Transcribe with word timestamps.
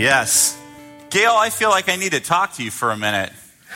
Yes. 0.00 0.58
Gail, 1.10 1.32
I 1.32 1.50
feel 1.50 1.68
like 1.68 1.90
I 1.90 1.96
need 1.96 2.12
to 2.12 2.20
talk 2.20 2.54
to 2.54 2.64
you 2.64 2.70
for 2.70 2.90
a 2.90 2.96
minute. 2.96 3.30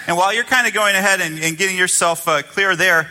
And 0.06 0.16
while 0.16 0.32
you're 0.32 0.42
kind 0.42 0.66
of 0.66 0.72
going 0.72 0.94
ahead 0.94 1.20
and, 1.20 1.38
and 1.38 1.58
getting 1.58 1.76
yourself 1.76 2.26
uh, 2.26 2.40
clear 2.40 2.74
there, 2.74 3.10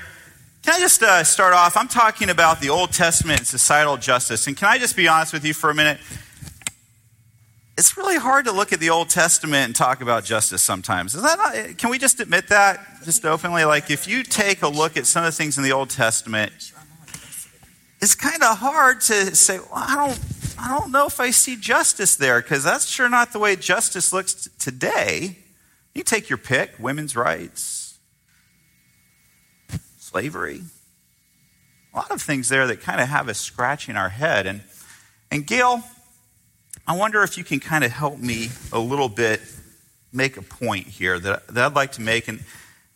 can 0.63 0.73
I 0.73 0.79
just 0.79 1.03
uh, 1.03 1.23
start 1.23 1.53
off? 1.53 1.77
I'm 1.77 1.87
talking 1.87 2.31
about 2.31 2.59
the 2.59 2.69
Old 2.69 2.91
Testament 2.91 3.41
and 3.41 3.47
societal 3.47 3.97
justice. 3.97 4.47
And 4.47 4.57
can 4.57 4.67
I 4.67 4.79
just 4.79 4.95
be 4.95 5.07
honest 5.07 5.31
with 5.31 5.45
you 5.45 5.53
for 5.53 5.69
a 5.69 5.75
minute? 5.75 5.99
It's 7.77 7.95
really 7.97 8.17
hard 8.17 8.45
to 8.45 8.51
look 8.51 8.73
at 8.73 8.79
the 8.79 8.89
Old 8.89 9.09
Testament 9.09 9.65
and 9.65 9.75
talk 9.75 10.01
about 10.01 10.25
justice 10.25 10.63
sometimes. 10.63 11.13
Is 11.13 11.21
that 11.21 11.37
not, 11.37 11.77
can 11.77 11.91
we 11.91 11.99
just 11.99 12.19
admit 12.19 12.47
that 12.47 12.79
just 13.05 13.25
openly? 13.25 13.63
Like, 13.63 13.91
if 13.91 14.07
you 14.07 14.23
take 14.23 14.63
a 14.63 14.67
look 14.67 14.97
at 14.97 15.05
some 15.05 15.23
of 15.23 15.31
the 15.31 15.37
things 15.37 15.59
in 15.59 15.63
the 15.63 15.71
Old 15.71 15.91
Testament, 15.91 16.51
it's 18.01 18.15
kind 18.15 18.41
of 18.41 18.57
hard 18.57 19.01
to 19.01 19.35
say, 19.35 19.59
well, 19.59 19.69
I 19.73 20.07
don't 20.07 20.19
I 20.57 20.67
don't 20.69 20.91
know 20.91 21.07
if 21.07 21.19
I 21.19 21.31
see 21.31 21.55
justice 21.55 22.15
there 22.15 22.41
because 22.41 22.63
that's 22.63 22.85
sure 22.85 23.09
not 23.09 23.33
the 23.33 23.39
way 23.39 23.55
justice 23.55 24.13
looks 24.13 24.33
t- 24.33 24.51
today. 24.59 25.37
You 25.93 26.03
take 26.03 26.29
your 26.29 26.37
pick 26.37 26.71
women's 26.79 27.15
rights, 27.15 27.97
slavery, 29.97 30.61
a 31.93 31.97
lot 31.97 32.11
of 32.11 32.21
things 32.21 32.49
there 32.49 32.65
that 32.67 32.81
kind 32.81 32.99
of 32.99 33.07
have 33.07 33.29
us 33.29 33.39
scratching 33.39 33.95
our 33.95 34.09
head. 34.09 34.47
And, 34.47 34.61
and 35.31 35.45
Gail, 35.45 35.83
I 36.87 36.97
wonder 36.97 37.21
if 37.23 37.37
you 37.37 37.43
can 37.43 37.59
kind 37.59 37.83
of 37.83 37.91
help 37.91 38.17
me 38.17 38.49
a 38.71 38.79
little 38.79 39.09
bit 39.09 39.41
make 40.11 40.37
a 40.37 40.41
point 40.41 40.87
here 40.87 41.19
that, 41.19 41.47
that 41.47 41.65
I'd 41.65 41.75
like 41.75 41.93
to 41.93 42.01
make. 42.01 42.27
And 42.27 42.39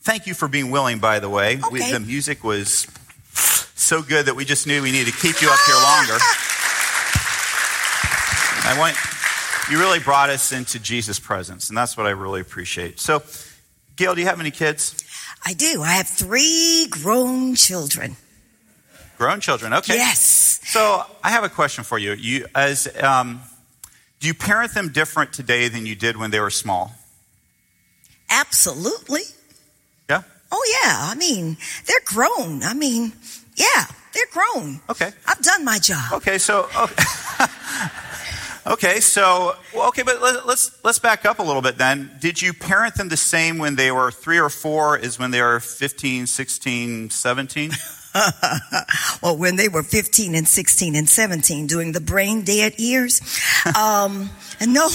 thank 0.02 0.28
you 0.28 0.34
for 0.34 0.48
being 0.48 0.72
willing, 0.72 1.00
by 1.00 1.20
the 1.20 1.30
way. 1.30 1.58
Okay. 1.58 1.70
We, 1.72 1.92
the 1.92 2.00
music 2.00 2.44
was 2.44 2.88
so 3.76 4.02
good 4.02 4.26
that 4.26 4.36
we 4.36 4.46
just 4.46 4.68
knew 4.68 4.82
we 4.82 4.92
needed 4.92 5.14
to 5.14 5.20
keep 5.20 5.42
you 5.42 5.50
up 5.50 5.60
here 5.66 5.76
longer. 5.76 6.18
I 8.68 8.78
want 8.78 8.98
you 9.72 9.80
really 9.80 10.00
brought 10.00 10.30
us 10.30 10.52
into 10.52 10.78
Jesus' 10.78 11.20
presence, 11.20 11.70
and 11.70 11.78
that's 11.78 11.96
what 11.96 12.06
I 12.06 12.10
really 12.12 12.42
appreciate. 12.42 13.00
So, 13.00 13.24
Gail, 13.96 14.14
do 14.14 14.22
you 14.22 14.28
have 14.28 14.40
any 14.40 14.52
kids? 14.52 14.96
I 15.46 15.54
do. 15.54 15.82
I 15.82 15.94
have 15.94 16.08
three 16.08 16.88
grown 16.90 17.56
children. 17.56 18.18
Grown 19.18 19.40
children, 19.40 19.74
okay. 19.74 19.96
Yes. 19.96 20.60
So, 20.66 21.04
I 21.24 21.30
have 21.30 21.46
a 21.46 21.50
question 21.50 21.84
for 21.86 21.98
you. 21.98 22.12
You 22.14 22.46
as 22.54 22.88
um, 23.02 23.42
do 24.20 24.28
you 24.28 24.34
parent 24.34 24.74
them 24.74 24.92
different 24.92 25.32
today 25.32 25.70
than 25.70 25.86
you 25.86 25.96
did 25.96 26.18
when 26.18 26.32
they 26.32 26.40
were 26.40 26.50
small? 26.50 26.92
Absolutely. 28.30 29.22
Yeah. 30.10 30.24
Oh, 30.52 30.80
yeah. 30.84 31.10
I 31.10 31.16
mean, 31.16 31.56
they're 31.86 31.98
grown. 32.04 32.64
I 32.64 32.74
mean, 32.74 33.14
yeah, 33.56 33.86
they're 34.14 34.26
grown. 34.32 34.82
Okay. 34.90 35.12
I've 35.26 35.42
done 35.42 35.64
my 35.64 35.80
job. 35.80 36.14
Okay. 36.14 36.38
So. 36.38 36.68
Okay. 36.78 37.04
Okay, 38.68 39.00
so 39.00 39.56
okay, 39.74 40.04
but 40.04 40.22
let, 40.22 40.46
let's 40.46 40.78
let's 40.84 41.00
back 41.00 41.26
up 41.26 41.40
a 41.40 41.44
little 41.44 41.62
bit 41.62 41.78
then. 41.78 42.12
Did 42.20 42.42
you 42.42 42.52
parent 42.52 42.96
them 42.96 43.08
the 43.08 43.16
same 43.16 43.60
when 43.60 43.78
they 43.78 43.92
were 43.92 44.12
3 44.12 44.40
or 44.40 44.50
4 44.50 45.00
as 45.00 45.18
when 45.18 45.32
they 45.32 45.42
were 45.42 45.62
15, 45.62 46.28
16, 46.28 47.10
17? 47.10 47.72
well, 49.22 49.38
when 49.38 49.56
they 49.56 49.70
were 49.70 49.84
15 49.84 50.36
and 50.36 50.48
16 50.48 50.96
and 50.96 51.08
17 51.08 51.68
during 51.68 51.94
the 51.94 52.02
brain 52.02 52.44
dead 52.44 52.80
years. 52.80 53.22
Um, 53.78 54.30
no, 54.66 54.88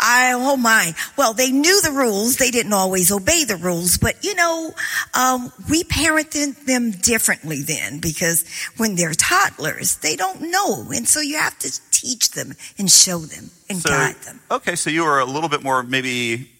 I, 0.00 0.32
oh 0.34 0.56
my. 0.56 0.94
Well, 1.18 1.34
they 1.34 1.50
knew 1.50 1.82
the 1.82 1.90
rules. 1.90 2.36
They 2.36 2.50
didn't 2.50 2.72
always 2.72 3.12
obey 3.12 3.44
the 3.44 3.56
rules, 3.56 3.98
but 3.98 4.24
you 4.24 4.34
know, 4.34 4.72
um, 5.12 5.52
we 5.68 5.84
parented 5.84 6.64
them 6.64 6.90
differently 6.92 7.60
then 7.60 7.98
because 7.98 8.44
when 8.78 8.94
they're 8.94 9.12
toddlers, 9.12 9.98
they 9.98 10.16
don't 10.16 10.50
know. 10.50 10.90
And 10.94 11.06
so 11.06 11.20
you 11.20 11.36
have 11.36 11.58
to 11.58 11.68
teach 12.04 12.30
them 12.32 12.54
and 12.78 12.90
show 12.90 13.18
them 13.20 13.50
and 13.70 13.80
So- 13.80 13.88
guide 13.88 14.20
them. 14.26 14.40
Okay, 14.50 14.76
so 14.76 14.90
you 14.90 15.04
were 15.04 15.20
a 15.20 15.24
little 15.24 15.48
bit 15.48 15.62
more 15.62 15.82
maybe 15.82 16.50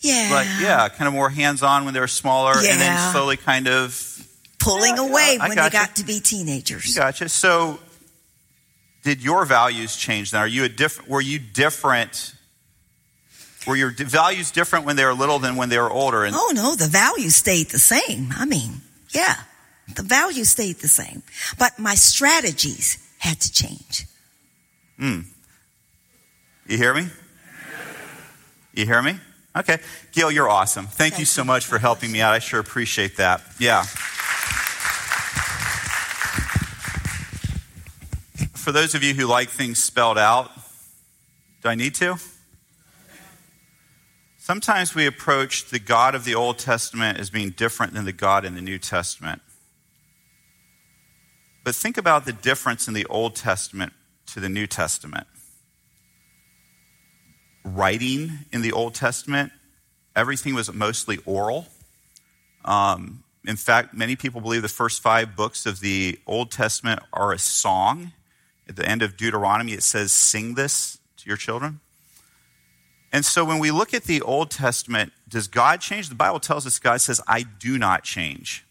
Yeah. 0.00 0.28
like 0.32 0.48
yeah, 0.60 0.88
kind 0.88 1.08
of 1.08 1.14
more 1.14 1.30
hands-on 1.30 1.84
when 1.84 1.94
they 1.94 2.00
were 2.00 2.06
smaller 2.22 2.52
and 2.56 2.80
then 2.80 3.12
slowly 3.12 3.36
kind 3.36 3.66
of 3.68 4.00
Pulling 4.60 4.96
Yeah, 4.96 5.02
away 5.08 5.38
I 5.40 5.48
when 5.48 5.56
gotcha. 5.56 5.70
they 5.70 5.78
got 5.84 5.96
to 5.96 6.04
be 6.04 6.20
teenagers. 6.20 6.94
Gotcha. 6.94 7.28
So, 7.28 7.78
did 9.02 9.20
your 9.22 9.44
values 9.44 9.94
change 9.94 10.30
then? 10.30 10.40
Are 10.40 10.46
you 10.48 10.64
a 10.64 10.70
different? 10.70 11.10
Were 11.10 11.20
you 11.20 11.38
different? 11.38 12.32
Were 13.66 13.76
your 13.76 13.90
values 13.90 14.50
different 14.50 14.86
when 14.86 14.96
they 14.96 15.04
were 15.04 15.12
little 15.12 15.38
than 15.38 15.56
when 15.56 15.68
they 15.68 15.76
were 15.78 15.90
older? 15.90 16.24
And 16.24 16.34
Oh 16.34 16.52
no, 16.54 16.76
the 16.76 16.86
values 16.88 17.36
stayed 17.36 17.70
the 17.70 17.78
same. 17.78 18.32
I 18.38 18.46
mean, 18.46 18.80
yeah, 19.10 19.36
the 19.96 20.02
values 20.02 20.48
stayed 20.50 20.78
the 20.78 20.88
same, 20.88 21.22
but 21.58 21.78
my 21.78 21.94
strategies 21.94 22.96
had 23.18 23.40
to 23.40 23.52
change. 23.52 24.06
Hmm. 24.98 25.20
you 26.66 26.76
hear 26.76 26.94
me? 26.94 27.08
You 28.74 28.86
hear 28.86 29.02
me? 29.02 29.18
Okay, 29.56 29.78
Gail, 30.12 30.30
you're 30.30 30.48
awesome. 30.48 30.86
Thank, 30.86 31.18
you 31.18 31.24
so 31.24 31.44
much 31.44 31.64
for 31.64 31.78
helping 31.78 32.10
me 32.10 32.20
out. 32.20 32.34
I 32.34 32.40
sure 32.40 32.58
appreciate 32.58 33.16
that. 33.18 33.40
Yeah. 33.58 33.84
For 38.54 38.72
those 38.72 38.94
of 38.94 39.04
you 39.04 39.14
who 39.14 39.26
like 39.26 39.50
things 39.50 39.78
spelled 39.80 40.18
out, 40.18 40.50
do 41.62 41.68
I 41.68 41.76
need 41.76 41.94
to? 41.96 42.16
Sometimes 44.38 44.94
we 44.94 45.06
approach 45.06 45.70
the 45.70 45.78
God 45.78 46.14
of 46.14 46.24
the 46.24 46.34
Old 46.34 46.58
Testament 46.58 47.18
as 47.18 47.30
being 47.30 47.50
different 47.50 47.94
than 47.94 48.04
the 48.04 48.12
God 48.12 48.44
in 48.44 48.54
the 48.54 48.60
New 48.60 48.78
Testament. 48.78 49.40
But 51.62 51.74
think 51.74 51.96
about 51.96 52.26
the 52.26 52.32
difference 52.32 52.88
in 52.88 52.94
the 52.94 53.06
Old 53.06 53.36
Testament 53.36 53.92
to 54.26 54.40
the 54.40 54.48
New 54.48 54.66
Testament. 54.66 55.26
Writing 57.64 58.40
in 58.52 58.62
the 58.62 58.72
Old 58.72 58.94
Testament, 58.94 59.52
everything 60.14 60.54
was 60.54 60.72
mostly 60.72 61.18
oral. 61.24 61.66
Um, 62.64 63.24
in 63.46 63.56
fact, 63.56 63.94
many 63.94 64.16
people 64.16 64.40
believe 64.40 64.62
the 64.62 64.68
first 64.68 65.02
five 65.02 65.36
books 65.36 65.66
of 65.66 65.80
the 65.80 66.18
Old 66.26 66.50
Testament 66.50 67.00
are 67.12 67.32
a 67.32 67.38
song. 67.38 68.12
At 68.68 68.76
the 68.76 68.88
end 68.88 69.02
of 69.02 69.16
Deuteronomy, 69.16 69.72
it 69.72 69.82
says, 69.82 70.12
Sing 70.12 70.54
this 70.54 70.98
to 71.18 71.28
your 71.28 71.36
children. 71.36 71.80
And 73.12 73.24
so 73.24 73.44
when 73.44 73.58
we 73.60 73.70
look 73.70 73.94
at 73.94 74.04
the 74.04 74.20
Old 74.22 74.50
Testament, 74.50 75.12
does 75.28 75.46
God 75.46 75.80
change? 75.80 76.08
The 76.08 76.14
Bible 76.14 76.40
tells 76.40 76.66
us 76.66 76.78
God 76.78 77.00
says, 77.00 77.20
I 77.28 77.42
do 77.42 77.78
not 77.78 78.02
change. 78.02 78.64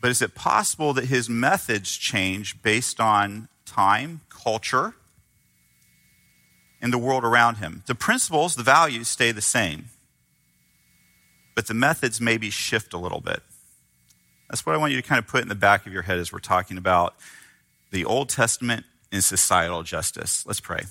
But 0.00 0.10
is 0.10 0.22
it 0.22 0.34
possible 0.34 0.92
that 0.92 1.06
his 1.06 1.28
methods 1.28 1.96
change 1.96 2.62
based 2.62 3.00
on 3.00 3.48
time, 3.68 4.20
culture, 4.30 4.94
and 6.80 6.92
the 6.92 6.98
world 6.98 7.24
around 7.24 7.56
him? 7.56 7.82
The 7.86 7.94
principles, 7.94 8.54
the 8.54 8.62
values 8.62 9.08
stay 9.08 9.32
the 9.32 9.42
same, 9.42 9.86
but 11.54 11.66
the 11.66 11.74
methods 11.74 12.20
maybe 12.20 12.50
shift 12.50 12.94
a 12.94 12.98
little 12.98 13.20
bit. 13.20 13.42
That's 14.48 14.64
what 14.64 14.74
I 14.74 14.78
want 14.78 14.92
you 14.92 15.00
to 15.00 15.06
kind 15.06 15.18
of 15.18 15.26
put 15.26 15.42
in 15.42 15.48
the 15.48 15.54
back 15.54 15.86
of 15.86 15.92
your 15.92 16.02
head 16.02 16.18
as 16.18 16.32
we're 16.32 16.38
talking 16.38 16.78
about 16.78 17.14
the 17.90 18.04
Old 18.04 18.28
Testament 18.28 18.84
and 19.12 19.22
societal 19.22 19.82
justice. 19.82 20.46
Let's 20.46 20.60
pray. 20.60 20.84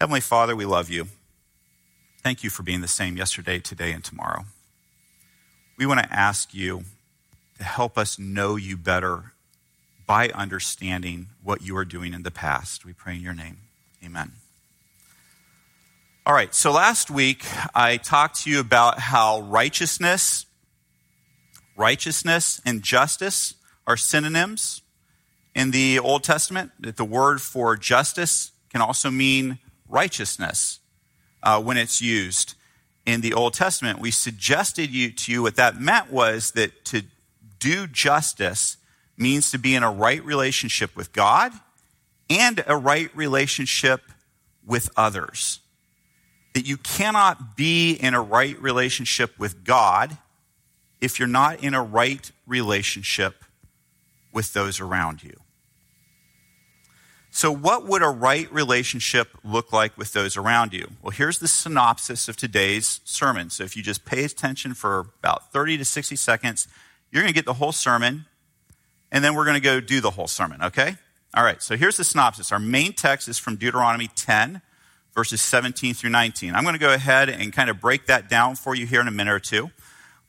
Heavenly 0.00 0.20
Father, 0.20 0.54
we 0.54 0.64
love 0.64 0.88
you. 0.88 1.08
Thank 2.22 2.44
you 2.44 2.50
for 2.50 2.62
being 2.62 2.80
the 2.80 2.88
same 2.88 3.16
yesterday, 3.16 3.58
today, 3.58 3.92
and 3.92 4.04
tomorrow. 4.04 4.44
We 5.78 5.86
want 5.86 6.00
to 6.00 6.12
ask 6.12 6.54
you 6.54 6.84
to 7.58 7.64
help 7.64 7.96
us 7.96 8.18
know 8.18 8.56
you 8.56 8.76
better 8.76 9.32
by 10.10 10.28
understanding 10.30 11.28
what 11.40 11.62
you 11.62 11.76
are 11.76 11.84
doing 11.84 12.12
in 12.12 12.24
the 12.24 12.32
past. 12.32 12.84
We 12.84 12.92
pray 12.92 13.14
in 13.14 13.20
your 13.20 13.32
name. 13.32 13.58
Amen. 14.04 14.32
All 16.26 16.34
right, 16.34 16.52
so 16.52 16.72
last 16.72 17.12
week 17.12 17.44
I 17.76 17.96
talked 17.96 18.42
to 18.42 18.50
you 18.50 18.58
about 18.58 18.98
how 18.98 19.42
righteousness, 19.42 20.46
righteousness 21.76 22.60
and 22.66 22.82
justice 22.82 23.54
are 23.86 23.96
synonyms 23.96 24.82
in 25.54 25.70
the 25.70 26.00
Old 26.00 26.24
Testament. 26.24 26.72
That 26.80 26.96
the 26.96 27.04
word 27.04 27.40
for 27.40 27.76
justice 27.76 28.50
can 28.68 28.80
also 28.80 29.12
mean 29.12 29.60
righteousness 29.88 30.80
uh, 31.40 31.62
when 31.62 31.76
it's 31.76 32.02
used 32.02 32.54
in 33.06 33.20
the 33.20 33.32
Old 33.32 33.54
Testament. 33.54 34.00
We 34.00 34.10
suggested 34.10 34.90
you, 34.90 35.12
to 35.12 35.30
you 35.30 35.42
what 35.42 35.54
that 35.54 35.80
meant 35.80 36.10
was 36.10 36.50
that 36.56 36.84
to 36.86 37.04
do 37.60 37.86
justice 37.86 38.76
means 39.20 39.50
to 39.50 39.58
be 39.58 39.74
in 39.74 39.82
a 39.82 39.90
right 39.90 40.24
relationship 40.24 40.96
with 40.96 41.12
God 41.12 41.52
and 42.28 42.64
a 42.66 42.76
right 42.76 43.14
relationship 43.14 44.02
with 44.66 44.88
others. 44.96 45.60
That 46.54 46.66
you 46.66 46.76
cannot 46.76 47.56
be 47.56 47.92
in 47.92 48.14
a 48.14 48.22
right 48.22 48.60
relationship 48.60 49.38
with 49.38 49.64
God 49.64 50.16
if 51.00 51.18
you're 51.18 51.28
not 51.28 51.62
in 51.62 51.74
a 51.74 51.82
right 51.82 52.30
relationship 52.46 53.44
with 54.32 54.52
those 54.52 54.80
around 54.80 55.22
you. 55.22 55.34
So, 57.32 57.52
what 57.52 57.86
would 57.86 58.02
a 58.02 58.08
right 58.08 58.52
relationship 58.52 59.28
look 59.44 59.72
like 59.72 59.96
with 59.96 60.12
those 60.12 60.36
around 60.36 60.72
you? 60.72 60.90
Well, 61.00 61.12
here's 61.12 61.38
the 61.38 61.46
synopsis 61.46 62.28
of 62.28 62.36
today's 62.36 63.00
sermon. 63.04 63.50
So, 63.50 63.62
if 63.62 63.76
you 63.76 63.84
just 63.84 64.04
pay 64.04 64.24
attention 64.24 64.74
for 64.74 65.06
about 65.20 65.52
30 65.52 65.78
to 65.78 65.84
60 65.84 66.16
seconds, 66.16 66.66
you're 67.10 67.22
going 67.22 67.32
to 67.32 67.34
get 67.34 67.44
the 67.44 67.54
whole 67.54 67.72
sermon, 67.72 68.26
and 69.12 69.24
then 69.24 69.34
we're 69.34 69.44
going 69.44 69.56
to 69.56 69.60
go 69.60 69.80
do 69.80 70.00
the 70.00 70.10
whole 70.10 70.28
sermon, 70.28 70.62
okay? 70.62 70.96
All 71.34 71.44
right, 71.44 71.62
so 71.62 71.76
here's 71.76 71.96
the 71.96 72.04
synopsis. 72.04 72.52
Our 72.52 72.58
main 72.58 72.92
text 72.92 73.28
is 73.28 73.38
from 73.38 73.56
Deuteronomy 73.56 74.08
10, 74.08 74.62
verses 75.14 75.40
17 75.40 75.94
through 75.94 76.10
19. 76.10 76.54
I'm 76.54 76.64
going 76.64 76.74
to 76.74 76.80
go 76.80 76.92
ahead 76.92 77.28
and 77.28 77.52
kind 77.52 77.70
of 77.70 77.80
break 77.80 78.06
that 78.06 78.28
down 78.28 78.56
for 78.56 78.74
you 78.74 78.86
here 78.86 79.00
in 79.00 79.08
a 79.08 79.12
minute 79.12 79.32
or 79.32 79.40
two. 79.40 79.70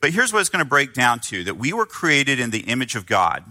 But 0.00 0.10
here's 0.10 0.32
what 0.32 0.40
it's 0.40 0.48
going 0.48 0.64
to 0.64 0.68
break 0.68 0.94
down 0.94 1.20
to 1.20 1.44
that 1.44 1.56
we 1.56 1.72
were 1.72 1.86
created 1.86 2.40
in 2.40 2.50
the 2.50 2.60
image 2.60 2.94
of 2.94 3.06
God. 3.06 3.44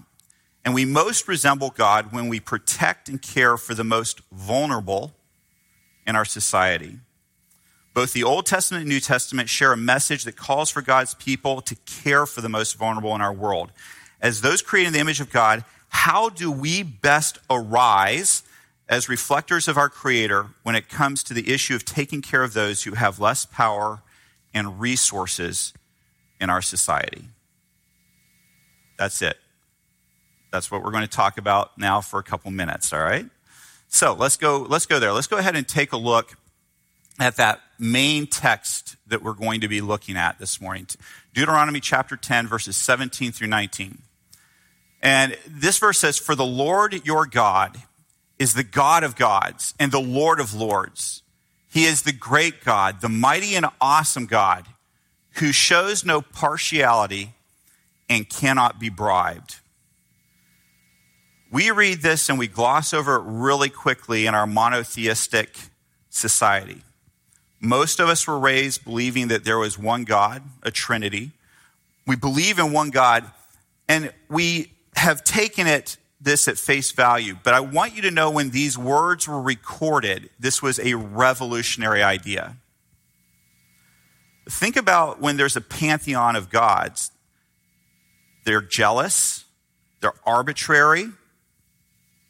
And 0.63 0.74
we 0.74 0.86
most 0.86 1.28
resemble 1.28 1.72
God 1.72 2.13
when 2.13 2.27
we 2.27 2.39
protect 2.39 3.10
and 3.10 3.22
care 3.22 3.57
for 3.57 3.74
the 3.74 3.84
most 3.84 4.22
vulnerable 4.31 5.13
in 6.06 6.16
our 6.16 6.25
society. 6.25 7.00
Both 7.94 8.13
the 8.13 8.24
Old 8.24 8.45
Testament 8.45 8.84
and 8.84 8.89
New 8.89 9.00
Testament 9.00 9.50
share 9.50 9.74
a 9.74 9.77
message 9.77 10.24
that 10.24 10.38
calls 10.38 10.69
for 10.69 10.81
God's 10.81 11.13
people 11.16 11.62
to 11.62 11.75
care 11.86 12.25
for 12.25 12.42
the 12.42 12.50
most 12.50 12.77
vulnerable 12.77 13.16
in 13.16 13.22
our 13.22 13.34
world. 13.34 13.72
As 14.22 14.42
those 14.42 14.62
created 14.62 14.88
in 14.88 14.94
the 14.94 15.00
image 15.00 15.20
of 15.20 15.32
God, 15.32 15.66
how 15.90 16.30
do 16.30 16.52
we 16.52 16.84
best 16.84 17.40
arise 17.50 18.44
as 18.88 19.10
reflectors 19.10 19.68
of 19.68 19.78
our 19.78 19.90
Creator 19.90 20.48
when 20.64 20.76
it 20.76 20.90
comes 20.90 21.24
to 21.24 21.34
the 21.34 21.52
issue 21.52 21.76
of 21.76 21.84
taking 21.84 22.22
care 22.22 22.44
of 22.44 22.54
those 22.54 22.84
who 22.84 22.94
have 22.94 23.20
less 23.20 23.46
power 23.46 24.02
and 24.54 24.80
resources 24.80 25.74
in 26.40 26.50
our 26.50 26.62
society? 26.62 27.26
That's 28.98 29.22
it. 29.22 29.38
That's 30.52 30.70
what 30.70 30.84
we're 30.84 30.92
going 30.92 31.04
to 31.04 31.10
talk 31.10 31.38
about 31.38 31.78
now 31.78 32.02
for 32.02 32.20
a 32.20 32.24
couple 32.24 32.52
minutes, 32.52 32.94
all 32.94 33.00
right? 33.00 33.26
So 33.88 34.14
let's 34.14 34.38
go, 34.38 34.60
let's 34.60 34.86
go 34.86 35.00
there. 35.00 35.12
Let's 35.12 35.28
go 35.28 35.38
ahead 35.38 35.56
and 35.56 35.68
take 35.68 35.92
a 35.92 35.98
look 35.98 36.38
at 37.20 37.38
that 37.38 37.62
main 37.80 38.28
text 38.28 38.96
that 39.08 39.24
we're 39.24 39.34
going 39.34 39.62
to 39.62 39.68
be 39.68 39.82
looking 39.82 40.16
at 40.16 40.40
this 40.40 40.62
morning. 40.62 40.88
Deuteronomy 41.34 41.80
chapter 41.80 42.16
10, 42.16 42.48
verses 42.48 42.78
17 42.78 43.32
through 43.32 43.48
19. 43.48 44.00
And 45.01 45.38
this 45.48 45.77
verse 45.77 45.98
says, 45.98 46.18
For 46.18 46.36
the 46.36 46.45
Lord 46.45 47.06
your 47.06 47.25
God 47.25 47.77
is 48.38 48.53
the 48.53 48.63
God 48.63 49.03
of 49.03 49.15
gods 49.15 49.74
and 49.80 49.92
the 49.92 50.01
Lord 50.01 50.39
of 50.39 50.53
lords. 50.53 51.24
He 51.69 51.86
is 51.86 52.01
the 52.03 52.12
great 52.12 52.63
God, 52.63 53.01
the 53.01 53.09
mighty 53.09 53.56
and 53.56 53.65
awesome 53.80 54.25
God 54.25 54.65
who 55.36 55.51
shows 55.51 56.03
no 56.03 56.21
partiality 56.21 57.33
and 58.09 58.27
cannot 58.27 58.80
be 58.80 58.89
bribed. 58.89 59.57
We 61.51 61.71
read 61.71 62.01
this 62.01 62.30
and 62.30 62.38
we 62.38 62.48
gloss 62.48 62.94
over 62.94 63.15
it 63.15 63.24
really 63.25 63.69
quickly 63.69 64.25
in 64.25 64.36
our 64.36 64.48
monotheistic 64.48 65.56
society. 66.09 66.81
Most 67.59 68.00
of 68.00 68.09
us 68.09 68.25
were 68.25 68.39
raised 68.39 68.83
believing 68.83 69.27
that 69.30 69.44
there 69.44 69.57
was 69.57 69.77
one 69.77 70.03
God, 70.03 70.44
a 70.63 70.71
Trinity. 70.71 71.31
We 72.07 72.15
believe 72.15 72.57
in 72.57 72.74
one 72.74 72.89
God, 72.89 73.30
and 73.88 74.12
we 74.30 74.71
have 74.96 75.24
taken 75.24 75.68
it 75.68 75.98
this 76.20 76.48
at 76.48 76.58
face 76.58 76.92
value. 76.92 77.36
But 77.44 77.54
I 77.54 77.60
want 77.60 77.96
you 77.96 78.04
to 78.04 78.12
know 78.12 78.30
when 78.30 78.52
these 78.52 78.78
words 78.78 79.28
were 79.28 79.42
recorded, 79.42 80.30
this 80.40 80.62
was 80.62 80.80
a 80.80 80.94
revolutionary 80.94 82.04
idea. 82.04 82.58
Think 84.50 84.76
about 84.76 85.20
when 85.20 85.38
there's 85.38 85.56
a 85.56 85.62
pantheon 85.62 86.36
of 86.36 86.50
gods. 86.50 87.12
They're 88.44 88.62
jealous, 88.62 89.46
they're 90.02 90.14
arbitrary, 90.26 91.10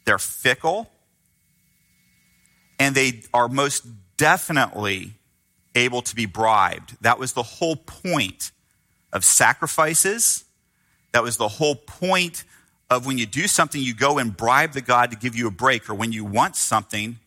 they're 0.04 0.18
fickle, 0.18 0.90
and 2.78 2.94
they 2.94 3.22
are 3.32 3.48
most 3.48 3.86
definitely 4.16 5.14
able 5.74 6.02
to 6.02 6.14
be 6.14 6.26
bribed. 6.26 6.96
That 7.00 7.18
was 7.18 7.32
the 7.32 7.42
whole 7.42 7.76
point 7.76 8.52
of 9.12 9.24
sacrifices. 9.24 10.44
That 11.12 11.22
was 11.22 11.36
the 11.36 11.48
whole 11.48 11.74
point 11.74 12.44
of 12.96 13.06
when 13.06 13.18
you 13.18 13.26
do 13.26 13.46
something, 13.46 13.80
you 13.80 13.94
go 13.94 14.18
and 14.18 14.36
bribe 14.36 14.72
the 14.72 14.80
God 14.80 15.10
to 15.10 15.16
give 15.16 15.34
you 15.34 15.46
a 15.46 15.50
break, 15.50 15.88
or 15.88 15.94
when 15.94 16.12
you 16.12 16.24
want 16.24 16.56
something, 16.56 17.18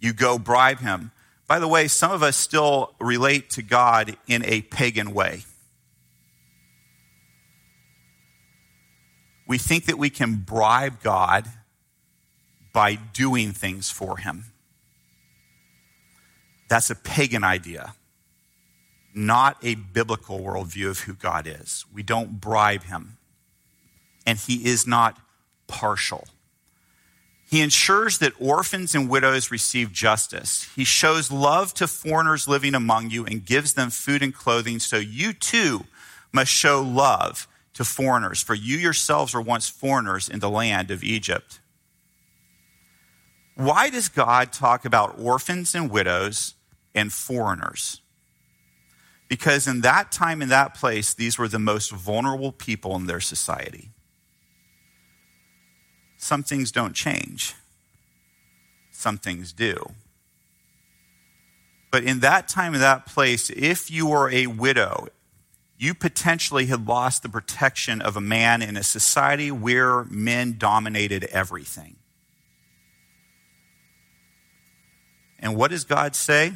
you 0.00 0.12
go 0.12 0.38
bribe 0.38 0.80
him. 0.80 1.10
By 1.46 1.58
the 1.58 1.68
way, 1.68 1.88
some 1.88 2.10
of 2.10 2.22
us 2.22 2.36
still 2.36 2.94
relate 2.98 3.50
to 3.50 3.62
God 3.62 4.16
in 4.26 4.44
a 4.44 4.62
pagan 4.62 5.12
way. 5.12 5.44
We 9.46 9.58
think 9.58 9.86
that 9.86 9.98
we 9.98 10.08
can 10.08 10.36
bribe 10.36 11.02
God 11.02 11.46
by 12.72 12.94
doing 12.94 13.52
things 13.52 13.90
for 13.90 14.16
him. 14.16 14.46
That's 16.68 16.88
a 16.88 16.94
pagan 16.94 17.44
idea, 17.44 17.94
not 19.14 19.58
a 19.62 19.74
biblical 19.74 20.40
worldview 20.40 20.88
of 20.88 21.00
who 21.00 21.12
God 21.12 21.46
is. 21.46 21.84
We 21.92 22.02
don't 22.02 22.40
bribe 22.40 22.84
him, 22.84 23.18
and 24.26 24.38
he 24.38 24.66
is 24.66 24.86
not 24.86 25.18
partial. 25.66 26.26
He 27.48 27.60
ensures 27.60 28.18
that 28.18 28.32
orphans 28.40 28.94
and 28.94 29.08
widows 29.08 29.50
receive 29.50 29.92
justice. 29.92 30.68
He 30.74 30.84
shows 30.84 31.30
love 31.30 31.74
to 31.74 31.86
foreigners 31.86 32.48
living 32.48 32.74
among 32.74 33.10
you 33.10 33.24
and 33.26 33.44
gives 33.44 33.74
them 33.74 33.90
food 33.90 34.22
and 34.22 34.34
clothing, 34.34 34.80
so 34.80 34.96
you 34.96 35.32
too 35.32 35.84
must 36.32 36.50
show 36.50 36.82
love 36.82 37.46
to 37.74 37.84
foreigners, 37.84 38.42
for 38.42 38.54
you 38.54 38.76
yourselves 38.76 39.34
were 39.34 39.40
once 39.40 39.68
foreigners 39.68 40.28
in 40.28 40.40
the 40.40 40.50
land 40.50 40.90
of 40.90 41.04
Egypt. 41.04 41.60
Why 43.56 43.90
does 43.90 44.08
God 44.08 44.52
talk 44.52 44.84
about 44.84 45.18
orphans 45.18 45.74
and 45.74 45.90
widows 45.90 46.54
and 46.94 47.12
foreigners? 47.12 48.00
Because 49.28 49.66
in 49.66 49.82
that 49.82 50.10
time, 50.12 50.42
in 50.42 50.48
that 50.48 50.74
place, 50.74 51.14
these 51.14 51.38
were 51.38 51.48
the 51.48 51.58
most 51.58 51.90
vulnerable 51.90 52.52
people 52.52 52.96
in 52.96 53.06
their 53.06 53.20
society. 53.20 53.90
Some 56.24 56.42
things 56.42 56.72
don't 56.72 56.94
change, 56.94 57.54
some 58.90 59.18
things 59.18 59.52
do. 59.52 59.76
But 61.90 62.04
in 62.04 62.20
that 62.20 62.48
time, 62.48 62.72
in 62.72 62.80
that 62.80 63.04
place, 63.04 63.50
if 63.50 63.90
you 63.90 64.06
were 64.06 64.30
a 64.30 64.46
widow, 64.46 65.08
you 65.76 65.92
potentially 65.92 66.64
had 66.64 66.88
lost 66.88 67.22
the 67.22 67.28
protection 67.28 68.00
of 68.00 68.16
a 68.16 68.22
man 68.22 68.62
in 68.62 68.78
a 68.78 68.82
society 68.82 69.50
where 69.50 70.04
men 70.04 70.56
dominated 70.56 71.24
everything. 71.24 71.96
And 75.38 75.54
what 75.54 75.72
does 75.72 75.84
God 75.84 76.16
say? 76.16 76.54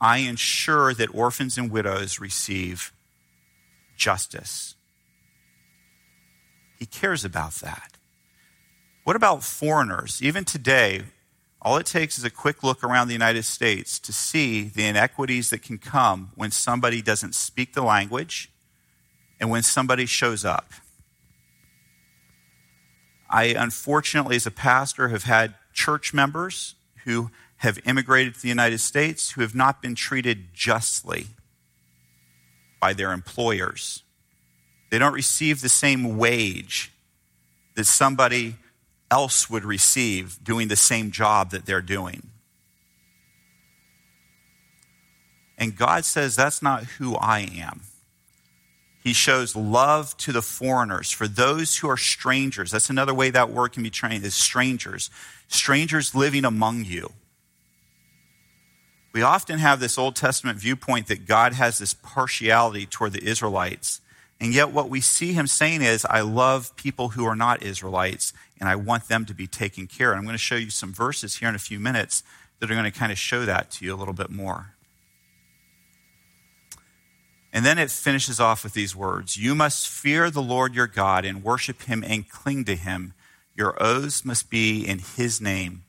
I 0.00 0.18
ensure 0.20 0.94
that 0.94 1.14
orphans 1.14 1.58
and 1.58 1.70
widows 1.70 2.18
receive 2.18 2.94
justice. 3.94 4.74
He 6.78 6.86
cares 6.86 7.26
about 7.26 7.56
that. 7.56 7.91
What 9.04 9.16
about 9.16 9.42
foreigners? 9.42 10.20
Even 10.22 10.44
today, 10.44 11.02
all 11.60 11.76
it 11.76 11.86
takes 11.86 12.18
is 12.18 12.24
a 12.24 12.30
quick 12.30 12.62
look 12.62 12.84
around 12.84 13.08
the 13.08 13.14
United 13.14 13.44
States 13.44 13.98
to 13.98 14.12
see 14.12 14.62
the 14.62 14.84
inequities 14.84 15.50
that 15.50 15.62
can 15.62 15.78
come 15.78 16.30
when 16.36 16.50
somebody 16.50 17.02
doesn't 17.02 17.34
speak 17.34 17.74
the 17.74 17.82
language 17.82 18.50
and 19.40 19.50
when 19.50 19.62
somebody 19.62 20.06
shows 20.06 20.44
up. 20.44 20.72
I, 23.28 23.46
unfortunately, 23.46 24.36
as 24.36 24.46
a 24.46 24.52
pastor, 24.52 25.08
have 25.08 25.24
had 25.24 25.54
church 25.72 26.14
members 26.14 26.76
who 27.04 27.30
have 27.56 27.78
immigrated 27.84 28.34
to 28.34 28.42
the 28.42 28.48
United 28.48 28.78
States 28.78 29.32
who 29.32 29.40
have 29.40 29.54
not 29.54 29.82
been 29.82 29.94
treated 29.94 30.52
justly 30.54 31.28
by 32.80 32.92
their 32.92 33.12
employers. 33.12 34.02
They 34.90 34.98
don't 34.98 35.14
receive 35.14 35.60
the 35.60 35.68
same 35.68 36.18
wage 36.18 36.92
that 37.74 37.84
somebody 37.84 38.56
else 39.12 39.50
would 39.50 39.64
receive 39.64 40.42
doing 40.42 40.68
the 40.68 40.76
same 40.76 41.10
job 41.10 41.50
that 41.50 41.66
they're 41.66 41.82
doing. 41.82 42.30
And 45.58 45.76
God 45.76 46.06
says, 46.06 46.34
That's 46.34 46.62
not 46.62 46.84
who 46.84 47.14
I 47.16 47.40
am. 47.40 47.82
He 49.04 49.12
shows 49.12 49.54
love 49.54 50.16
to 50.18 50.32
the 50.32 50.40
foreigners, 50.40 51.10
for 51.10 51.28
those 51.28 51.78
who 51.78 51.90
are 51.90 51.96
strangers. 51.98 52.70
That's 52.70 52.88
another 52.88 53.12
way 53.12 53.30
that 53.30 53.50
word 53.50 53.72
can 53.72 53.82
be 53.82 53.90
trained 53.90 54.24
is 54.24 54.34
strangers. 54.34 55.10
Strangers 55.48 56.14
living 56.14 56.46
among 56.46 56.84
you. 56.84 57.12
We 59.12 59.20
often 59.20 59.58
have 59.58 59.78
this 59.78 59.98
Old 59.98 60.16
Testament 60.16 60.58
viewpoint 60.58 61.08
that 61.08 61.26
God 61.26 61.52
has 61.52 61.78
this 61.78 61.92
partiality 61.92 62.86
toward 62.86 63.12
the 63.12 63.22
Israelites, 63.22 64.00
And 64.40 64.54
yet, 64.54 64.72
what 64.72 64.88
we 64.88 65.00
see 65.00 65.34
him 65.34 65.46
saying 65.46 65.82
is, 65.82 66.06
I 66.06 66.22
love 66.22 66.74
people 66.76 67.10
who 67.10 67.24
are 67.26 67.36
not 67.36 67.62
Israelites, 67.62 68.32
and 68.62 68.68
I 68.68 68.76
want 68.76 69.08
them 69.08 69.24
to 69.24 69.34
be 69.34 69.48
taken 69.48 69.88
care 69.88 70.12
of. 70.12 70.18
I'm 70.18 70.22
going 70.22 70.34
to 70.34 70.38
show 70.38 70.54
you 70.54 70.70
some 70.70 70.92
verses 70.92 71.38
here 71.38 71.48
in 71.48 71.56
a 71.56 71.58
few 71.58 71.80
minutes 71.80 72.22
that 72.60 72.70
are 72.70 72.74
going 72.74 72.84
to 72.84 72.96
kind 72.96 73.10
of 73.10 73.18
show 73.18 73.44
that 73.44 73.72
to 73.72 73.84
you 73.84 73.92
a 73.92 73.96
little 73.96 74.14
bit 74.14 74.30
more. 74.30 74.74
And 77.52 77.66
then 77.66 77.76
it 77.76 77.90
finishes 77.90 78.38
off 78.38 78.62
with 78.62 78.72
these 78.72 78.94
words 78.94 79.36
You 79.36 79.56
must 79.56 79.88
fear 79.88 80.30
the 80.30 80.40
Lord 80.40 80.76
your 80.76 80.86
God 80.86 81.24
and 81.24 81.42
worship 81.42 81.82
him 81.82 82.04
and 82.06 82.28
cling 82.28 82.64
to 82.66 82.76
him. 82.76 83.14
Your 83.56 83.82
oaths 83.82 84.24
must 84.24 84.48
be 84.48 84.86
in 84.86 85.00
his 85.00 85.40
name 85.40 85.82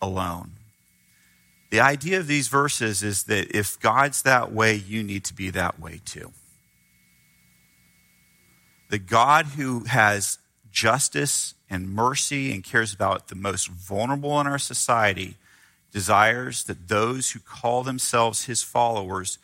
alone. 0.00 0.52
The 1.68 1.80
idea 1.80 2.18
of 2.18 2.28
these 2.28 2.48
verses 2.48 3.02
is 3.02 3.24
that 3.24 3.54
if 3.54 3.78
God's 3.78 4.22
that 4.22 4.52
way, 4.52 4.74
you 4.74 5.02
need 5.02 5.24
to 5.24 5.34
be 5.34 5.50
that 5.50 5.78
way 5.78 6.00
too. 6.06 6.32
The 8.88 8.98
God 8.98 9.44
who 9.48 9.84
has 9.84 10.38
justice 10.70 11.54
and 11.68 11.88
mercy 11.90 12.52
and 12.52 12.62
cares 12.62 12.92
about 12.92 13.28
the 13.28 13.34
most 13.34 13.68
vulnerable 13.68 14.40
in 14.40 14.46
our 14.46 14.58
society 14.58 15.36
desires 15.92 16.64
that 16.64 16.88
those 16.88 17.30
who 17.30 17.40
call 17.40 17.82
themselves 17.82 18.44
his 18.44 18.62
followers 18.62 19.38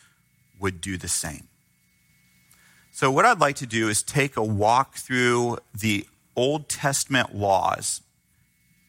would 0.61 0.81
do 0.81 0.97
the 0.97 1.09
same. 1.09 1.49
So, 2.91 3.11
what 3.11 3.25
I'd 3.25 3.41
like 3.41 3.57
to 3.57 3.67
do 3.67 3.88
is 3.88 4.02
take 4.02 4.37
a 4.37 4.45
walk 4.45 4.97
through 4.97 5.59
the 5.75 6.07
Old 6.37 6.69
Testament 6.69 7.35
laws. 7.35 8.02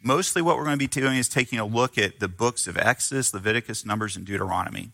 Mostly, 0.02 0.42
what 0.42 0.58
we're 0.58 0.66
going 0.66 0.78
to 0.78 0.86
be 0.86 0.88
doing 0.88 1.18
is 1.18 1.30
taking 1.30 1.58
a 1.58 1.66
look 1.66 1.98
at 1.98 2.20
the 2.20 2.28
books 2.28 2.68
of 2.68 2.78
Exodus, 2.78 3.34
Leviticus, 3.34 3.86
Numbers, 3.86 4.18
and 4.18 4.26
Deuteronomy. 4.26 4.92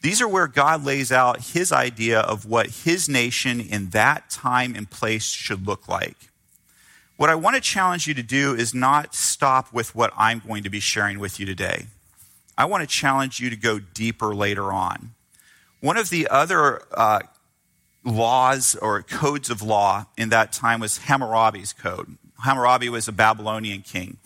These 0.00 0.20
are 0.20 0.28
where 0.28 0.46
God 0.46 0.84
lays 0.84 1.10
out 1.10 1.40
his 1.40 1.72
idea 1.72 2.20
of 2.20 2.46
what 2.46 2.68
his 2.68 3.08
nation 3.08 3.58
in 3.58 3.90
that 3.90 4.30
time 4.30 4.76
and 4.76 4.88
place 4.88 5.24
should 5.24 5.66
look 5.66 5.88
like. 5.88 6.30
What 7.16 7.30
I 7.30 7.36
want 7.36 7.54
to 7.54 7.60
challenge 7.60 8.08
you 8.08 8.14
to 8.14 8.22
do 8.24 8.54
is 8.54 8.74
not 8.74 9.14
stop 9.14 9.72
with 9.72 9.94
what 9.94 10.12
I'm 10.16 10.42
going 10.44 10.64
to 10.64 10.70
be 10.70 10.80
sharing 10.80 11.20
with 11.20 11.38
you 11.38 11.46
today. 11.46 11.86
I 12.58 12.64
want 12.64 12.82
to 12.82 12.88
challenge 12.88 13.38
you 13.38 13.50
to 13.50 13.56
go 13.56 13.78
deeper 13.78 14.34
later 14.34 14.72
on. 14.72 15.14
One 15.80 15.96
of 15.96 16.10
the 16.10 16.26
other 16.28 16.82
uh, 16.92 17.20
laws 18.04 18.74
or 18.74 19.02
codes 19.02 19.48
of 19.48 19.62
law 19.62 20.06
in 20.16 20.30
that 20.30 20.52
time 20.52 20.80
was 20.80 20.98
Hammurabi's 20.98 21.72
code. 21.72 22.16
Hammurabi 22.44 22.88
was 22.88 23.06
a 23.06 23.12
Babylonian 23.12 23.82
king. 23.82 24.16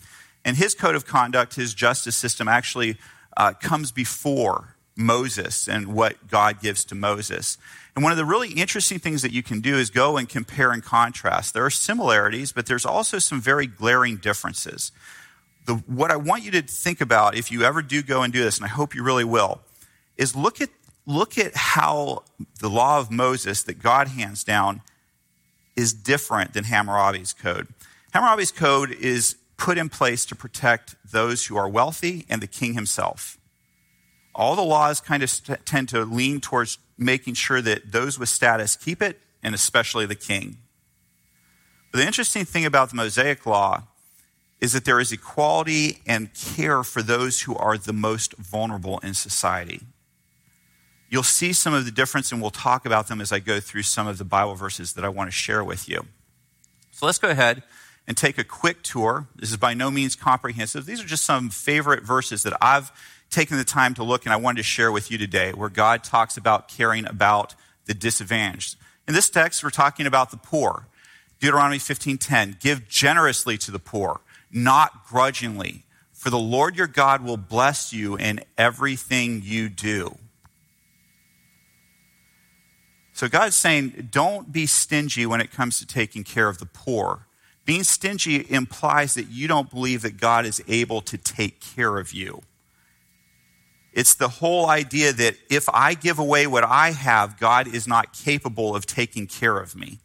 And 0.43 0.57
his 0.57 0.73
code 0.73 0.95
of 0.95 1.05
conduct, 1.05 1.55
his 1.55 1.75
justice 1.75 2.15
system, 2.15 2.47
actually 2.47 2.97
uh, 3.37 3.53
comes 3.53 3.91
before 3.91 4.75
Moses 4.95 5.67
and 5.67 5.93
what 5.93 6.27
God 6.27 6.59
gives 6.59 6.83
to 6.85 6.95
Moses. 6.95 7.57
And 7.99 8.03
one 8.05 8.13
of 8.13 8.17
the 8.17 8.23
really 8.23 8.53
interesting 8.53 8.97
things 8.97 9.23
that 9.23 9.33
you 9.33 9.43
can 9.43 9.59
do 9.59 9.75
is 9.75 9.89
go 9.89 10.15
and 10.15 10.29
compare 10.29 10.71
and 10.71 10.81
contrast. 10.81 11.53
There 11.53 11.65
are 11.65 11.69
similarities, 11.69 12.53
but 12.53 12.65
there's 12.65 12.85
also 12.85 13.19
some 13.19 13.41
very 13.41 13.67
glaring 13.67 14.15
differences. 14.15 14.93
The, 15.65 15.73
what 15.85 16.09
I 16.09 16.15
want 16.15 16.45
you 16.45 16.51
to 16.51 16.61
think 16.61 17.01
about, 17.01 17.35
if 17.35 17.51
you 17.51 17.63
ever 17.63 17.81
do 17.81 18.01
go 18.01 18.23
and 18.23 18.31
do 18.31 18.41
this, 18.41 18.55
and 18.55 18.63
I 18.63 18.69
hope 18.69 18.95
you 18.95 19.03
really 19.03 19.25
will, 19.25 19.59
is 20.15 20.33
look 20.33 20.61
at 20.61 20.69
look 21.05 21.37
at 21.37 21.53
how 21.57 22.23
the 22.61 22.69
law 22.69 22.99
of 22.99 23.11
Moses 23.11 23.63
that 23.63 23.83
God 23.83 24.07
hands 24.07 24.45
down 24.45 24.81
is 25.75 25.91
different 25.91 26.53
than 26.53 26.63
Hammurabi's 26.63 27.33
code. 27.33 27.67
Hammurabi's 28.13 28.53
code 28.53 28.91
is 28.91 29.35
put 29.57 29.77
in 29.77 29.89
place 29.89 30.23
to 30.27 30.37
protect 30.37 30.95
those 31.03 31.47
who 31.47 31.57
are 31.57 31.67
wealthy 31.67 32.25
and 32.29 32.41
the 32.41 32.47
king 32.47 32.75
himself. 32.75 33.37
All 34.33 34.55
the 34.55 34.61
laws 34.61 35.01
kind 35.01 35.21
of 35.21 35.29
st- 35.29 35.65
tend 35.65 35.89
to 35.89 36.05
lean 36.05 36.39
towards 36.39 36.77
making 36.99 37.33
sure 37.33 37.61
that 37.61 37.91
those 37.91 38.19
with 38.19 38.29
status 38.29 38.75
keep 38.75 39.01
it, 39.01 39.19
and 39.41 39.55
especially 39.55 40.05
the 40.05 40.15
king. 40.15 40.57
But 41.91 41.99
the 41.99 42.05
interesting 42.05 42.45
thing 42.45 42.65
about 42.65 42.89
the 42.89 42.95
Mosaic 42.95 43.45
law 43.45 43.83
is 44.59 44.73
that 44.73 44.85
there 44.85 44.99
is 44.99 45.11
equality 45.11 45.99
and 46.05 46.33
care 46.33 46.83
for 46.83 47.01
those 47.01 47.41
who 47.41 47.55
are 47.55 47.77
the 47.77 47.93
most 47.93 48.35
vulnerable 48.35 48.99
in 48.99 49.13
society. 49.13 49.81
You'll 51.09 51.23
see 51.23 51.53
some 51.53 51.73
of 51.73 51.85
the 51.85 51.91
difference, 51.91 52.31
and 52.31 52.41
we'll 52.41 52.51
talk 52.51 52.85
about 52.85 53.07
them 53.07 53.21
as 53.21 53.31
I 53.31 53.39
go 53.39 53.59
through 53.59 53.83
some 53.83 54.05
of 54.05 54.17
the 54.17 54.25
Bible 54.25 54.55
verses 54.55 54.93
that 54.93 55.05
I 55.05 55.09
want 55.09 55.29
to 55.29 55.31
share 55.31 55.63
with 55.63 55.89
you. 55.89 56.05
So 56.91 57.05
let's 57.05 57.17
go 57.17 57.29
ahead 57.29 57.63
and 58.05 58.17
take 58.17 58.37
a 58.37 58.43
quick 58.43 58.83
tour. 58.83 59.27
This 59.35 59.49
is 59.49 59.57
by 59.57 59.73
no 59.73 59.89
means 59.89 60.15
comprehensive. 60.15 60.85
These 60.85 61.01
are 61.01 61.07
just 61.07 61.23
some 61.23 61.49
favorite 61.49 62.03
verses 62.03 62.43
that 62.43 62.57
I've 62.61 62.91
taken 63.29 63.57
the 63.57 63.63
time 63.63 63.93
to 63.95 64.03
look 64.03 64.25
and 64.25 64.33
I 64.33 64.37
wanted 64.37 64.57
to 64.57 64.63
share 64.63 64.91
with 64.91 65.11
you 65.11 65.17
today, 65.17 65.51
where 65.53 65.69
God 65.69 66.03
talks 66.03 66.37
about 66.37 66.67
caring 66.67 67.05
about 67.05 67.55
the 67.85 67.93
disadvantaged. 67.93 68.75
In 69.07 69.13
this 69.13 69.29
text, 69.29 69.63
we're 69.63 69.69
talking 69.69 70.05
about 70.05 70.31
the 70.31 70.37
poor. 70.37 70.87
Deuteronomy 71.39 71.79
15:10, 71.79 72.57
give 72.59 72.87
generously 72.87 73.57
to 73.59 73.71
the 73.71 73.79
poor, 73.79 74.21
not 74.51 75.07
grudgingly, 75.07 75.85
for 76.11 76.29
the 76.29 76.37
Lord 76.37 76.75
your 76.75 76.87
God 76.87 77.23
will 77.23 77.37
bless 77.37 77.93
you 77.93 78.15
in 78.15 78.41
everything 78.57 79.41
you 79.43 79.69
do. 79.69 80.17
So 83.13 83.27
God's 83.27 83.55
saying, 83.55 84.09
don't 84.11 84.51
be 84.51 84.65
stingy 84.65 85.25
when 85.25 85.41
it 85.41 85.51
comes 85.51 85.79
to 85.79 85.85
taking 85.85 86.23
care 86.23 86.47
of 86.47 86.57
the 86.57 86.65
poor. 86.65 87.27
Being 87.65 87.83
stingy 87.83 88.45
implies 88.49 89.13
that 89.15 89.27
you 89.27 89.47
don't 89.47 89.69
believe 89.69 90.03
that 90.03 90.17
God 90.17 90.45
is 90.45 90.61
able 90.67 91.01
to 91.01 91.17
take 91.17 91.59
care 91.59 91.97
of 91.97 92.13
you. 92.13 92.43
It's 93.93 94.13
the 94.13 94.27
whole 94.27 94.67
idea 94.67 95.11
that 95.13 95.35
if 95.49 95.67
I 95.69 95.93
give 95.93 96.19
away 96.19 96.47
what 96.47 96.63
I 96.63 96.91
have, 96.91 97.39
God 97.39 97.67
is 97.67 97.87
not 97.87 98.13
capable 98.13 98.75
of 98.75 98.85
taking 98.85 99.27
care 99.27 99.57
of 99.57 99.75
me. 99.75 99.99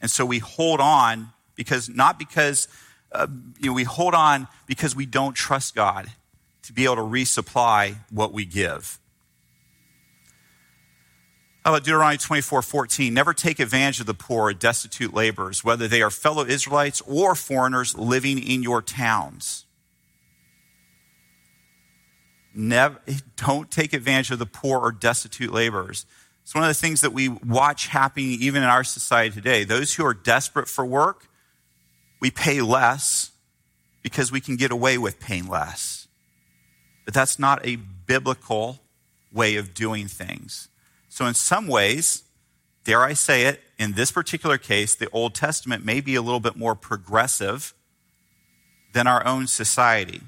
And 0.00 0.10
so 0.10 0.24
we 0.24 0.38
hold 0.38 0.80
on 0.80 1.32
because, 1.54 1.88
not 1.88 2.18
because, 2.18 2.68
uh, 3.12 3.26
you 3.58 3.68
know, 3.68 3.72
we 3.72 3.84
hold 3.84 4.14
on 4.14 4.48
because 4.66 4.94
we 4.94 5.06
don't 5.06 5.34
trust 5.34 5.74
God 5.74 6.10
to 6.62 6.72
be 6.72 6.84
able 6.84 6.96
to 6.96 7.02
resupply 7.02 7.96
what 8.10 8.32
we 8.32 8.44
give. 8.44 8.98
How 11.64 11.70
about 11.72 11.84
Deuteronomy 11.84 12.18
24 12.18 12.62
14? 12.62 13.14
Never 13.14 13.32
take 13.32 13.60
advantage 13.60 14.00
of 14.00 14.06
the 14.06 14.14
poor 14.14 14.48
or 14.48 14.52
destitute 14.52 15.14
laborers, 15.14 15.62
whether 15.62 15.86
they 15.86 16.02
are 16.02 16.10
fellow 16.10 16.44
Israelites 16.44 17.00
or 17.06 17.36
foreigners 17.36 17.96
living 17.96 18.42
in 18.42 18.64
your 18.64 18.82
towns. 18.82 19.61
Never, 22.54 23.00
don't 23.36 23.70
take 23.70 23.92
advantage 23.92 24.30
of 24.30 24.38
the 24.38 24.46
poor 24.46 24.78
or 24.78 24.92
destitute 24.92 25.52
laborers. 25.52 26.06
It's 26.42 26.54
one 26.54 26.64
of 26.64 26.68
the 26.68 26.74
things 26.74 27.00
that 27.00 27.12
we 27.12 27.28
watch 27.28 27.86
happening 27.86 28.36
even 28.40 28.62
in 28.62 28.68
our 28.68 28.84
society 28.84 29.34
today. 29.34 29.64
Those 29.64 29.94
who 29.94 30.04
are 30.04 30.14
desperate 30.14 30.68
for 30.68 30.84
work, 30.84 31.28
we 32.20 32.30
pay 32.30 32.60
less 32.60 33.30
because 34.02 34.32
we 34.32 34.40
can 34.40 34.56
get 34.56 34.70
away 34.70 34.98
with 34.98 35.20
paying 35.20 35.48
less. 35.48 36.08
But 37.04 37.14
that's 37.14 37.38
not 37.38 37.64
a 37.64 37.76
biblical 37.76 38.80
way 39.32 39.56
of 39.56 39.72
doing 39.72 40.08
things. 40.08 40.68
So, 41.08 41.26
in 41.26 41.34
some 41.34 41.66
ways, 41.68 42.24
dare 42.84 43.02
I 43.02 43.12
say 43.12 43.46
it, 43.46 43.60
in 43.78 43.92
this 43.92 44.10
particular 44.10 44.58
case, 44.58 44.94
the 44.94 45.08
Old 45.10 45.34
Testament 45.34 45.84
may 45.84 46.00
be 46.00 46.14
a 46.14 46.22
little 46.22 46.40
bit 46.40 46.56
more 46.56 46.74
progressive 46.74 47.74
than 48.92 49.06
our 49.06 49.24
own 49.26 49.46
society. 49.46 50.20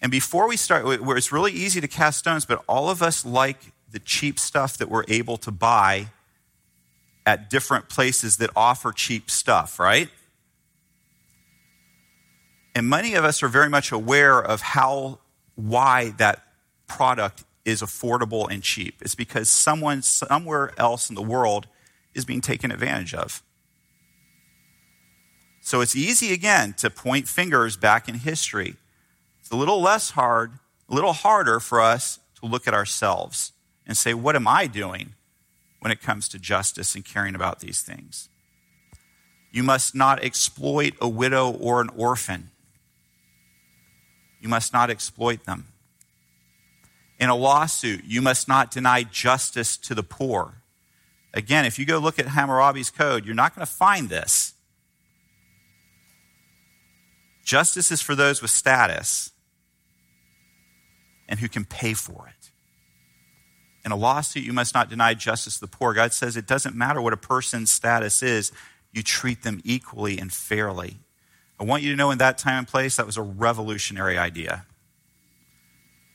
And 0.00 0.10
before 0.10 0.48
we 0.48 0.56
start, 0.56 1.02
where 1.02 1.16
it's 1.16 1.32
really 1.32 1.52
easy 1.52 1.80
to 1.80 1.88
cast 1.88 2.18
stones, 2.18 2.44
but 2.44 2.62
all 2.68 2.88
of 2.88 3.02
us 3.02 3.24
like 3.24 3.72
the 3.90 3.98
cheap 3.98 4.38
stuff 4.38 4.76
that 4.78 4.88
we're 4.88 5.04
able 5.08 5.36
to 5.38 5.50
buy 5.50 6.08
at 7.26 7.50
different 7.50 7.88
places 7.88 8.36
that 8.36 8.50
offer 8.54 8.92
cheap 8.92 9.30
stuff, 9.30 9.78
right? 9.78 10.08
And 12.74 12.88
many 12.88 13.14
of 13.14 13.24
us 13.24 13.42
are 13.42 13.48
very 13.48 13.68
much 13.68 13.90
aware 13.90 14.38
of 14.38 14.60
how, 14.60 15.18
why 15.56 16.10
that 16.18 16.42
product 16.86 17.44
is 17.64 17.82
affordable 17.82 18.48
and 18.50 18.62
cheap. 18.62 19.02
It's 19.02 19.14
because 19.14 19.50
someone 19.50 20.02
somewhere 20.02 20.72
else 20.78 21.08
in 21.10 21.16
the 21.16 21.22
world 21.22 21.66
is 22.14 22.24
being 22.24 22.40
taken 22.40 22.70
advantage 22.70 23.14
of. 23.14 23.42
So 25.60 25.82
it's 25.82 25.94
easy 25.94 26.32
again 26.32 26.72
to 26.78 26.88
point 26.88 27.28
fingers 27.28 27.76
back 27.76 28.08
in 28.08 28.14
history. 28.14 28.76
It's 29.48 29.54
a 29.54 29.56
little 29.56 29.80
less 29.80 30.10
hard, 30.10 30.58
a 30.90 30.94
little 30.94 31.14
harder 31.14 31.58
for 31.58 31.80
us 31.80 32.18
to 32.38 32.46
look 32.46 32.68
at 32.68 32.74
ourselves 32.74 33.52
and 33.86 33.96
say, 33.96 34.12
what 34.12 34.36
am 34.36 34.46
I 34.46 34.66
doing 34.66 35.14
when 35.80 35.90
it 35.90 36.02
comes 36.02 36.28
to 36.28 36.38
justice 36.38 36.94
and 36.94 37.02
caring 37.02 37.34
about 37.34 37.60
these 37.60 37.80
things? 37.80 38.28
You 39.50 39.62
must 39.62 39.94
not 39.94 40.22
exploit 40.22 40.96
a 41.00 41.08
widow 41.08 41.50
or 41.50 41.80
an 41.80 41.88
orphan. 41.96 42.50
You 44.38 44.50
must 44.50 44.74
not 44.74 44.90
exploit 44.90 45.46
them. 45.46 45.68
In 47.18 47.30
a 47.30 47.34
lawsuit, 47.34 48.04
you 48.04 48.20
must 48.20 48.48
not 48.48 48.70
deny 48.70 49.02
justice 49.02 49.78
to 49.78 49.94
the 49.94 50.02
poor. 50.02 50.56
Again, 51.32 51.64
if 51.64 51.78
you 51.78 51.86
go 51.86 51.96
look 51.96 52.18
at 52.18 52.26
Hammurabi's 52.26 52.90
code, 52.90 53.24
you're 53.24 53.34
not 53.34 53.54
going 53.54 53.66
to 53.66 53.72
find 53.72 54.10
this. 54.10 54.52
Justice 57.46 57.90
is 57.90 58.02
for 58.02 58.14
those 58.14 58.42
with 58.42 58.50
status 58.50 59.32
and 61.28 61.40
who 61.40 61.48
can 61.48 61.64
pay 61.64 61.94
for 61.94 62.28
it. 62.28 62.50
In 63.84 63.92
a 63.92 63.96
lawsuit, 63.96 64.44
you 64.44 64.52
must 64.52 64.74
not 64.74 64.90
deny 64.90 65.14
justice 65.14 65.54
to 65.54 65.60
the 65.60 65.66
poor. 65.66 65.94
God 65.94 66.12
says 66.12 66.36
it 66.36 66.46
doesn't 66.46 66.74
matter 66.74 67.00
what 67.00 67.12
a 67.12 67.18
person's 67.18 67.70
status 67.70 68.22
is, 68.22 68.52
you 68.92 69.02
treat 69.02 69.42
them 69.42 69.60
equally 69.64 70.18
and 70.18 70.32
fairly. 70.32 70.98
I 71.60 71.64
want 71.64 71.82
you 71.82 71.90
to 71.90 71.96
know 71.96 72.10
in 72.10 72.18
that 72.18 72.38
time 72.38 72.58
and 72.58 72.68
place, 72.68 72.96
that 72.96 73.06
was 73.06 73.16
a 73.16 73.22
revolutionary 73.22 74.16
idea. 74.16 74.64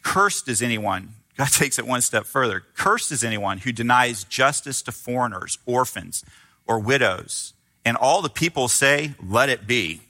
Cursed 0.01 0.47
is 0.47 0.61
anyone, 0.61 1.13
God 1.37 1.47
takes 1.51 1.79
it 1.79 1.87
one 1.87 2.01
step 2.01 2.25
further. 2.25 2.63
Cursed 2.75 3.11
is 3.11 3.23
anyone 3.23 3.59
who 3.59 3.71
denies 3.71 4.23
justice 4.23 4.81
to 4.83 4.91
foreigners, 4.91 5.57
orphans, 5.65 6.23
or 6.67 6.79
widows. 6.79 7.53
And 7.85 7.97
all 7.97 8.21
the 8.21 8.29
people 8.29 8.67
say, 8.67 9.13
let 9.25 9.49
it 9.49 9.67
be. 9.67 10.01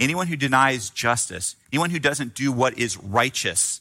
Anyone 0.00 0.28
who 0.28 0.36
denies 0.36 0.90
justice, 0.90 1.56
anyone 1.72 1.90
who 1.90 1.98
doesn't 1.98 2.34
do 2.34 2.52
what 2.52 2.78
is 2.78 2.96
righteous 2.96 3.80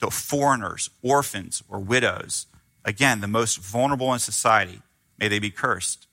to 0.00 0.10
foreigners, 0.10 0.88
orphans, 1.02 1.62
or 1.68 1.78
widows, 1.78 2.46
again, 2.84 3.20
the 3.20 3.28
most 3.28 3.58
vulnerable 3.58 4.12
in 4.12 4.18
society, 4.18 4.80
may 5.18 5.28
they 5.28 5.38
be 5.38 5.50
cursed. 5.50 6.06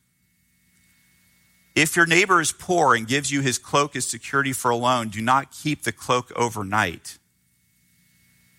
If 1.75 1.95
your 1.95 2.07
neighbor 2.07 2.41
is 2.41 2.51
poor 2.51 2.95
and 2.95 3.07
gives 3.07 3.31
you 3.31 3.41
his 3.41 3.57
cloak 3.57 3.95
as 3.95 4.05
security 4.05 4.51
for 4.51 4.71
a 4.71 4.75
loan, 4.75 5.09
do 5.09 5.21
not 5.21 5.51
keep 5.51 5.83
the 5.83 5.91
cloak 5.91 6.31
overnight. 6.35 7.19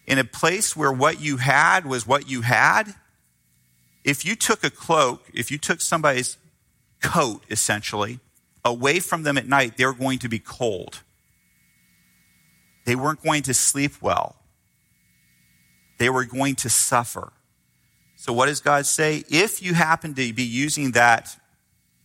In 0.07 0.19
a 0.19 0.25
place 0.25 0.75
where 0.77 0.93
what 0.93 1.21
you 1.21 1.39
had 1.39 1.85
was 1.85 2.07
what 2.07 2.31
you 2.31 2.43
had, 2.43 2.95
if 4.05 4.25
you 4.25 4.37
took 4.37 4.65
a 4.65 4.71
cloak, 4.71 5.29
if 5.35 5.51
you 5.51 5.59
took 5.59 5.81
somebody's 5.81 6.39
coat, 7.03 7.43
essentially, 7.51 8.21
away 8.65 9.01
from 9.01 9.23
them 9.23 9.39
at 9.39 9.47
night, 9.47 9.77
they 9.77 9.87
were 9.87 9.93
going 9.93 10.19
to 10.21 10.29
be 10.29 10.39
cold. 10.39 11.03
They 12.85 12.97
weren't 12.97 13.23
going 13.23 13.43
to 13.43 13.55
sleep 13.55 14.01
well. 14.01 14.37
They 15.99 16.09
were 16.09 16.25
going 16.25 16.55
to 16.57 16.71
suffer. 16.71 17.33
So, 18.17 18.33
what 18.33 18.47
does 18.47 18.61
God 18.61 18.87
say? 18.87 19.25
If 19.29 19.63
you 19.63 19.75
happen 19.75 20.15
to 20.15 20.33
be 20.33 20.43
using 20.43 20.93
that 20.93 21.37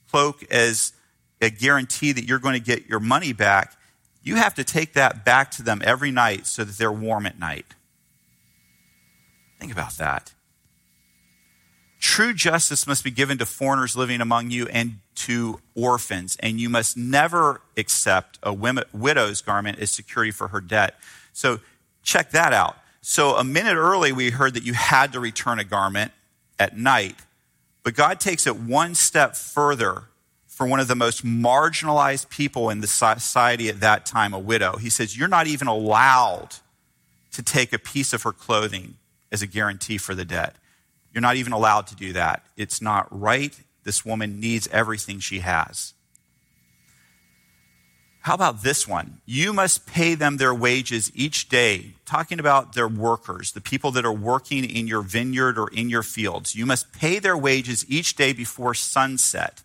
cloak 0.10 0.44
as 0.52 0.94
a 1.42 1.50
guarantee 1.50 2.12
that 2.12 2.26
you're 2.26 2.40
going 2.40 2.54
to 2.54 2.60
get 2.60 2.88
your 2.88 3.00
money 3.00 3.34
back, 3.34 3.76
you 4.22 4.36
have 4.36 4.56
to 4.56 4.64
take 4.64 4.94
that 4.94 5.26
back 5.26 5.52
to 5.52 5.64
them 5.64 5.82
every 5.84 6.12
night 6.12 6.46
so 6.48 6.64
that 6.64 6.78
they're 6.78 6.92
warm 6.92 7.26
at 7.26 7.40
night. 7.40 7.66
Think 9.60 9.72
about 9.72 9.94
that. 9.98 10.33
True 12.04 12.34
justice 12.34 12.86
must 12.86 13.02
be 13.06 13.12
given 13.12 13.38
to 13.38 13.46
foreigners 13.46 13.96
living 13.96 14.20
among 14.20 14.52
you 14.52 14.68
and 14.68 15.00
to 15.16 15.62
orphans, 15.74 16.36
and 16.42 16.60
you 16.60 16.68
must 16.68 16.98
never 16.98 17.62
accept 17.78 18.38
a 18.44 18.52
widow's 18.54 19.42
garment 19.42 19.80
as 19.80 19.90
security 19.90 20.30
for 20.30 20.50
her 20.50 20.60
debt. 20.60 20.96
So 21.32 21.62
check 22.04 22.32
that 22.32 22.52
out. 22.52 22.76
So 23.02 23.38
a 23.38 23.44
minute 23.46 23.78
early, 23.78 24.12
we 24.12 24.32
heard 24.32 24.54
that 24.56 24.64
you 24.64 24.74
had 24.74 25.14
to 25.14 25.22
return 25.22 25.60
a 25.60 25.64
garment 25.64 26.12
at 26.60 26.78
night, 26.78 27.16
but 27.84 27.96
God 27.96 28.20
takes 28.20 28.46
it 28.46 28.58
one 28.58 28.96
step 28.96 29.38
further 29.38 30.04
for 30.46 30.68
one 30.68 30.82
of 30.82 30.90
the 30.90 30.96
most 30.96 31.26
marginalized 31.26 32.28
people 32.28 32.70
in 32.70 32.82
the 32.82 32.88
society 32.88 33.70
at 33.70 33.80
that 33.80 34.06
time, 34.06 34.34
a 34.34 34.40
widow. 34.40 34.76
He 34.76 34.90
says, 34.90 35.18
You're 35.18 35.30
not 35.30 35.48
even 35.48 35.70
allowed 35.70 36.58
to 37.32 37.42
take 37.42 37.72
a 37.72 37.80
piece 37.80 38.12
of 38.12 38.24
her 38.24 38.34
clothing 38.34 38.96
as 39.32 39.42
a 39.42 39.48
guarantee 39.48 39.98
for 39.98 40.14
the 40.14 40.26
debt. 40.26 40.58
You're 41.14 41.22
not 41.22 41.36
even 41.36 41.54
allowed 41.54 41.88
to 41.88 41.96
do 41.96 42.14
that. 42.14 42.44
It's 42.58 42.82
not 42.82 43.08
right. 43.10 43.56
This 43.84 44.04
woman 44.04 44.40
needs 44.40 44.68
everything 44.72 45.20
she 45.20 45.40
has. 45.40 45.94
How 48.22 48.36
about 48.36 48.64
this 48.64 48.88
one? 48.88 49.20
You 49.26 49.52
must 49.52 49.86
pay 49.86 50.16
them 50.16 50.38
their 50.38 50.54
wages 50.54 51.12
each 51.14 51.50
day. 51.50 51.96
Talking 52.06 52.40
about 52.40 52.74
their 52.74 52.88
workers, 52.88 53.52
the 53.52 53.60
people 53.60 53.92
that 53.92 54.06
are 54.06 54.14
working 54.14 54.64
in 54.64 54.88
your 54.88 55.02
vineyard 55.02 55.58
or 55.60 55.70
in 55.72 55.90
your 55.90 56.04
fields. 56.04 56.56
You 56.56 56.66
must 56.66 56.94
pay 56.94 57.20
their 57.20 57.38
wages 57.38 57.86
each 57.90 58.16
day 58.16 58.32
before 58.32 58.74
sunset 58.74 59.62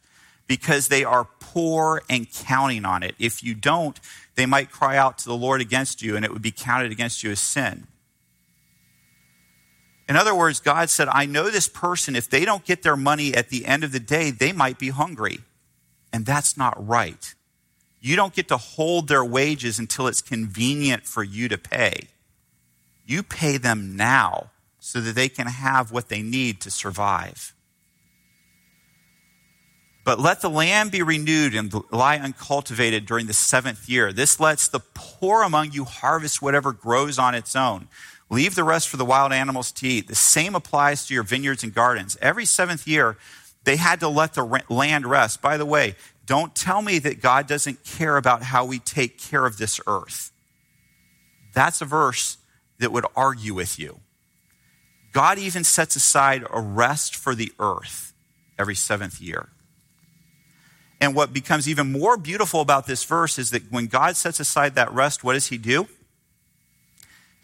because 0.48 0.88
they 0.88 1.04
are 1.04 1.28
poor 1.38 2.02
and 2.10 2.32
counting 2.32 2.84
on 2.84 3.04
it. 3.04 3.14
If 3.20 3.44
you 3.44 3.54
don't, 3.54 4.00
they 4.34 4.46
might 4.46 4.72
cry 4.72 4.96
out 4.96 5.18
to 5.18 5.26
the 5.26 5.36
Lord 5.36 5.60
against 5.60 6.02
you 6.02 6.16
and 6.16 6.24
it 6.24 6.32
would 6.32 6.42
be 6.42 6.50
counted 6.50 6.90
against 6.90 7.22
you 7.22 7.30
as 7.30 7.38
sin. 7.38 7.86
In 10.08 10.16
other 10.16 10.34
words, 10.34 10.60
God 10.60 10.88
said, 10.88 11.08
I 11.10 11.26
know 11.26 11.50
this 11.50 11.68
person, 11.68 12.16
if 12.16 12.30
they 12.30 12.44
don't 12.44 12.64
get 12.64 12.82
their 12.82 12.96
money 12.96 13.34
at 13.34 13.50
the 13.50 13.66
end 13.66 13.84
of 13.84 13.92
the 13.92 14.00
day, 14.00 14.30
they 14.30 14.52
might 14.52 14.78
be 14.78 14.88
hungry. 14.88 15.40
And 16.12 16.24
that's 16.24 16.56
not 16.56 16.86
right. 16.86 17.34
You 18.00 18.16
don't 18.16 18.32
get 18.32 18.48
to 18.48 18.56
hold 18.56 19.08
their 19.08 19.24
wages 19.24 19.78
until 19.78 20.06
it's 20.06 20.22
convenient 20.22 21.04
for 21.04 21.22
you 21.22 21.48
to 21.48 21.58
pay. 21.58 22.08
You 23.04 23.22
pay 23.22 23.58
them 23.58 23.96
now 23.96 24.50
so 24.78 25.00
that 25.00 25.14
they 25.14 25.28
can 25.28 25.46
have 25.46 25.92
what 25.92 26.08
they 26.08 26.22
need 26.22 26.60
to 26.62 26.70
survive. 26.70 27.52
But 30.04 30.18
let 30.18 30.40
the 30.40 30.48
land 30.48 30.90
be 30.90 31.02
renewed 31.02 31.54
and 31.54 31.70
lie 31.90 32.16
uncultivated 32.16 33.04
during 33.04 33.26
the 33.26 33.34
seventh 33.34 33.90
year. 33.90 34.10
This 34.10 34.40
lets 34.40 34.66
the 34.68 34.80
poor 34.94 35.42
among 35.42 35.72
you 35.72 35.84
harvest 35.84 36.40
whatever 36.40 36.72
grows 36.72 37.18
on 37.18 37.34
its 37.34 37.54
own. 37.54 37.88
Leave 38.30 38.54
the 38.54 38.64
rest 38.64 38.88
for 38.88 38.98
the 38.98 39.04
wild 39.04 39.32
animals 39.32 39.72
to 39.72 39.88
eat. 39.88 40.06
The 40.08 40.14
same 40.14 40.54
applies 40.54 41.06
to 41.06 41.14
your 41.14 41.22
vineyards 41.22 41.64
and 41.64 41.74
gardens. 41.74 42.16
Every 42.20 42.44
seventh 42.44 42.86
year, 42.86 43.16
they 43.64 43.76
had 43.76 44.00
to 44.00 44.08
let 44.08 44.34
the 44.34 44.62
land 44.68 45.06
rest. 45.06 45.40
By 45.40 45.56
the 45.56 45.66
way, 45.66 45.96
don't 46.26 46.54
tell 46.54 46.82
me 46.82 46.98
that 46.98 47.22
God 47.22 47.46
doesn't 47.46 47.84
care 47.84 48.18
about 48.18 48.42
how 48.42 48.66
we 48.66 48.78
take 48.78 49.18
care 49.18 49.46
of 49.46 49.56
this 49.56 49.80
earth. 49.86 50.30
That's 51.54 51.80
a 51.80 51.86
verse 51.86 52.36
that 52.78 52.92
would 52.92 53.06
argue 53.16 53.54
with 53.54 53.78
you. 53.78 54.00
God 55.12 55.38
even 55.38 55.64
sets 55.64 55.96
aside 55.96 56.44
a 56.50 56.60
rest 56.60 57.16
for 57.16 57.34
the 57.34 57.50
earth 57.58 58.12
every 58.58 58.74
seventh 58.74 59.20
year. 59.20 59.48
And 61.00 61.14
what 61.14 61.32
becomes 61.32 61.68
even 61.68 61.92
more 61.92 62.16
beautiful 62.16 62.60
about 62.60 62.86
this 62.86 63.04
verse 63.04 63.38
is 63.38 63.50
that 63.50 63.70
when 63.70 63.86
God 63.86 64.16
sets 64.16 64.38
aside 64.38 64.74
that 64.74 64.92
rest, 64.92 65.24
what 65.24 65.32
does 65.32 65.46
he 65.46 65.56
do? 65.56 65.88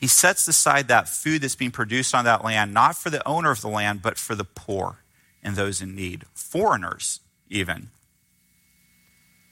He 0.05 0.09
sets 0.09 0.47
aside 0.47 0.88
that 0.88 1.09
food 1.09 1.40
that's 1.40 1.55
being 1.55 1.71
produced 1.71 2.14
on 2.14 2.27
that 2.27 2.45
land, 2.45 2.75
not 2.75 2.95
for 2.95 3.09
the 3.09 3.27
owner 3.27 3.51
of 3.51 3.62
the 3.62 3.69
land, 3.69 4.03
but 4.03 4.19
for 4.19 4.35
the 4.35 4.45
poor 4.45 4.99
and 5.43 5.57
those 5.57 5.81
in 5.81 5.95
need, 5.95 6.27
foreigners 6.35 7.21
even. 7.49 7.88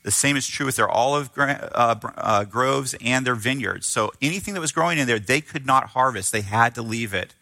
The 0.03 0.11
same 0.11 0.37
is 0.37 0.47
true 0.47 0.67
with 0.67 0.77
their 0.77 0.91
olive 0.91 1.31
uh, 1.39 1.95
uh, 2.19 2.45
groves 2.45 2.95
and 3.01 3.27
their 3.27 3.35
vineyards. 3.35 3.87
So 3.87 4.13
anything 4.21 4.53
that 4.53 4.61
was 4.61 4.73
growing 4.73 4.99
in 4.99 5.07
there, 5.07 5.19
they 5.19 5.41
could 5.41 5.65
not 5.65 5.87
harvest. 5.87 6.33
They 6.33 6.43
had 6.43 6.75
to 6.75 6.83
leave 6.83 7.15
it 7.15 7.35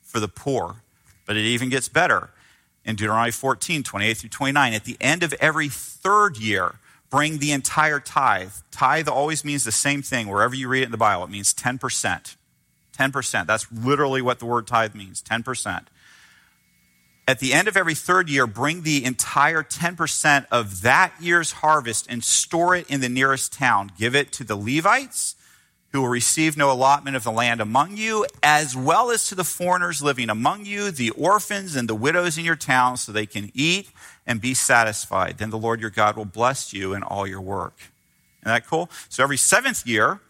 for 0.00 0.18
the 0.18 0.26
poor. 0.26 0.76
But 1.26 1.36
it 1.36 1.44
even 1.44 1.68
gets 1.68 1.90
better. 1.90 2.30
In 2.82 2.96
Deuteronomy 2.96 3.30
14, 3.30 3.82
28 3.82 4.16
through 4.16 4.30
29, 4.30 4.72
at 4.72 4.84
the 4.84 4.96
end 5.02 5.22
of 5.22 5.34
every 5.34 5.68
third 5.68 6.38
year, 6.38 6.76
bring 7.10 7.40
the 7.40 7.52
entire 7.52 8.00
tithe. 8.00 8.52
Tithe 8.70 9.06
always 9.06 9.44
means 9.44 9.64
the 9.64 9.70
same 9.70 10.00
thing 10.00 10.28
wherever 10.28 10.54
you 10.54 10.66
read 10.66 10.80
it 10.80 10.86
in 10.86 10.92
the 10.92 10.96
Bible. 10.96 11.24
It 11.24 11.30
means 11.30 11.52
10%. 11.52 12.36
10%. 12.96 13.46
That's 13.46 13.70
literally 13.72 14.22
what 14.22 14.38
the 14.38 14.46
word 14.46 14.66
tithe 14.66 14.94
means 14.94 15.22
10%. 15.22 15.86
At 17.26 17.38
the 17.38 17.54
end 17.54 17.68
of 17.68 17.76
every 17.76 17.94
third 17.94 18.28
year, 18.28 18.46
bring 18.46 18.82
the 18.82 19.04
entire 19.04 19.62
10% 19.62 20.46
of 20.50 20.82
that 20.82 21.14
year's 21.20 21.52
harvest 21.52 22.06
and 22.10 22.22
store 22.22 22.76
it 22.76 22.88
in 22.90 23.00
the 23.00 23.08
nearest 23.08 23.52
town. 23.52 23.92
Give 23.98 24.14
it 24.14 24.30
to 24.32 24.44
the 24.44 24.56
Levites, 24.56 25.34
who 25.92 26.02
will 26.02 26.08
receive 26.08 26.56
no 26.56 26.70
allotment 26.70 27.16
of 27.16 27.24
the 27.24 27.32
land 27.32 27.62
among 27.62 27.96
you, 27.96 28.26
as 28.42 28.76
well 28.76 29.10
as 29.10 29.26
to 29.28 29.34
the 29.34 29.44
foreigners 29.44 30.02
living 30.02 30.28
among 30.28 30.66
you, 30.66 30.90
the 30.90 31.10
orphans 31.10 31.76
and 31.76 31.88
the 31.88 31.94
widows 31.94 32.36
in 32.36 32.44
your 32.44 32.56
town, 32.56 32.98
so 32.98 33.10
they 33.10 33.26
can 33.26 33.50
eat 33.54 33.88
and 34.26 34.40
be 34.40 34.52
satisfied. 34.52 35.38
Then 35.38 35.48
the 35.50 35.56
Lord 35.56 35.80
your 35.80 35.90
God 35.90 36.16
will 36.16 36.24
bless 36.26 36.74
you 36.74 36.92
in 36.92 37.02
all 37.02 37.26
your 37.26 37.40
work. 37.40 37.74
Isn't 38.42 38.52
that 38.52 38.66
cool? 38.66 38.90
So 39.08 39.22
every 39.22 39.38
seventh 39.38 39.86
year, 39.86 40.20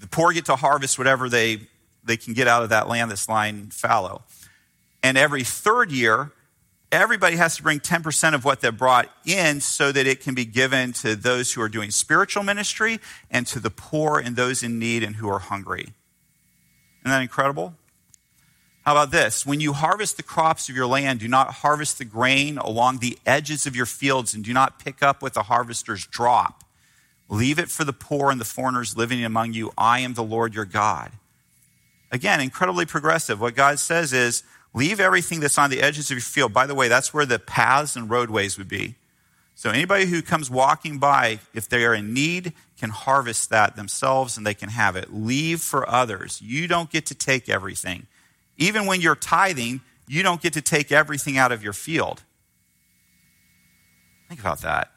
the 0.00 0.06
poor 0.06 0.32
get 0.32 0.44
to 0.46 0.56
harvest 0.56 0.98
whatever 0.98 1.28
they, 1.28 1.60
they 2.04 2.16
can 2.16 2.34
get 2.34 2.48
out 2.48 2.62
of 2.62 2.70
that 2.70 2.88
land 2.88 3.10
that's 3.10 3.28
lying 3.28 3.68
fallow. 3.68 4.22
And 5.02 5.16
every 5.16 5.44
third 5.44 5.92
year, 5.92 6.32
everybody 6.92 7.36
has 7.36 7.56
to 7.56 7.62
bring 7.62 7.80
10% 7.80 8.34
of 8.34 8.44
what 8.44 8.60
they 8.60 8.70
brought 8.70 9.08
in 9.24 9.60
so 9.60 9.92
that 9.92 10.06
it 10.06 10.20
can 10.20 10.34
be 10.34 10.44
given 10.44 10.92
to 10.94 11.16
those 11.16 11.52
who 11.52 11.60
are 11.60 11.68
doing 11.68 11.90
spiritual 11.90 12.42
ministry 12.42 13.00
and 13.30 13.46
to 13.46 13.60
the 13.60 13.70
poor 13.70 14.18
and 14.18 14.36
those 14.36 14.62
in 14.62 14.78
need 14.78 15.02
and 15.02 15.16
who 15.16 15.28
are 15.28 15.38
hungry. 15.38 15.92
Isn't 17.02 17.10
that 17.10 17.22
incredible? 17.22 17.74
How 18.84 18.92
about 18.92 19.10
this? 19.10 19.44
When 19.44 19.60
you 19.60 19.72
harvest 19.72 20.16
the 20.16 20.22
crops 20.22 20.68
of 20.68 20.76
your 20.76 20.86
land, 20.86 21.18
do 21.18 21.26
not 21.26 21.54
harvest 21.54 21.98
the 21.98 22.04
grain 22.04 22.56
along 22.56 22.98
the 22.98 23.18
edges 23.26 23.66
of 23.66 23.74
your 23.74 23.86
fields 23.86 24.32
and 24.32 24.44
do 24.44 24.52
not 24.52 24.78
pick 24.78 25.02
up 25.02 25.22
what 25.22 25.34
the 25.34 25.42
harvesters 25.44 26.06
drop. 26.06 26.62
Leave 27.28 27.58
it 27.58 27.70
for 27.70 27.84
the 27.84 27.92
poor 27.92 28.30
and 28.30 28.40
the 28.40 28.44
foreigners 28.44 28.96
living 28.96 29.24
among 29.24 29.52
you. 29.52 29.72
I 29.76 30.00
am 30.00 30.14
the 30.14 30.22
Lord 30.22 30.54
your 30.54 30.64
God. 30.64 31.12
Again, 32.12 32.40
incredibly 32.40 32.86
progressive. 32.86 33.40
What 33.40 33.56
God 33.56 33.78
says 33.78 34.12
is, 34.12 34.44
leave 34.72 35.00
everything 35.00 35.40
that's 35.40 35.58
on 35.58 35.70
the 35.70 35.82
edges 35.82 36.10
of 36.10 36.16
your 36.16 36.20
field. 36.20 36.52
By 36.52 36.66
the 36.66 36.74
way, 36.74 36.88
that's 36.88 37.12
where 37.12 37.26
the 37.26 37.38
paths 37.38 37.96
and 37.96 38.08
roadways 38.08 38.56
would 38.58 38.68
be. 38.68 38.94
So 39.56 39.70
anybody 39.70 40.04
who 40.04 40.22
comes 40.22 40.50
walking 40.50 40.98
by, 40.98 41.40
if 41.54 41.68
they 41.68 41.84
are 41.84 41.94
in 41.94 42.12
need, 42.12 42.52
can 42.78 42.90
harvest 42.90 43.48
that 43.50 43.74
themselves 43.74 44.36
and 44.36 44.46
they 44.46 44.54
can 44.54 44.68
have 44.68 44.96
it. 44.96 45.12
Leave 45.12 45.62
for 45.62 45.88
others. 45.88 46.40
You 46.42 46.68
don't 46.68 46.90
get 46.90 47.06
to 47.06 47.14
take 47.14 47.48
everything. 47.48 48.06
Even 48.58 48.86
when 48.86 49.00
you're 49.00 49.16
tithing, 49.16 49.80
you 50.06 50.22
don't 50.22 50.42
get 50.42 50.52
to 50.52 50.60
take 50.60 50.92
everything 50.92 51.38
out 51.38 51.52
of 51.52 51.64
your 51.64 51.72
field. 51.72 52.22
Think 54.28 54.40
about 54.40 54.60
that. 54.60 54.92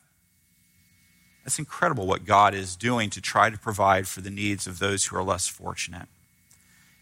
That's 1.50 1.58
incredible 1.58 2.06
what 2.06 2.26
God 2.26 2.54
is 2.54 2.76
doing 2.76 3.10
to 3.10 3.20
try 3.20 3.50
to 3.50 3.58
provide 3.58 4.08
for 4.08 4.22
the 4.22 4.30
needs 4.30 4.68
of 4.68 4.78
those 4.78 5.06
who 5.06 5.16
are 5.16 5.24
less 5.24 5.48
fortunate. 5.48 6.08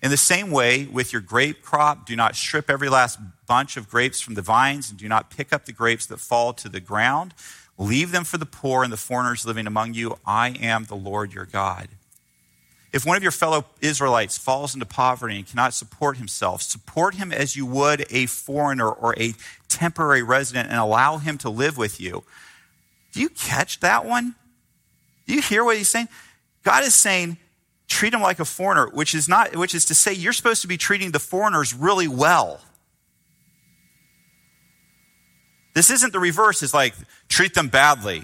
In 0.01 0.10
the 0.10 0.15
same 0.15 0.51
way, 0.51 0.86
with 0.86 1.12
your 1.12 1.21
grape 1.21 1.62
crop, 1.62 2.05
do 2.05 2.15
not 2.15 2.38
strip 2.38 2.69
every 2.69 2.88
last 2.88 3.19
bunch 3.45 3.75
of 3.75 3.89
grapes 3.89 4.21
from 4.21 4.36
the 4.36 4.41
vines, 4.41 4.89
and 4.89 4.97
do 4.97 5.10
not 5.10 5.29
pick 5.29 5.51
up 5.51 5.65
the 5.65 5.73
grapes 5.73 6.05
that 6.05 6.21
fall 6.21 6.53
to 6.53 6.69
the 6.69 6.79
ground. 6.79 7.33
Leave 7.77 8.13
them 8.13 8.23
for 8.23 8.38
the 8.38 8.45
poor 8.45 8.86
and 8.86 8.93
the 8.93 8.95
foreigners 8.95 9.45
living 9.45 9.67
among 9.67 9.95
you. 9.95 10.17
I 10.25 10.51
am 10.62 10.86
the 10.86 10.95
Lord 10.95 11.33
your 11.33 11.43
God. 11.43 11.89
If 12.93 13.05
one 13.05 13.17
of 13.17 13.23
your 13.23 13.33
fellow 13.33 13.65
Israelites 13.81 14.38
falls 14.38 14.73
into 14.73 14.86
poverty 14.86 15.36
and 15.36 15.45
cannot 15.45 15.73
support 15.73 16.15
himself, 16.15 16.62
support 16.62 17.15
him 17.15 17.33
as 17.33 17.57
you 17.57 17.65
would 17.65 18.05
a 18.12 18.27
foreigner 18.27 18.89
or 18.89 19.13
a 19.19 19.33
temporary 19.67 20.23
resident 20.23 20.69
and 20.69 20.79
allow 20.79 21.17
him 21.17 21.38
to 21.39 21.49
live 21.49 21.77
with 21.77 21.99
you. 21.99 22.23
Do 23.17 23.23
you 23.23 23.30
catch 23.30 23.80
that 23.80 24.06
one? 24.06 24.36
Do 25.25 25.34
you 25.34 25.41
hear 25.41 25.63
what 25.63 25.75
he's 25.75 25.89
saying? 25.89 26.08
God 26.63 26.84
is 26.84 26.93
saying, 26.93 27.38
treat 27.88 28.13
him 28.13 28.21
like 28.21 28.39
a 28.39 28.45
foreigner, 28.45 28.91
which 28.91 29.15
is 29.15 29.27
not, 29.27 29.56
which 29.56 29.73
is 29.73 29.86
to 29.86 29.95
say 29.95 30.13
you're 30.13 30.34
supposed 30.34 30.62
to 30.62 30.67
be 30.67 30.77
treating 30.77 31.10
the 31.10 31.17
foreigners 31.17 31.73
really 31.73 32.08
well. 32.08 32.62
This 35.73 35.89
isn't 35.89 36.13
the 36.13 36.19
reverse, 36.19 36.62
it's 36.62 36.75
like 36.75 36.93
treat 37.27 37.56
them 37.56 37.69
badly. 37.69 38.21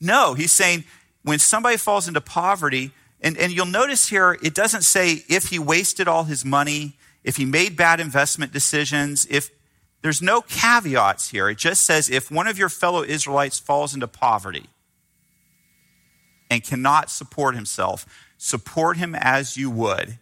No, 0.00 0.34
he's 0.34 0.52
saying 0.52 0.84
when 1.24 1.40
somebody 1.40 1.76
falls 1.76 2.06
into 2.06 2.20
poverty, 2.20 2.92
and, 3.20 3.36
and 3.38 3.50
you'll 3.50 3.66
notice 3.66 4.08
here, 4.08 4.38
it 4.40 4.54
doesn't 4.54 4.82
say 4.82 5.24
if 5.28 5.46
he 5.46 5.58
wasted 5.58 6.06
all 6.06 6.22
his 6.22 6.44
money, 6.44 6.96
if 7.24 7.38
he 7.38 7.44
made 7.44 7.76
bad 7.76 7.98
investment 7.98 8.52
decisions, 8.52 9.26
if 9.28 9.50
there's 10.02 10.22
no 10.22 10.40
caveats 10.42 11.30
here. 11.30 11.48
It 11.48 11.58
just 11.58 11.82
says 11.82 12.08
if 12.08 12.30
one 12.30 12.46
of 12.46 12.58
your 12.58 12.68
fellow 12.68 13.02
Israelites 13.02 13.58
falls 13.58 13.94
into 13.94 14.06
poverty 14.06 14.66
and 16.50 16.62
cannot 16.62 17.10
support 17.10 17.54
himself, 17.54 18.06
support 18.36 18.96
him 18.96 19.14
as 19.14 19.56
you 19.56 19.70
would, 19.70 20.18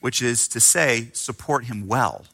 which 0.00 0.20
is 0.20 0.48
to 0.48 0.60
say, 0.60 1.10
support 1.12 1.66
him 1.66 1.86
well. 1.86 2.26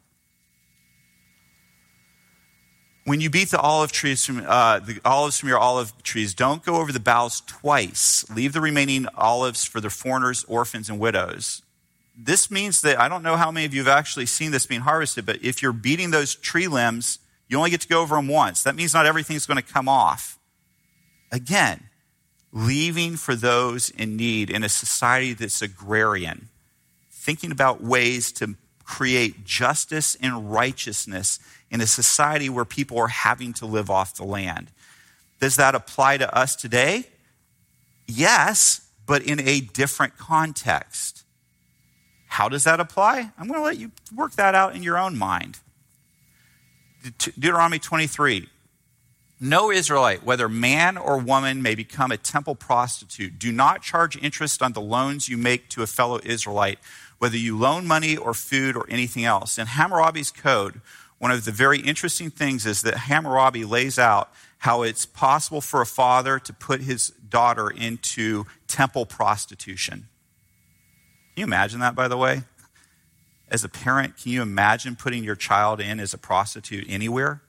When 3.05 3.21
you 3.23 3.31
beat 3.31 3.51
the 3.51 3.61
olive 3.61 3.91
trees 3.91 4.25
from 4.27 4.45
uh, 4.47 4.81
the 4.81 5.01
olives 5.03 5.39
from 5.39 5.49
your 5.49 5.59
olive 5.59 6.03
trees, 6.03 6.35
don't 6.35 6.63
go 6.63 6.77
over 6.77 6.93
the 6.93 7.01
boughs 7.01 7.41
twice. 7.47 8.29
Leave 8.31 8.53
the 8.53 8.61
remaining 8.61 9.07
olives 9.17 9.65
for 9.65 9.81
the 9.81 9.89
foreigners, 9.89 10.45
orphans, 10.45 10.91
and 10.91 10.99
widows. 10.99 11.63
This 12.21 12.51
means 12.51 12.81
that 12.81 12.99
I 12.99 13.09
don't 13.09 13.23
know 13.23 13.37
how 13.37 13.53
many 13.53 13.65
of 13.65 13.73
you 13.73 13.81
have 13.85 13.97
actually 13.97 14.27
seen 14.27 14.51
this 14.51 14.67
being 14.67 14.81
harvested, 14.81 15.25
but 15.25 15.41
if 15.41 15.63
you're 15.63 15.73
beating 15.73 16.11
those 16.11 16.35
tree 16.35 16.67
limbs, 16.67 17.21
you 17.47 17.57
only 17.57 17.71
get 17.71 17.81
to 17.83 17.89
go 17.89 18.03
over 18.03 18.17
them 18.17 18.27
once. 18.27 18.65
That 18.65 18.75
means 18.75 18.93
not 18.93 19.07
everything's 19.07 19.47
going 19.47 19.57
to 19.57 19.63
come 19.63 19.89
off. 19.89 20.37
Again, 21.31 21.85
leaving 22.53 23.17
for 23.17 23.37
those 23.37 23.91
in 23.91 24.17
need 24.17 24.51
in 24.51 24.65
a 24.65 24.69
society 24.69 25.33
that's 25.33 25.63
agrarian, 25.63 26.49
thinking 27.13 27.53
about 27.53 27.83
ways 27.83 28.33
to 28.33 28.57
create 28.83 29.45
justice 29.45 30.17
and 30.21 30.51
righteousness 30.51 31.39
in 31.71 31.81
a 31.81 31.87
society 31.87 32.49
where 32.49 32.65
people 32.65 32.99
are 32.99 33.09
having 33.09 33.53
to 33.53 33.67
live 33.67 33.91
off 33.91 34.17
the 34.17 34.25
land. 34.25 34.73
Does 35.41 35.55
that 35.57 35.77
apply 35.77 36.17
to 36.17 36.37
us 36.37 36.57
today? 36.57 37.05
Yes, 38.09 38.89
but 39.07 39.23
in 39.23 39.39
a 39.41 39.61
different 39.61 40.17
context. 40.19 41.23
How 42.29 42.49
does 42.49 42.65
that 42.65 42.81
apply? 42.81 43.31
I'm 43.39 43.49
going 43.49 43.59
to 43.59 43.65
let 43.65 43.79
you 43.79 43.91
work 44.15 44.33
that 44.33 44.55
out 44.55 44.77
in 44.77 44.83
your 44.83 44.99
own 44.99 45.19
mind. 45.19 45.59
Deuteronomy 47.19 47.79
23. 47.79 48.49
No 49.41 49.71
Israelite, 49.71 50.25
whether 50.25 50.49
man 50.49 50.97
or 50.97 51.17
woman, 51.19 51.63
may 51.63 51.75
become 51.75 52.11
a 52.11 52.17
temple 52.17 52.57
prostitute. 52.57 53.39
Do 53.39 53.53
not 53.53 53.83
charge 53.83 54.17
interest 54.21 54.63
on 54.63 54.73
the 54.73 54.81
loans 54.81 55.29
you 55.29 55.37
make 55.37 55.69
to 55.71 55.83
a 55.83 55.87
fellow 55.87 56.19
Israelite 56.25 56.81
whether 57.19 57.37
you 57.37 57.59
loan 57.59 57.87
money 57.87 58.17
or 58.17 58.33
food 58.33 58.77
or 58.77 58.87
anything 58.89 59.25
else. 59.25 59.59
In 59.59 59.67
Hammurabi's 59.67 60.31
code, 60.31 60.81
one 61.19 61.31
of 61.31 61.45
the 61.45 61.53
very 61.53 61.81
interesting 61.81 62.31
things 62.31 62.65
is 62.65 62.83
that 62.83 62.95
Hammurabi 62.95 63.65
lays 63.65 63.99
out 63.99 64.33
how 64.59 64.83
it's 64.83 65.05
possible 65.05 65.61
for 65.61 65.81
a 65.81 65.87
father 65.87 66.39
to 66.39 66.53
put 66.53 66.81
his 66.81 67.09
daughter 67.29 67.69
into 67.71 68.47
temple 68.67 69.07
prostitution. 69.07 70.09
Can 71.39 71.43
you 71.43 71.55
imagine 71.55 71.79
that, 71.79 71.95
by 71.95 72.09
the 72.09 72.17
way? 72.17 72.43
As 73.49 73.63
a 73.63 73.69
parent, 73.69 74.17
can 74.17 74.33
you 74.33 74.43
imagine 74.43 74.97
putting 74.97 75.23
your 75.23 75.37
child 75.37 75.81
in 75.81 76.01
as 76.01 76.13
a 76.13 76.19
prostitute 76.19 76.85
anywhere? 76.89 77.43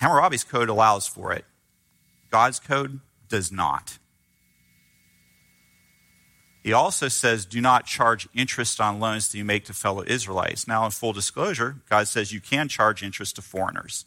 Hammurabi's 0.00 0.42
code 0.42 0.68
allows 0.68 1.06
for 1.06 1.32
it. 1.32 1.44
God's 2.32 2.58
code 2.58 2.98
does 3.28 3.52
not. 3.52 3.98
He 6.64 6.72
also 6.72 7.06
says, 7.06 7.46
do 7.46 7.60
not 7.60 7.86
charge 7.86 8.28
interest 8.34 8.80
on 8.80 8.98
loans 8.98 9.28
that 9.28 9.38
you 9.38 9.44
make 9.44 9.66
to 9.66 9.72
fellow 9.72 10.02
Israelites. 10.04 10.66
Now, 10.66 10.84
in 10.86 10.90
full 10.90 11.12
disclosure, 11.12 11.76
God 11.88 12.08
says 12.08 12.32
you 12.32 12.40
can 12.40 12.66
charge 12.66 13.00
interest 13.00 13.36
to 13.36 13.42
foreigners. 13.42 14.06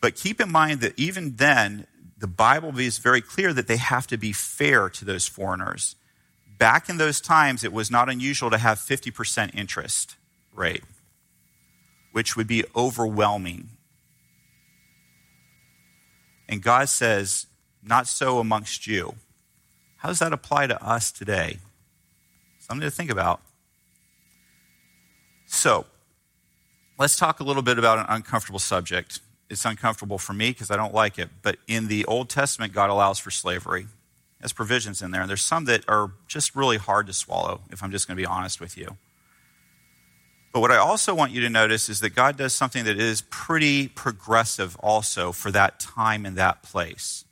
But 0.00 0.16
keep 0.16 0.40
in 0.40 0.50
mind 0.50 0.80
that 0.80 0.98
even 0.98 1.36
then, 1.36 1.86
the 2.20 2.26
Bible 2.26 2.78
is 2.78 2.98
very 2.98 3.22
clear 3.22 3.52
that 3.54 3.66
they 3.66 3.78
have 3.78 4.06
to 4.08 4.18
be 4.18 4.32
fair 4.32 4.90
to 4.90 5.04
those 5.06 5.26
foreigners. 5.26 5.96
Back 6.58 6.90
in 6.90 6.98
those 6.98 7.18
times, 7.18 7.64
it 7.64 7.72
was 7.72 7.90
not 7.90 8.10
unusual 8.10 8.50
to 8.50 8.58
have 8.58 8.78
50% 8.78 9.54
interest 9.54 10.16
rate, 10.54 10.84
which 12.12 12.36
would 12.36 12.46
be 12.46 12.64
overwhelming. 12.76 13.70
And 16.46 16.62
God 16.62 16.90
says, 16.90 17.46
not 17.82 18.06
so 18.06 18.38
amongst 18.38 18.86
you. 18.86 19.14
How 19.96 20.10
does 20.10 20.18
that 20.18 20.34
apply 20.34 20.66
to 20.66 20.84
us 20.84 21.10
today? 21.10 21.58
Something 22.58 22.86
to 22.86 22.90
think 22.90 23.10
about. 23.10 23.40
So, 25.46 25.86
let's 26.98 27.16
talk 27.16 27.40
a 27.40 27.44
little 27.44 27.62
bit 27.62 27.78
about 27.78 27.98
an 27.98 28.06
uncomfortable 28.08 28.58
subject. 28.58 29.20
It's 29.50 29.64
uncomfortable 29.64 30.16
for 30.16 30.32
me 30.32 30.50
because 30.50 30.70
I 30.70 30.76
don't 30.76 30.94
like 30.94 31.18
it, 31.18 31.28
but 31.42 31.56
in 31.66 31.88
the 31.88 32.04
Old 32.06 32.30
Testament, 32.30 32.72
God 32.72 32.88
allows 32.88 33.18
for 33.18 33.32
slavery. 33.32 33.88
There's 34.38 34.52
provisions 34.52 35.02
in 35.02 35.10
there, 35.10 35.20
and 35.20 35.28
there's 35.28 35.42
some 35.42 35.66
that 35.66 35.84
are 35.88 36.12
just 36.28 36.54
really 36.54 36.78
hard 36.78 37.08
to 37.08 37.12
swallow, 37.12 37.60
if 37.70 37.82
I'm 37.82 37.90
just 37.90 38.06
going 38.06 38.16
to 38.16 38.20
be 38.22 38.26
honest 38.26 38.60
with 38.60 38.78
you. 38.78 38.96
But 40.52 40.60
what 40.60 40.70
I 40.70 40.76
also 40.76 41.14
want 41.14 41.32
you 41.32 41.40
to 41.42 41.50
notice 41.50 41.88
is 41.88 42.00
that 42.00 42.10
God 42.10 42.36
does 42.36 42.52
something 42.52 42.84
that 42.84 42.98
is 42.98 43.22
pretty 43.22 43.88
progressive 43.88 44.76
also 44.76 45.32
for 45.32 45.50
that 45.50 45.78
time 45.78 46.24
and 46.24 46.36
that 46.36 46.62
place. 46.62 47.24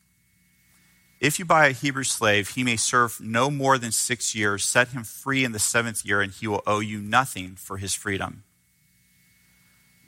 If 1.21 1.39
you 1.39 1.45
buy 1.45 1.67
a 1.67 1.73
Hebrew 1.73 2.05
slave, 2.05 2.51
he 2.51 2.63
may 2.63 2.77
serve 2.77 3.21
no 3.21 3.51
more 3.51 3.77
than 3.77 3.91
six 3.91 4.35
years. 4.35 4.65
Set 4.65 4.89
him 4.89 5.03
free 5.03 5.45
in 5.45 5.53
the 5.53 5.59
seventh 5.59 6.05
year, 6.05 6.21
and 6.21 6.33
he 6.33 6.47
will 6.47 6.63
owe 6.67 6.81
you 6.81 7.01
nothing 7.01 7.57
for 7.57 7.79
his 7.79 7.95
freedom. 7.95 8.45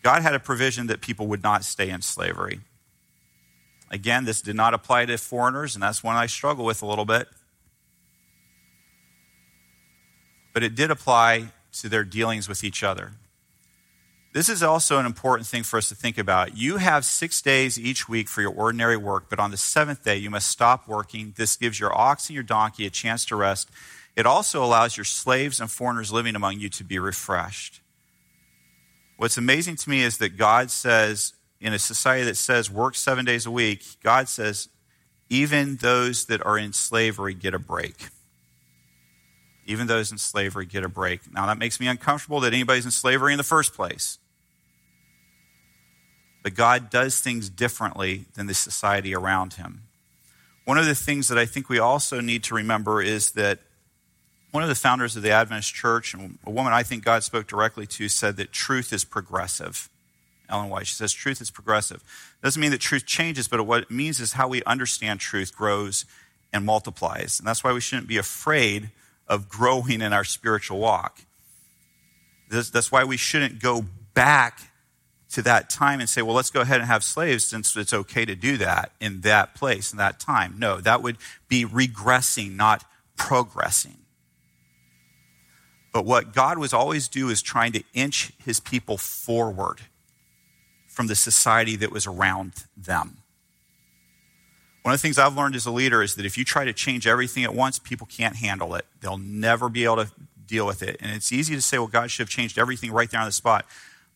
God 0.02 0.22
had 0.22 0.34
a 0.34 0.40
provision 0.40 0.86
that 0.86 1.00
people 1.00 1.26
would 1.26 1.42
not 1.42 1.64
stay 1.64 1.90
in 1.90 2.02
slavery. 2.02 2.60
Again, 3.90 4.24
this 4.24 4.40
did 4.40 4.56
not 4.56 4.72
apply 4.72 5.06
to 5.06 5.18
foreigners, 5.18 5.74
and 5.74 5.82
that's 5.82 6.02
one 6.02 6.16
I 6.16 6.26
struggle 6.26 6.64
with 6.64 6.80
a 6.82 6.86
little 6.86 7.04
bit. 7.04 7.28
But 10.54 10.62
it 10.62 10.74
did 10.74 10.90
apply 10.90 11.48
to 11.80 11.88
their 11.88 12.04
dealings 12.04 12.48
with 12.48 12.64
each 12.64 12.82
other. 12.82 13.12
This 14.32 14.48
is 14.48 14.62
also 14.62 14.98
an 14.98 15.06
important 15.06 15.48
thing 15.48 15.64
for 15.64 15.76
us 15.76 15.88
to 15.88 15.96
think 15.96 16.16
about. 16.16 16.56
You 16.56 16.76
have 16.76 17.04
six 17.04 17.42
days 17.42 17.78
each 17.78 18.08
week 18.08 18.28
for 18.28 18.40
your 18.40 18.52
ordinary 18.52 18.96
work, 18.96 19.24
but 19.28 19.40
on 19.40 19.50
the 19.50 19.56
seventh 19.56 20.04
day, 20.04 20.16
you 20.16 20.30
must 20.30 20.48
stop 20.48 20.86
working. 20.86 21.34
This 21.36 21.56
gives 21.56 21.80
your 21.80 21.96
ox 21.96 22.28
and 22.28 22.34
your 22.34 22.44
donkey 22.44 22.86
a 22.86 22.90
chance 22.90 23.24
to 23.26 23.36
rest. 23.36 23.68
It 24.14 24.26
also 24.26 24.62
allows 24.64 24.96
your 24.96 25.04
slaves 25.04 25.60
and 25.60 25.68
foreigners 25.68 26.12
living 26.12 26.36
among 26.36 26.60
you 26.60 26.68
to 26.68 26.84
be 26.84 26.98
refreshed. 27.00 27.80
What's 29.20 29.36
amazing 29.36 29.76
to 29.76 29.90
me 29.90 30.00
is 30.02 30.16
that 30.16 30.38
God 30.38 30.70
says, 30.70 31.34
in 31.60 31.74
a 31.74 31.78
society 31.78 32.24
that 32.24 32.38
says 32.38 32.70
work 32.70 32.94
seven 32.94 33.26
days 33.26 33.44
a 33.44 33.50
week, 33.50 33.84
God 34.02 34.30
says, 34.30 34.70
even 35.28 35.76
those 35.76 36.24
that 36.24 36.40
are 36.46 36.56
in 36.56 36.72
slavery 36.72 37.34
get 37.34 37.52
a 37.52 37.58
break. 37.58 38.08
Even 39.66 39.88
those 39.88 40.10
in 40.10 40.16
slavery 40.16 40.64
get 40.64 40.84
a 40.84 40.88
break. 40.88 41.30
Now, 41.34 41.44
that 41.48 41.58
makes 41.58 41.78
me 41.78 41.86
uncomfortable 41.86 42.40
that 42.40 42.54
anybody's 42.54 42.86
in 42.86 42.90
slavery 42.90 43.34
in 43.34 43.36
the 43.36 43.42
first 43.44 43.74
place. 43.74 44.16
But 46.42 46.54
God 46.54 46.88
does 46.88 47.20
things 47.20 47.50
differently 47.50 48.24
than 48.36 48.46
the 48.46 48.54
society 48.54 49.14
around 49.14 49.52
him. 49.52 49.82
One 50.64 50.78
of 50.78 50.86
the 50.86 50.94
things 50.94 51.28
that 51.28 51.36
I 51.36 51.44
think 51.44 51.68
we 51.68 51.78
also 51.78 52.22
need 52.22 52.42
to 52.44 52.54
remember 52.54 53.02
is 53.02 53.32
that 53.32 53.58
one 54.50 54.62
of 54.62 54.68
the 54.68 54.74
founders 54.74 55.16
of 55.16 55.22
the 55.22 55.30
Adventist 55.30 55.74
Church, 55.74 56.14
and 56.14 56.38
a 56.44 56.50
woman 56.50 56.72
I 56.72 56.82
think 56.82 57.04
God 57.04 57.22
spoke 57.22 57.46
directly 57.46 57.86
to, 57.86 58.08
said 58.08 58.36
that 58.36 58.52
truth 58.52 58.92
is 58.92 59.04
progressive. 59.04 59.88
Ellen 60.48 60.68
White. 60.68 60.86
She 60.88 60.94
says 60.94 61.12
truth 61.12 61.40
is 61.40 61.50
progressive. 61.50 62.02
Doesn't 62.42 62.60
mean 62.60 62.72
that 62.72 62.80
truth 62.80 63.06
changes, 63.06 63.46
but 63.46 63.64
what 63.64 63.84
it 63.84 63.90
means 63.90 64.20
is 64.20 64.32
how 64.32 64.48
we 64.48 64.62
understand 64.64 65.20
truth 65.20 65.56
grows 65.56 66.04
and 66.52 66.66
multiplies. 66.66 67.38
And 67.38 67.46
that's 67.46 67.62
why 67.62 67.72
we 67.72 67.80
shouldn't 67.80 68.08
be 68.08 68.16
afraid 68.16 68.90
of 69.28 69.48
growing 69.48 70.00
in 70.00 70.12
our 70.12 70.24
spiritual 70.24 70.80
walk. 70.80 71.20
That's 72.50 72.90
why 72.90 73.04
we 73.04 73.16
shouldn't 73.16 73.60
go 73.60 73.84
back 74.12 74.72
to 75.30 75.42
that 75.42 75.70
time 75.70 76.00
and 76.00 76.08
say, 76.08 76.22
well, 76.22 76.34
let's 76.34 76.50
go 76.50 76.62
ahead 76.62 76.80
and 76.80 76.88
have 76.88 77.04
slaves 77.04 77.44
since 77.44 77.76
it's 77.76 77.94
okay 77.94 78.24
to 78.24 78.34
do 78.34 78.56
that 78.56 78.90
in 78.98 79.20
that 79.20 79.54
place, 79.54 79.92
in 79.92 79.98
that 79.98 80.18
time. 80.18 80.56
No, 80.58 80.80
that 80.80 81.00
would 81.00 81.18
be 81.46 81.64
regressing, 81.64 82.56
not 82.56 82.84
progressing. 83.16 83.98
But 85.92 86.04
what 86.04 86.32
God 86.32 86.58
was 86.58 86.72
always 86.72 87.08
do 87.08 87.28
is 87.30 87.42
trying 87.42 87.72
to 87.72 87.82
inch 87.94 88.32
his 88.44 88.60
people 88.60 88.96
forward 88.96 89.80
from 90.86 91.08
the 91.08 91.16
society 91.16 91.76
that 91.76 91.90
was 91.90 92.06
around 92.06 92.52
them. 92.76 93.18
One 94.82 94.94
of 94.94 95.00
the 95.00 95.02
things 95.02 95.18
I've 95.18 95.36
learned 95.36 95.56
as 95.56 95.66
a 95.66 95.70
leader 95.70 96.02
is 96.02 96.14
that 96.14 96.24
if 96.24 96.38
you 96.38 96.44
try 96.44 96.64
to 96.64 96.72
change 96.72 97.06
everything 97.06 97.44
at 97.44 97.54
once, 97.54 97.78
people 97.78 98.06
can't 98.06 98.36
handle 98.36 98.74
it. 98.74 98.86
They'll 99.00 99.18
never 99.18 99.68
be 99.68 99.84
able 99.84 99.96
to 99.96 100.10
deal 100.46 100.66
with 100.66 100.82
it. 100.82 100.96
And 101.00 101.12
it's 101.12 101.32
easy 101.32 101.54
to 101.54 101.62
say, 101.62 101.78
well, 101.78 101.86
God 101.86 102.10
should 102.10 102.24
have 102.24 102.30
changed 102.30 102.58
everything 102.58 102.90
right 102.92 103.10
there 103.10 103.20
on 103.20 103.26
the 103.26 103.32
spot. 103.32 103.66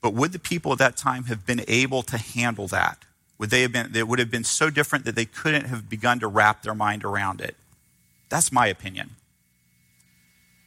But 0.01 0.15
would 0.15 0.33
the 0.33 0.39
people 0.39 0.73
at 0.73 0.79
that 0.79 0.97
time 0.97 1.25
have 1.25 1.45
been 1.47 1.63
able 1.69 2.03
to 2.05 2.17
handle 2.17 2.67
that? 2.69 2.99
Would 3.39 3.51
they 3.51 3.63
have 3.63 3.73
been, 3.73 3.95
it 3.95 4.09
would 4.09 4.19
have 4.19 4.31
been 4.31 4.45
so 4.45 4.71
different 4.71 5.05
that 5.05 5.17
they 5.17 5.25
couldn't 5.25 5.67
have 5.67 5.89
begun 5.89 6.21
to 6.21 6.29
wrap 6.29 6.63
their 6.63 6.75
mind 6.75 7.05
around 7.05 7.41
it. 7.41 7.57
That's 8.29 8.51
my 8.53 8.67
opinion. 8.67 9.11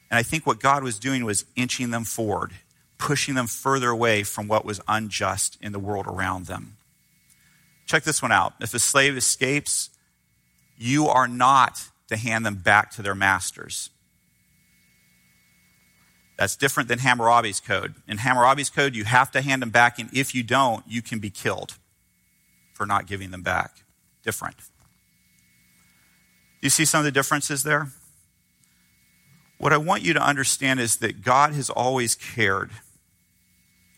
And 0.10 0.17
I 0.17 0.24
think 0.24 0.46
what 0.46 0.60
God 0.60 0.84
was 0.84 1.00
doing 1.00 1.26
was 1.26 1.46
inching 1.56 1.91
them 1.91 2.04
forward, 2.04 2.54
pushing 2.98 3.36
them 3.36 3.48
further 3.48 3.89
away 3.89 4.24
from 4.24 4.48
what 4.48 4.65
was 4.65 4.82
unjust 4.88 5.58
in 5.62 5.72
the 5.72 5.80
world 5.80 6.08
around 6.08 6.46
them. 6.46 6.78
Check 7.86 8.04
this 8.04 8.22
one 8.22 8.32
out. 8.32 8.54
If 8.60 8.74
a 8.74 8.80
slave 8.80 9.17
escapes, 9.17 9.89
you 10.78 11.08
are 11.08 11.28
not 11.28 11.89
to 12.10 12.17
hand 12.17 12.46
them 12.46 12.56
back 12.56 12.91
to 12.91 13.02
their 13.02 13.15
masters. 13.15 13.89
That's 16.38 16.56
different 16.56 16.88
than 16.88 17.00
Hammurabi's 17.00 17.60
code. 17.60 17.96
In 18.08 18.20
Hammurabi's 18.20 18.70
code, 18.70 18.96
you 18.96 19.06
have 19.06 19.32
to 19.32 19.41
hand 19.41 19.62
them 19.62 19.72
back, 19.72 19.98
and 19.98 20.10
if 20.13 20.36
you 20.36 20.43
don't, 20.43 20.84
you 20.88 21.02
can 21.02 21.20
be 21.20 21.30
killed 21.30 21.76
for 22.74 22.86
not 22.86 23.08
giving 23.08 23.32
them 23.32 23.41
back. 23.41 23.84
Different. 24.24 24.58
Do 24.58 24.63
you 26.62 26.70
see 26.70 26.86
some 26.86 27.00
of 27.00 27.06
the 27.06 27.12
differences 27.12 27.63
there? 27.63 27.88
What 29.58 29.74
I 29.74 29.78
want 29.78 30.04
you 30.04 30.13
to 30.13 30.22
understand 30.22 30.80
is 30.80 30.98
that 30.98 31.24
God 31.24 31.54
has 31.54 31.70
always 31.70 32.15
cared 32.15 32.70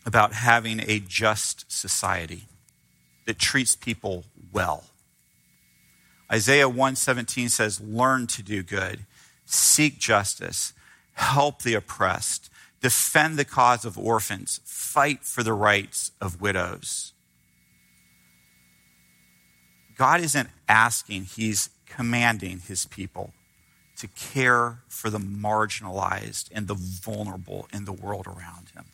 about 0.06 0.32
having 0.32 0.80
a 0.88 1.00
just 1.00 1.70
society 1.70 2.44
that 3.26 3.38
treats 3.38 3.76
people 3.76 4.24
well. 4.52 4.84
Isaiah 6.32 6.68
117 6.68 7.48
says, 7.48 7.80
Learn 7.80 8.26
to 8.28 8.42
do 8.42 8.62
good, 8.62 9.00
seek 9.44 9.98
justice, 9.98 10.72
help 11.14 11.62
the 11.62 11.74
oppressed, 11.74 12.50
defend 12.80 13.38
the 13.38 13.44
cause 13.44 13.84
of 13.84 13.98
orphans, 13.98 14.60
fight 14.64 15.24
for 15.24 15.42
the 15.42 15.52
rights 15.52 16.12
of 16.20 16.40
widows. 16.40 17.12
God 19.98 20.20
isn't 20.20 20.48
asking, 20.66 21.24
He's 21.24 21.68
commanding 21.84 22.60
His 22.60 22.86
people 22.86 23.34
to 24.00 24.08
care 24.08 24.78
for 24.88 25.10
the 25.10 25.18
marginalized 25.18 26.48
and 26.52 26.66
the 26.66 26.74
vulnerable 26.74 27.68
in 27.72 27.84
the 27.84 27.92
world 27.92 28.26
around 28.26 28.70
Him. 28.74 28.86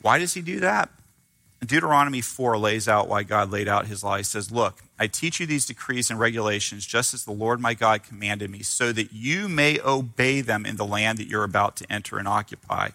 Why 0.00 0.18
does 0.18 0.34
He 0.34 0.42
do 0.42 0.60
that? 0.60 0.90
Deuteronomy 1.66 2.20
4 2.20 2.58
lays 2.58 2.88
out 2.88 3.08
why 3.08 3.22
God 3.22 3.50
laid 3.50 3.68
out 3.68 3.86
his 3.86 4.04
law. 4.04 4.16
He 4.16 4.22
says, 4.22 4.50
Look, 4.50 4.82
I 4.98 5.06
teach 5.06 5.40
you 5.40 5.46
these 5.46 5.66
decrees 5.66 6.10
and 6.10 6.18
regulations 6.18 6.86
just 6.86 7.14
as 7.14 7.24
the 7.24 7.32
Lord 7.32 7.60
my 7.60 7.74
God 7.74 8.02
commanded 8.02 8.50
me, 8.50 8.62
so 8.62 8.92
that 8.92 9.12
you 9.12 9.48
may 9.48 9.80
obey 9.80 10.40
them 10.40 10.66
in 10.66 10.76
the 10.76 10.84
land 10.84 11.18
that 11.18 11.26
you're 11.26 11.44
about 11.44 11.76
to 11.76 11.92
enter 11.92 12.18
and 12.18 12.28
occupy. 12.28 12.90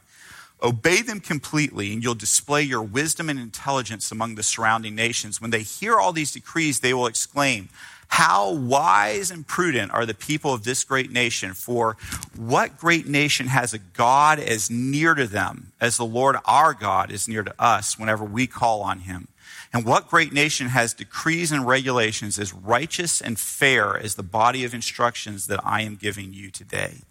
Obey 0.62 1.02
them 1.02 1.20
completely, 1.20 1.94
and 1.94 2.04
you'll 2.04 2.16
display 2.16 2.62
your 2.62 2.84
wisdom 2.84 3.30
and 3.30 3.40
intelligence 3.40 4.12
among 4.12 4.36
the 4.36 4.44
surrounding 4.44 4.94
nations. 4.94 5.40
When 5.40 5.52
they 5.52 5.62
hear 5.62 5.96
all 5.96 6.12
these 6.12 6.34
decrees, 6.34 6.82
they 6.82 6.94
will 6.94 7.08
exclaim, 7.08 7.70
how 8.10 8.52
wise 8.52 9.32
and 9.32 9.48
prudent 9.48 9.92
are 9.92 10.06
the 10.06 10.14
people 10.14 10.54
of 10.54 10.64
this 10.64 10.84
great 10.84 11.12
nation? 11.12 11.54
For 11.54 11.96
what 12.36 12.78
great 12.78 13.08
nation 13.08 13.48
has 13.48 13.74
a 13.74 13.80
God 13.80 14.40
as 14.40 14.70
near 14.70 15.14
to 15.14 15.26
them 15.28 15.72
as 15.80 15.96
the 15.96 16.06
Lord 16.06 16.36
our 16.46 16.74
God 16.74 17.12
is 17.12 17.28
near 17.28 17.44
to 17.44 17.54
us 17.58 17.98
whenever 17.98 18.26
we 18.26 18.48
call 18.48 18.82
on 18.82 19.00
him? 19.00 19.28
And 19.72 19.86
what 19.86 20.10
great 20.10 20.34
nation 20.34 20.68
has 20.68 20.94
decrees 20.94 21.52
and 21.52 21.68
regulations 21.68 22.40
as 22.40 22.54
righteous 22.54 23.22
and 23.22 23.40
fair 23.40 23.96
as 23.98 24.16
the 24.16 24.24
body 24.24 24.66
of 24.66 24.74
instructions 24.74 25.48
that 25.48 25.60
I 25.64 25.84
am 25.84 25.96
giving 25.96 26.34
you 26.34 26.50
today? 26.50 27.02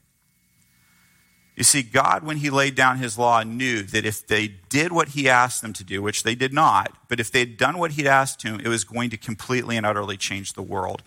You 1.59 1.65
see, 1.65 1.83
God, 1.83 2.23
when 2.23 2.37
He 2.37 2.51
laid 2.51 2.77
down 2.77 2.99
His 2.99 3.19
law, 3.19 3.43
knew 3.43 3.83
that 3.83 4.07
if 4.07 4.25
they 4.25 4.47
did 4.69 4.93
what 4.93 5.09
He 5.09 5.29
asked 5.29 5.61
them 5.61 5.73
to 5.73 5.83
do, 5.83 6.01
which 6.01 6.23
they 6.23 6.37
did 6.37 6.53
not, 6.53 6.93
but 7.09 7.19
if 7.19 7.33
they 7.33 7.41
had 7.41 7.57
done 7.57 7.79
what 7.79 7.91
He'd 7.91 8.07
asked 8.07 8.45
them, 8.45 8.61
it 8.61 8.69
was 8.69 8.85
going 8.85 9.11
to 9.11 9.17
completely 9.17 9.77
and 9.77 9.85
utterly 9.85 10.17
change 10.17 10.53
the 10.53 10.63
world. 10.63 11.03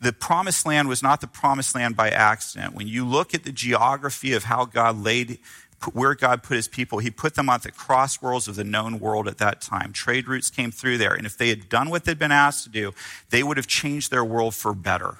The 0.00 0.14
promised 0.14 0.64
land 0.64 0.88
was 0.88 1.02
not 1.02 1.20
the 1.20 1.26
promised 1.26 1.74
land 1.74 1.96
by 1.96 2.08
accident. 2.08 2.74
When 2.74 2.88
you 2.88 3.04
look 3.04 3.34
at 3.34 3.44
the 3.44 3.52
geography 3.52 4.32
of 4.32 4.44
how 4.44 4.64
God 4.64 5.04
laid, 5.04 5.38
where 5.92 6.14
God 6.14 6.42
put 6.42 6.56
His 6.56 6.66
people, 6.66 7.00
He 7.00 7.10
put 7.10 7.34
them 7.34 7.50
at 7.50 7.62
the 7.62 7.70
crossworlds 7.70 8.48
of 8.48 8.56
the 8.56 8.64
known 8.64 8.98
world 8.98 9.28
at 9.28 9.36
that 9.36 9.60
time. 9.60 9.92
Trade 9.92 10.28
routes 10.28 10.48
came 10.48 10.70
through 10.70 10.96
there. 10.96 11.12
And 11.12 11.26
if 11.26 11.36
they 11.36 11.50
had 11.50 11.68
done 11.68 11.90
what 11.90 12.06
they'd 12.06 12.18
been 12.18 12.32
asked 12.32 12.64
to 12.64 12.70
do, 12.70 12.94
they 13.28 13.42
would 13.42 13.58
have 13.58 13.66
changed 13.66 14.10
their 14.10 14.24
world 14.24 14.54
for 14.54 14.72
better. 14.72 15.18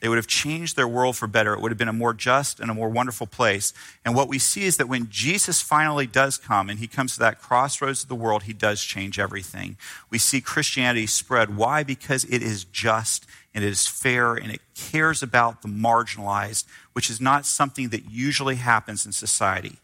They 0.00 0.08
would 0.08 0.18
have 0.18 0.28
changed 0.28 0.76
their 0.76 0.86
world 0.86 1.16
for 1.16 1.26
better. 1.26 1.54
It 1.54 1.60
would 1.60 1.72
have 1.72 1.78
been 1.78 1.88
a 1.88 1.92
more 1.92 2.14
just 2.14 2.60
and 2.60 2.70
a 2.70 2.74
more 2.74 2.88
wonderful 2.88 3.26
place. 3.26 3.72
And 4.04 4.14
what 4.14 4.28
we 4.28 4.38
see 4.38 4.64
is 4.64 4.76
that 4.76 4.88
when 4.88 5.08
Jesus 5.10 5.60
finally 5.60 6.06
does 6.06 6.38
come 6.38 6.70
and 6.70 6.78
he 6.78 6.86
comes 6.86 7.14
to 7.14 7.18
that 7.20 7.40
crossroads 7.40 8.04
of 8.04 8.08
the 8.08 8.14
world, 8.14 8.44
he 8.44 8.52
does 8.52 8.82
change 8.82 9.18
everything. 9.18 9.76
We 10.08 10.18
see 10.18 10.40
Christianity 10.40 11.08
spread. 11.08 11.56
Why? 11.56 11.82
Because 11.82 12.24
it 12.24 12.42
is 12.42 12.64
just 12.64 13.26
and 13.52 13.64
it 13.64 13.68
is 13.68 13.88
fair 13.88 14.34
and 14.34 14.52
it 14.52 14.60
cares 14.76 15.20
about 15.20 15.62
the 15.62 15.68
marginalized, 15.68 16.66
which 16.92 17.10
is 17.10 17.20
not 17.20 17.44
something 17.44 17.88
that 17.88 18.08
usually 18.08 18.56
happens 18.56 19.04
in 19.04 19.10
society. 19.10 19.78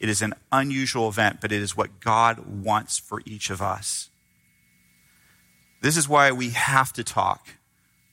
It 0.00 0.10
is 0.10 0.20
an 0.20 0.34
unusual 0.50 1.08
event, 1.08 1.40
but 1.40 1.52
it 1.52 1.62
is 1.62 1.76
what 1.76 2.00
God 2.00 2.62
wants 2.62 2.98
for 2.98 3.22
each 3.24 3.48
of 3.48 3.62
us. 3.62 4.10
This 5.80 5.96
is 5.96 6.08
why 6.08 6.30
we 6.30 6.50
have 6.50 6.92
to 6.94 7.04
talk 7.04 7.48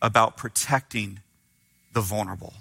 about 0.02 0.38
protecting 0.38 1.20
the 1.94 2.02
vulnerable. 2.02 2.54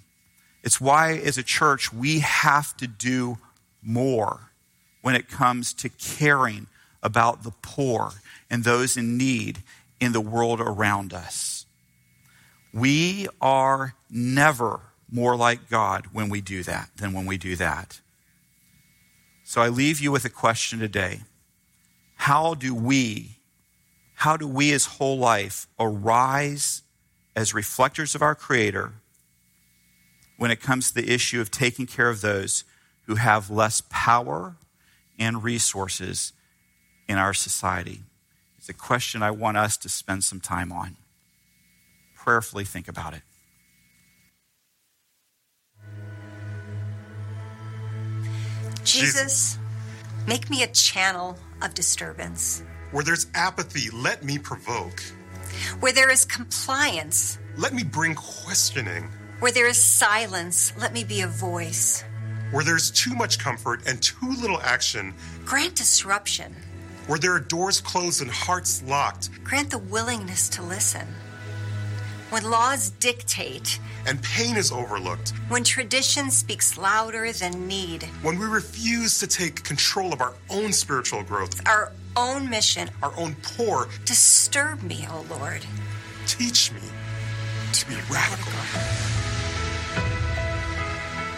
It's 0.63 0.81
why, 0.81 1.13
as 1.13 1.39
a 1.39 1.43
church, 1.43 1.93
we 1.93 2.19
have 2.21 2.77
to 2.79 2.87
do 2.87 3.39
more 3.83 4.51
when 5.03 5.15
it 5.15 5.29
comes 5.29 5.73
to 5.75 5.89
caring 5.89 6.67
about 7.03 7.45
the 7.45 7.53
poor 7.63 8.13
and 8.51 8.65
those 8.65 8.97
in 8.97 9.17
need 9.17 9.63
in 10.01 10.13
the 10.13 10.21
world 10.21 10.61
around 10.61 11.13
us. 11.13 11.67
We 12.73 13.29
are 13.41 13.95
never 14.11 14.81
more 15.11 15.37
like 15.37 15.71
God 15.71 16.09
when 16.13 16.29
we 16.29 16.41
do 16.41 16.63
that 16.65 16.91
than 16.97 17.13
when 17.13 17.25
we 17.27 17.39
do 17.39 17.57
that. 17.57 18.01
So 19.45 19.63
I 19.63 19.69
leave 19.69 20.01
you 20.01 20.13
with 20.13 20.25
a 20.25 20.31
question 20.31 20.79
today. 20.79 21.23
How 22.17 22.55
do 22.55 22.75
we, 22.75 23.39
how 24.15 24.37
do 24.37 24.47
we 24.47 24.73
as 24.73 24.85
whole 24.85 25.17
life 25.17 25.67
arise 25.79 26.83
as 27.39 27.55
reflectors 27.55 28.17
of 28.17 28.21
our 28.21 28.35
Creator 28.35 28.95
when 30.39 30.51
it 30.51 30.61
comes 30.61 30.89
to 30.89 30.95
the 31.01 31.15
issue 31.15 31.41
of 31.41 31.53
taking 31.53 31.87
care 31.87 32.11
of 32.11 32.21
those 32.21 32.65
who 33.07 33.15
have 33.15 33.49
less 33.49 33.81
power 33.91 34.57
and 35.21 35.45
resources 35.45 36.33
in 37.09 37.17
our 37.17 37.33
society? 37.33 38.01
It's 38.57 38.69
a 38.69 38.75
question 38.75 39.23
I 39.23 39.31
want 39.31 39.57
us 39.57 39.77
to 39.77 39.89
spend 39.89 40.25
some 40.25 40.41
time 40.41 40.73
on. 40.73 40.97
Prayerfully 42.17 42.65
think 42.65 42.89
about 42.89 43.15
it. 43.15 43.23
Jesus, 48.83 49.59
make 50.27 50.51
me 50.51 50.65
a 50.65 50.69
channel 50.73 51.39
of 51.63 51.73
disturbance. 51.75 52.65
Where 52.91 53.05
there's 53.05 53.29
apathy, 53.33 53.91
let 53.91 54.25
me 54.25 54.39
provoke. 54.39 55.01
Where 55.81 55.93
there 55.93 56.11
is 56.11 56.25
compliance, 56.25 57.39
let 57.57 57.73
me 57.75 57.83
bring 57.85 58.15
questioning. 58.15 59.11
Where 59.41 59.53
there 59.53 59.69
is 59.69 59.79
silence, 59.83 60.73
let 60.79 60.93
me 60.93 61.05
be 61.05 61.21
a 61.23 61.27
voice. 61.29 62.05
Where 62.51 62.65
there's 62.65 62.91
too 62.91 63.15
much 63.15 63.39
comfort 63.39 63.87
and 63.87 64.01
too 64.03 64.33
little 64.41 64.61
action, 64.61 65.15
grant 65.45 65.75
disruption. 65.75 66.55
Where 67.07 67.19
there 67.19 67.33
are 67.33 67.41
doors 67.41 67.81
closed 67.81 68.21
and 68.23 68.31
hearts 68.31 68.83
locked, 68.83 69.31
grant 69.45 69.71
the 69.71 69.79
willingness 69.79 70.49
to 70.51 70.63
listen. 70.63 71.07
when 72.31 72.51
laws 72.51 72.91
dictate, 72.91 73.79
and 74.07 74.23
pain 74.23 74.57
is 74.57 74.71
overlooked, 74.71 75.33
when 75.49 75.65
tradition 75.65 76.31
speaks 76.31 76.77
louder 76.77 77.33
than 77.33 77.67
need, 77.67 78.03
when 78.23 78.39
we 78.39 78.47
refuse 78.47 79.19
to 79.19 79.27
take 79.27 79.65
control 79.65 80.13
of 80.13 80.21
our 80.21 80.35
own 80.51 80.73
spiritual 80.73 81.23
growth, 81.23 81.67
our 81.67 81.93
own 82.19 82.49
mission, 82.51 82.91
our 83.03 83.13
own 83.17 83.37
poor, 83.43 83.89
disturb 84.05 84.83
me, 84.83 85.07
O 85.11 85.25
Lord. 85.31 85.65
teach 86.27 86.73
me 86.73 86.81
to 87.73 87.87
be 87.89 87.95
radical. 88.11 88.53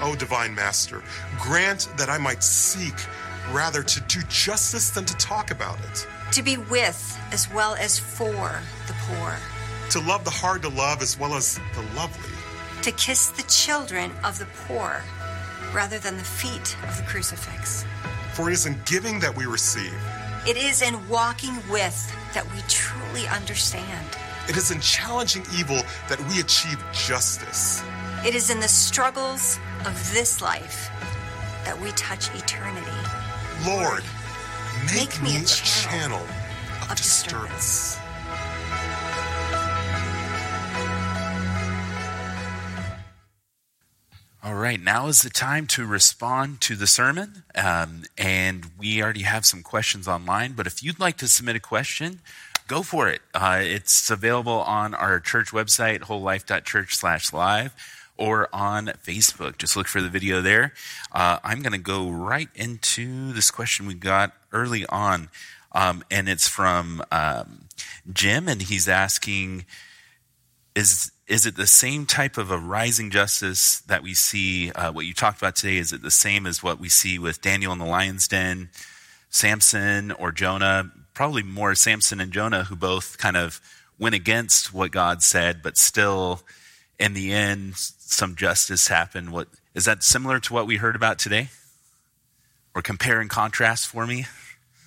O 0.02 0.14
divine 0.18 0.54
master, 0.54 1.02
grant 1.38 1.88
that 1.98 2.08
I 2.08 2.18
might 2.18 2.42
seek 2.42 2.94
rather 3.52 3.82
to 3.82 4.00
do 4.02 4.20
justice 4.28 4.90
than 4.90 5.04
to 5.04 5.14
talk 5.16 5.50
about 5.50 5.78
it, 5.80 6.06
To 6.32 6.42
be 6.42 6.56
with 6.56 7.18
as 7.32 7.52
well 7.52 7.74
as 7.74 7.98
for 7.98 8.60
the 8.86 8.94
poor, 9.06 9.36
to 9.90 10.00
love 10.00 10.24
the 10.24 10.30
hard 10.30 10.62
to 10.62 10.68
love 10.68 11.02
as 11.02 11.18
well 11.18 11.34
as 11.34 11.58
the 11.74 11.82
lovely, 11.94 12.34
to 12.82 12.92
kiss 12.92 13.28
the 13.28 13.42
children 13.44 14.10
of 14.24 14.38
the 14.38 14.46
poor 14.66 15.02
rather 15.74 15.98
than 15.98 16.16
the 16.16 16.24
feet 16.24 16.76
of 16.88 16.96
the 16.96 17.02
crucifix. 17.06 17.84
for 18.34 18.48
it 18.48 18.52
is 18.54 18.66
in 18.66 18.80
giving 18.86 19.20
that 19.20 19.36
we 19.36 19.44
receive. 19.46 19.94
It 20.48 20.56
is 20.56 20.80
in 20.80 21.06
walking 21.06 21.54
with 21.68 22.16
that 22.32 22.50
we 22.54 22.62
truly 22.66 23.28
understand. 23.28 24.06
It 24.48 24.56
is 24.56 24.70
in 24.70 24.80
challenging 24.80 25.44
evil 25.54 25.82
that 26.08 26.18
we 26.30 26.40
achieve 26.40 26.82
justice. 26.94 27.82
It 28.24 28.34
is 28.34 28.48
in 28.48 28.58
the 28.58 28.66
struggles 28.66 29.58
of 29.84 30.12
this 30.14 30.40
life 30.40 30.90
that 31.66 31.78
we 31.78 31.90
touch 31.92 32.34
eternity. 32.34 32.90
Lord, 33.66 34.02
make, 34.94 35.20
me, 35.22 35.36
a 35.36 35.44
channel, 35.44 36.24
of, 36.82 36.92
of 36.92 36.96
disturbance. 36.96 37.99
All 44.42 44.54
right, 44.54 44.80
now 44.80 45.06
is 45.08 45.20
the 45.20 45.28
time 45.28 45.66
to 45.66 45.84
respond 45.84 46.62
to 46.62 46.74
the 46.74 46.86
sermon. 46.86 47.42
Um, 47.54 48.04
and 48.16 48.70
we 48.78 49.02
already 49.02 49.24
have 49.24 49.44
some 49.44 49.62
questions 49.62 50.08
online, 50.08 50.52
but 50.52 50.66
if 50.66 50.82
you'd 50.82 50.98
like 50.98 51.18
to 51.18 51.28
submit 51.28 51.56
a 51.56 51.60
question, 51.60 52.20
go 52.66 52.82
for 52.82 53.10
it. 53.10 53.20
Uh, 53.34 53.60
it's 53.62 54.10
available 54.10 54.60
on 54.60 54.94
our 54.94 55.20
church 55.20 55.48
website, 55.48 56.04
wholelife.church 56.04 56.94
slash 56.94 57.34
live, 57.34 57.74
or 58.16 58.48
on 58.50 58.86
Facebook. 59.06 59.58
Just 59.58 59.76
look 59.76 59.86
for 59.86 60.00
the 60.00 60.08
video 60.08 60.40
there. 60.40 60.72
Uh, 61.12 61.38
I'm 61.44 61.60
going 61.60 61.72
to 61.72 61.78
go 61.78 62.08
right 62.08 62.48
into 62.54 63.34
this 63.34 63.50
question 63.50 63.84
we 63.84 63.92
got 63.92 64.32
early 64.52 64.86
on, 64.86 65.28
um, 65.72 66.02
and 66.10 66.30
it's 66.30 66.48
from 66.48 67.02
um, 67.12 67.66
Jim, 68.10 68.48
and 68.48 68.62
he's 68.62 68.88
asking, 68.88 69.66
is 70.74 71.12
is 71.30 71.46
it 71.46 71.54
the 71.54 71.66
same 71.66 72.06
type 72.06 72.36
of 72.36 72.50
a 72.50 72.58
rising 72.58 73.08
justice 73.08 73.80
that 73.82 74.02
we 74.02 74.14
see 74.14 74.72
uh, 74.72 74.90
what 74.90 75.06
you 75.06 75.14
talked 75.14 75.38
about 75.38 75.54
today? 75.54 75.76
Is 75.76 75.92
it 75.92 76.02
the 76.02 76.10
same 76.10 76.44
as 76.44 76.60
what 76.60 76.80
we 76.80 76.88
see 76.88 77.18
with 77.20 77.40
daniel 77.40 77.72
in 77.72 77.78
the 77.78 77.86
lion's 77.86 78.26
den 78.26 78.68
samson 79.30 80.10
or 80.10 80.32
jonah? 80.32 80.90
Probably 81.14 81.44
more 81.44 81.74
samson 81.76 82.20
and 82.20 82.32
jonah 82.32 82.64
who 82.64 82.74
both 82.74 83.16
kind 83.16 83.36
of 83.36 83.60
went 83.96 84.16
against 84.16 84.74
what 84.74 84.90
god 84.90 85.22
said 85.22 85.62
but 85.62 85.76
still 85.78 86.42
in 86.98 87.14
the 87.14 87.32
end 87.32 87.74
some 87.76 88.34
justice 88.34 88.88
happened. 88.88 89.30
What 89.30 89.46
is 89.72 89.84
that 89.84 90.02
similar 90.02 90.40
to 90.40 90.52
what 90.52 90.66
we 90.66 90.78
heard 90.78 90.96
about 90.96 91.20
today? 91.20 91.48
Or 92.74 92.82
compare 92.82 93.20
and 93.20 93.30
contrast 93.30 93.86
for 93.86 94.04
me? 94.06 94.26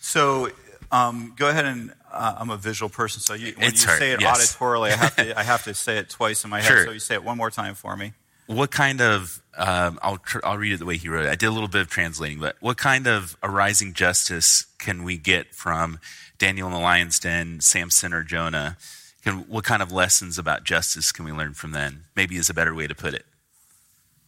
So 0.02 0.50
um, 0.94 1.34
go 1.36 1.50
ahead 1.50 1.66
and 1.66 1.94
uh, 2.12 2.36
I'm 2.38 2.50
a 2.50 2.58
visual 2.58 2.90
person, 2.90 3.20
so 3.22 3.34
you, 3.34 3.54
when 3.58 3.68
It's 3.70 3.82
you 3.82 3.88
hard, 3.88 4.00
say 4.00 4.12
it 4.12 4.22
yes. 4.22 4.56
auditorily, 4.56 4.92
I 4.92 4.96
have 4.96 5.16
to 5.18 5.40
I 5.42 5.44
have 5.44 5.64
to 5.66 5.74
say 5.74 5.98
it 5.98 6.10
twice 6.10 6.44
in 6.44 6.50
my 6.50 6.62
head. 6.62 6.68
Sure. 6.68 6.86
So 6.86 6.92
you 6.92 7.00
say 7.00 7.16
it 7.16 7.24
one 7.24 7.38
more 7.38 7.50
time 7.52 7.76
for 7.76 7.98
me. 7.98 8.14
what 8.48 8.72
kind 8.72 9.02
of 9.02 9.42
um, 9.58 10.00
I'll 10.02 10.18
tr- 10.18 10.40
I'll 10.44 10.58
read 10.58 10.74
it 10.74 10.78
the 10.80 10.86
way 10.86 10.98
he 10.98 11.10
wrote 11.10 11.26
it. 11.26 11.30
I 11.32 11.36
did 11.36 11.48
a 11.48 11.52
little 11.52 11.68
bit 11.70 11.82
of 11.82 11.88
translating, 11.90 12.40
but 12.40 12.56
what 12.60 12.78
kind 12.78 13.08
of 13.08 13.36
arising 13.44 13.94
justice 13.94 14.66
can 14.80 15.04
we 15.04 15.18
get 15.18 15.54
from 15.56 16.00
Daniel 16.38 16.68
in 16.68 16.74
the 16.74 16.80
lion's 16.80 17.20
den, 17.20 17.60
Samson 17.62 18.14
or 18.14 18.24
Jonah? 18.24 18.78
Can, 19.24 19.48
what 19.48 19.64
kind 19.64 19.82
of 19.82 19.92
lessons 19.92 20.38
about 20.38 20.64
justice 20.66 21.12
can 21.14 21.24
we 21.26 21.32
learn 21.32 21.54
from 21.54 21.72
them? 21.72 22.06
Maybe 22.16 22.36
is 22.36 22.50
a 22.50 22.54
better 22.54 22.74
way 22.76 22.88
to 22.88 22.96
put 22.96 23.14
it. 23.14 23.26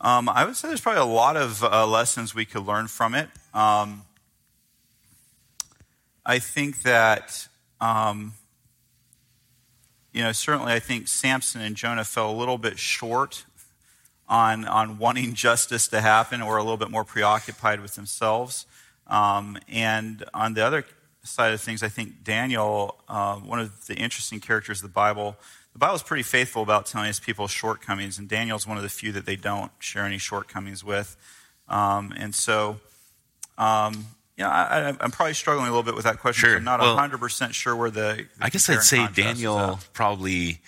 Um, 0.01 0.29
I 0.29 0.45
would 0.45 0.55
say 0.55 0.67
there's 0.69 0.81
probably 0.81 1.01
a 1.01 1.05
lot 1.05 1.35
of 1.37 1.63
uh, 1.63 1.85
lessons 1.87 2.33
we 2.35 2.45
could 2.45 2.65
learn 2.65 2.87
from 2.87 3.13
it. 3.15 3.29
Um, 3.53 4.03
I 6.25 6.39
think 6.39 6.81
that, 6.81 7.47
um, 7.79 8.33
you 10.11 10.23
know, 10.23 10.31
certainly 10.31 10.73
I 10.73 10.79
think 10.79 11.07
Samson 11.07 11.61
and 11.61 11.75
Jonah 11.75 12.03
fell 12.03 12.31
a 12.31 12.33
little 12.33 12.57
bit 12.57 12.79
short 12.79 13.45
on, 14.27 14.65
on 14.65 14.97
wanting 14.99 15.35
justice 15.35 15.87
to 15.89 16.01
happen 16.01 16.41
or 16.41 16.57
a 16.57 16.63
little 16.63 16.77
bit 16.77 16.89
more 16.89 17.03
preoccupied 17.03 17.79
with 17.79 17.95
themselves. 17.95 18.65
Um, 19.05 19.57
and 19.69 20.23
on 20.33 20.55
the 20.55 20.65
other 20.65 20.83
side 21.23 21.53
of 21.53 21.61
things, 21.61 21.83
I 21.83 21.89
think 21.89 22.23
Daniel, 22.23 22.97
uh, 23.07 23.35
one 23.35 23.59
of 23.59 23.85
the 23.85 23.95
interesting 23.95 24.39
characters 24.39 24.79
of 24.79 24.89
the 24.89 24.93
Bible, 24.93 25.37
the 25.73 25.79
Bible 25.79 25.95
is 25.95 26.03
pretty 26.03 26.23
faithful 26.23 26.63
about 26.63 26.87
telling 26.87 27.09
us 27.09 27.19
people's 27.19 27.51
shortcomings, 27.51 28.17
and 28.17 28.27
Daniel's 28.27 28.65
one 28.65 28.77
of 28.77 28.83
the 28.83 28.89
few 28.89 29.11
that 29.11 29.27
they 29.27 29.35
don't 29.35 29.71
share 29.77 30.05
any 30.05 30.17
shortcomings 30.17 30.83
with. 30.83 31.17
Um, 31.67 32.13
and 32.17 32.33
so, 32.33 32.77
um, 33.57 34.07
yeah, 34.37 34.49
I, 34.49 34.89
I- 34.89 34.97
I'm 34.99 35.11
probably 35.11 35.33
struggling 35.33 35.67
a 35.67 35.69
little 35.71 35.83
bit 35.83 35.95
with 35.95 36.05
that 36.05 36.19
question. 36.19 36.49
Sure. 36.49 36.57
I'm 36.57 36.63
not 36.63 36.79
Well, 36.79 36.97
100% 36.97 37.53
sure 37.53 37.75
where 37.75 37.89
the. 37.89 38.25
the 38.37 38.45
I 38.45 38.49
guess 38.49 38.69
I'd 38.69 38.81
say 38.83 39.07
Daniel 39.13 39.79
probably 39.93 40.59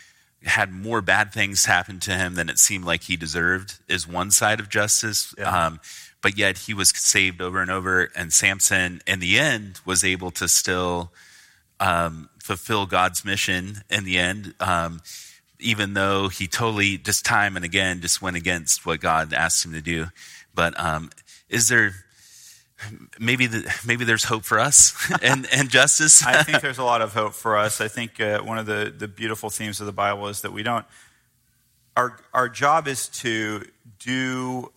had 0.43 0.71
more 0.71 1.01
bad 1.01 1.33
things 1.33 1.65
happen 1.65 1.99
to 2.01 2.11
him 2.11 2.35
than 2.35 2.47
it 2.49 2.59
seemed 2.59 2.85
like 2.85 3.03
he 3.03 3.17
deserved. 3.17 3.79
Is 3.89 4.07
one 4.07 4.31
side 4.31 4.59
of 4.59 4.69
justice, 4.69 5.33
Yeah. 5.37 5.65
um, 5.67 5.79
but 6.21 6.37
yet 6.37 6.57
he 6.59 6.73
was 6.73 6.89
saved 6.89 7.41
over 7.41 7.61
and 7.61 7.69
over. 7.71 8.09
And 8.15 8.31
Samson, 8.31 9.01
in 9.05 9.19
the 9.19 9.37
end, 9.39 9.79
was 9.85 10.03
able 10.03 10.31
to 10.31 10.47
still 10.47 11.11
um, 11.79 12.29
fulfill 12.41 12.85
God's 12.85 13.25
mission. 13.25 13.81
In 13.89 14.03
the 14.05 14.17
end, 14.17 14.53
um, 14.59 15.01
even 15.59 15.93
though 15.93 16.27
he 16.29 16.47
totally 16.47 16.97
just 16.97 17.25
time 17.25 17.55
and 17.55 17.65
again 17.65 17.99
just 18.01 18.21
went 18.21 18.35
against 18.37 18.85
what 18.85 18.99
God 18.99 19.33
asked 19.33 19.65
him 19.65 19.73
to 19.73 19.81
do. 19.81 20.05
But 20.55 20.79
um, 20.79 21.09
is 21.49 21.67
there? 21.67 21.93
Maybe 23.19 23.47
the, 23.47 23.73
maybe 23.85 24.05
there's 24.05 24.23
hope 24.23 24.43
for 24.43 24.59
us 24.59 24.93
and, 25.21 25.47
and 25.51 25.69
justice. 25.69 26.23
I 26.25 26.43
think 26.43 26.61
there's 26.61 26.77
a 26.77 26.83
lot 26.83 27.01
of 27.01 27.13
hope 27.13 27.33
for 27.33 27.57
us. 27.57 27.81
I 27.81 27.87
think 27.87 28.19
uh, 28.19 28.41
one 28.41 28.57
of 28.57 28.65
the, 28.65 28.93
the 28.95 29.07
beautiful 29.07 29.49
themes 29.49 29.79
of 29.79 29.87
the 29.87 29.91
Bible 29.91 30.27
is 30.27 30.41
that 30.41 30.53
we 30.53 30.63
don't. 30.63 30.85
Our 31.95 32.19
our 32.33 32.47
job 32.47 32.87
is 32.87 33.07
to 33.09 33.63
do 33.97 34.71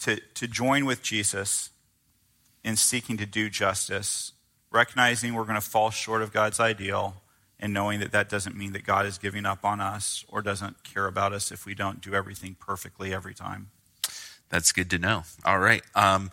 to 0.00 0.18
to 0.34 0.48
join 0.48 0.84
with 0.84 1.02
Jesus 1.02 1.70
in 2.64 2.74
seeking 2.74 3.16
to 3.18 3.26
do 3.26 3.48
justice, 3.48 4.32
recognizing 4.72 5.34
we're 5.34 5.44
going 5.44 5.54
to 5.54 5.60
fall 5.60 5.90
short 5.90 6.22
of 6.22 6.32
God's 6.32 6.58
ideal, 6.58 7.22
and 7.60 7.72
knowing 7.72 8.00
that 8.00 8.10
that 8.10 8.28
doesn't 8.28 8.56
mean 8.56 8.72
that 8.72 8.84
God 8.84 9.06
is 9.06 9.18
giving 9.18 9.46
up 9.46 9.64
on 9.64 9.80
us 9.80 10.24
or 10.28 10.42
doesn't 10.42 10.82
care 10.82 11.06
about 11.06 11.32
us 11.32 11.52
if 11.52 11.64
we 11.64 11.74
don't 11.74 12.00
do 12.00 12.14
everything 12.14 12.56
perfectly 12.58 13.14
every 13.14 13.34
time. 13.34 13.70
That's 14.48 14.72
good 14.72 14.90
to 14.90 14.98
know. 14.98 15.22
All 15.44 15.58
right. 15.58 15.82
Um, 15.94 16.30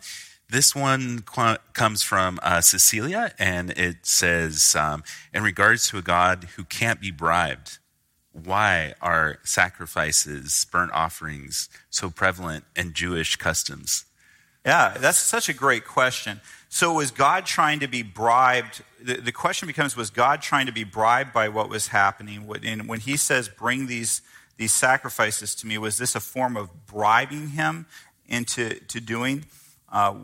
this 0.50 0.74
one 0.74 1.20
qu- 1.20 1.56
comes 1.72 2.02
from 2.02 2.38
uh, 2.42 2.60
Cecilia, 2.60 3.32
and 3.38 3.70
it 3.70 4.06
says, 4.06 4.76
um, 4.76 5.02
in 5.32 5.42
regards 5.42 5.88
to 5.88 5.98
a 5.98 6.02
God 6.02 6.48
who 6.56 6.64
can't 6.64 7.00
be 7.00 7.10
bribed, 7.10 7.78
why 8.32 8.94
are 9.00 9.38
sacrifices, 9.44 10.66
burnt 10.70 10.92
offerings 10.92 11.68
so 11.88 12.10
prevalent 12.10 12.64
in 12.74 12.92
Jewish 12.92 13.36
customs? 13.36 14.04
Yeah, 14.66 14.96
that's 14.98 15.18
such 15.18 15.48
a 15.48 15.52
great 15.52 15.84
question. 15.84 16.40
So, 16.68 16.94
was 16.94 17.10
God 17.10 17.46
trying 17.46 17.80
to 17.80 17.86
be 17.86 18.02
bribed? 18.02 18.82
The, 19.00 19.14
the 19.14 19.30
question 19.30 19.66
becomes 19.66 19.96
Was 19.96 20.10
God 20.10 20.42
trying 20.42 20.66
to 20.66 20.72
be 20.72 20.84
bribed 20.84 21.32
by 21.32 21.48
what 21.48 21.68
was 21.68 21.88
happening? 21.88 22.46
When- 22.46 23.00
he 23.00 23.16
says, 23.16 23.48
Bring 23.48 23.86
these, 23.86 24.22
these 24.56 24.72
sacrifices 24.72 25.54
to 25.56 25.66
me, 25.66 25.78
was 25.78 25.98
this 25.98 26.14
a 26.16 26.20
form 26.20 26.56
of 26.56 26.86
bribing 26.86 27.50
him 27.50 27.86
into 28.26 28.80
to 28.86 29.00
doing 29.00 29.44
uh, 29.94 30.14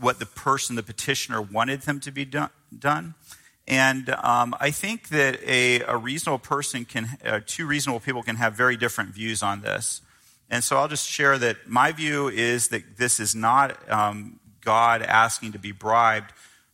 what 0.00 0.18
the 0.18 0.26
person, 0.26 0.74
the 0.74 0.82
petitioner, 0.82 1.40
wanted 1.40 1.82
them 1.82 2.00
to 2.00 2.10
be 2.10 2.24
done? 2.24 3.14
And 3.68 4.10
um, 4.10 4.54
I 4.60 4.70
think 4.70 5.08
that 5.08 5.40
a, 5.44 5.80
a 5.82 5.96
reasonable 5.96 6.38
person 6.38 6.84
can, 6.84 7.18
uh, 7.24 7.40
two 7.44 7.66
reasonable 7.66 8.00
people 8.00 8.22
can 8.22 8.36
have 8.36 8.54
very 8.54 8.76
different 8.76 9.10
views 9.10 9.42
on 9.42 9.60
this. 9.60 10.00
And 10.48 10.62
so 10.62 10.76
I'll 10.76 10.88
just 10.88 11.08
share 11.08 11.38
that 11.38 11.68
my 11.68 11.92
view 11.92 12.28
is 12.28 12.68
that 12.68 12.96
this 12.96 13.18
is 13.18 13.34
not 13.34 13.76
um, 13.90 14.38
God 14.64 15.02
asking 15.02 15.52
to 15.52 15.58
be 15.58 15.72
bribed. 15.72 16.32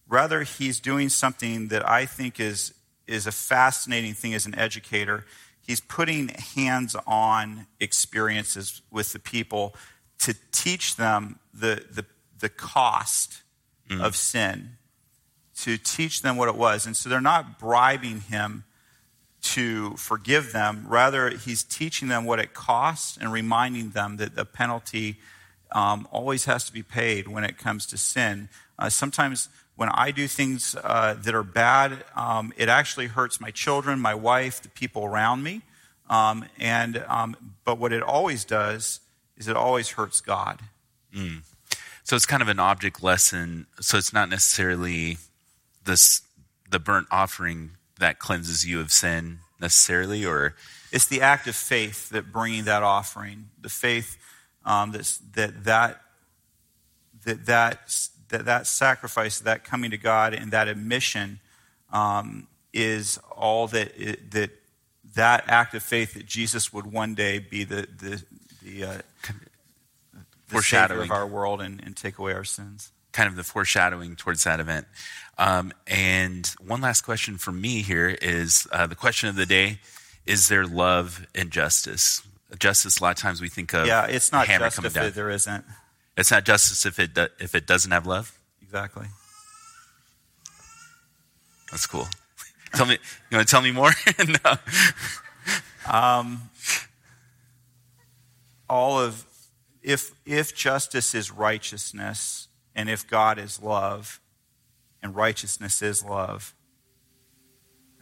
Rather, 0.09 0.43
he's 0.43 0.81
doing 0.81 1.09
something 1.09 1.69
that 1.69 1.89
I 1.89 2.05
think 2.05 2.39
is, 2.39 2.75
is 3.07 3.27
a 3.27 3.33
fascinating 3.33 4.13
thing 4.13 4.35
as 4.35 4.45
an 4.45 4.55
educator. 4.59 5.25
He's 5.67 5.81
putting 5.81 6.29
hands 6.29 6.95
on 7.07 7.67
experiences 7.81 8.83
with 8.91 9.15
the 9.15 9.19
people 9.19 9.75
to 10.23 10.35
teach 10.53 10.97
them 10.97 11.39
the, 11.53 11.85
the, 11.91 12.05
the 12.39 12.49
cost 12.49 13.43
of 14.01 14.17
sin, 14.17 14.71
to 15.55 15.77
teach 15.77 16.23
them 16.23 16.37
what 16.39 16.49
it 16.49 16.55
was. 16.55 16.87
And 16.87 16.97
so 16.97 17.11
they're 17.11 17.21
not 17.21 17.59
bribing 17.59 18.21
him 18.21 18.65
to 19.43 19.95
forgive 19.97 20.53
them. 20.53 20.87
Rather, 20.89 21.29
he's 21.31 21.63
teaching 21.63 22.09
them 22.09 22.25
what 22.25 22.39
it 22.39 22.55
costs 22.55 23.19
and 23.19 23.33
reminding 23.33 23.91
them 23.91 24.17
that 24.17 24.35
the 24.35 24.45
penalty 24.47 25.19
um, 25.73 26.09
always 26.11 26.47
has 26.47 26.65
to 26.65 26.73
be 26.73 26.83
paid 26.83 27.29
when 27.29 27.45
it 27.45 27.59
comes 27.59 27.85
to 27.87 27.99
sin. 27.99 28.49
Uh, 28.79 28.89
sometimes 28.89 29.49
when 29.77 29.89
I 29.89 30.11
do 30.11 30.29
things 30.29 30.77
uh, 30.83 31.15
that 31.23 31.35
are 31.35 31.43
bad, 31.43 32.05
um, 32.15 32.53
it 32.57 32.69
actually 32.69 33.09
hurts 33.09 33.41
my 33.41 33.51
children, 33.51 33.99
my 33.99 34.15
wife, 34.15 34.63
the 34.63 34.69
people 34.69 35.05
around 35.05 35.43
me. 35.43 35.63
Um, 36.09 36.45
and 36.59 37.05
um, 37.09 37.37
but 37.65 37.79
what 37.79 37.93
it 37.93 38.03
always 38.03 38.45
does 38.45 39.01
is 39.43 39.49
it 39.49 39.57
always 39.57 39.91
hurts 39.91 40.21
God. 40.21 40.61
Mm. 41.15 41.43
So 42.05 42.15
it's 42.15 42.27
kind 42.27 42.43
of 42.43 42.49
an 42.49 42.61
object 42.61 43.03
lesson. 43.03 43.67
So 43.81 43.99
it's 43.99 44.13
not 44.13 44.29
necessarily 44.29 45.19
this 45.85 46.23
the 46.71 46.79
burnt 46.79 47.09
offering 47.11 47.73
that 47.99 48.19
cleanses 48.19 48.65
you 48.65 48.81
of 48.81 48.93
sin 48.93 49.39
necessarily, 49.61 50.25
or 50.25 50.55
it's 50.93 51.07
the 51.07 51.21
act 51.21 51.49
of 51.49 51.57
faith 51.57 52.09
that 52.11 52.33
bringing 52.33 52.65
that 52.65 52.83
offering, 52.83 53.51
the 53.61 53.69
faith 53.69 54.17
um, 54.65 54.93
that 54.93 55.19
that 55.35 55.65
that 55.65 56.01
that 57.25 58.09
that 58.29 58.45
that 58.45 58.67
sacrifice, 58.67 59.41
that 59.41 59.65
coming 59.65 59.91
to 59.91 59.99
God, 59.99 60.35
and 60.35 60.53
that 60.53 60.69
admission 60.69 61.41
um, 61.93 62.47
is 62.73 63.19
all 63.37 63.67
that 63.69 63.93
that 64.31 64.51
that 65.15 65.45
act 65.49 65.75
of 65.75 65.83
faith 65.83 66.15
that 66.15 66.27
Jesus 66.27 66.73
would 66.73 66.87
one 66.87 67.15
day 67.15 67.39
be 67.39 67.65
the 67.65 67.89
the 67.99 68.23
the, 68.63 68.85
uh, 68.85 68.99
the 70.13 70.21
foreshadowing 70.47 71.11
of 71.11 71.11
our 71.11 71.27
world 71.27 71.61
and, 71.61 71.83
and 71.85 71.97
take 71.97 72.19
away 72.19 72.33
our 72.33 72.45
sins. 72.45 72.93
Kind 73.13 73.29
of 73.29 73.37
the 73.37 73.45
foreshadowing 73.45 74.17
towards 74.17 74.45
that 74.45 74.61
event. 74.61 74.87
Um, 75.39 75.73
and 75.87 76.47
one 76.65 76.81
last 76.81 77.03
question 77.03 77.37
from 77.37 77.61
me 77.61 77.83
here 77.83 78.09
is 78.09 78.67
uh, 78.73 78.87
the 78.87 78.95
question 78.95 79.29
of 79.29 79.37
the 79.37 79.47
day: 79.47 79.81
Is 80.27 80.49
there 80.49 80.67
love 80.67 81.27
and 81.35 81.51
justice? 81.51 82.23
Justice. 82.59 82.99
A 82.99 83.03
lot 83.03 83.17
of 83.17 83.23
times 83.23 83.41
we 83.41 83.49
think 83.49 83.73
of 83.75 83.87
yeah, 83.87 84.07
it's 84.07 84.33
not 84.33 84.47
hammer 84.47 84.67
justice 84.67 84.97
if 84.97 85.15
there 85.15 85.31
isn't. 85.31 85.65
It's 86.17 86.31
not 86.31 86.45
justice 86.45 86.85
if 86.85 86.99
it 86.99 87.15
do, 87.15 87.29
if 87.41 87.55
it 87.55 87.67
doesn't 87.67 87.91
have 87.91 88.07
love. 88.07 88.39
Exactly. 88.63 89.07
That's 91.71 91.87
cool. 91.87 92.07
tell 92.75 92.87
me, 92.87 92.99
you 93.31 93.37
want 93.37 93.49
to 93.49 93.51
tell 93.51 93.63
me 93.63 93.73
more? 93.73 93.91
no. 94.45 94.57
Um, 95.91 96.51
all 98.73 98.99
of 98.99 99.27
if 99.83 100.15
if 100.25 100.57
justice 100.57 101.15
is 101.15 101.31
righteousness 101.31 102.49
and 102.75 102.89
if 102.89 103.07
God 103.07 103.39
is 103.39 103.61
love 103.63 104.19
and 105.03 105.15
righteousness 105.15 105.83
is 105.83 106.03
love, 106.03 106.55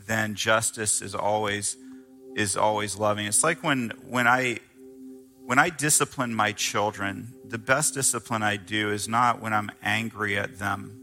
then 0.06 0.36
justice 0.36 1.02
is 1.02 1.12
always 1.12 1.76
is 2.36 2.56
always 2.56 2.96
loving. 2.96 3.26
It's 3.26 3.42
like 3.42 3.64
when 3.64 3.90
when 4.06 4.28
I 4.28 4.60
when 5.44 5.58
I 5.58 5.70
discipline 5.70 6.32
my 6.32 6.52
children, 6.52 7.34
the 7.44 7.58
best 7.58 7.94
discipline 7.94 8.44
I 8.44 8.56
do 8.56 8.92
is 8.92 9.08
not 9.08 9.42
when 9.42 9.52
I'm 9.52 9.72
angry 9.82 10.38
at 10.38 10.60
them 10.60 11.00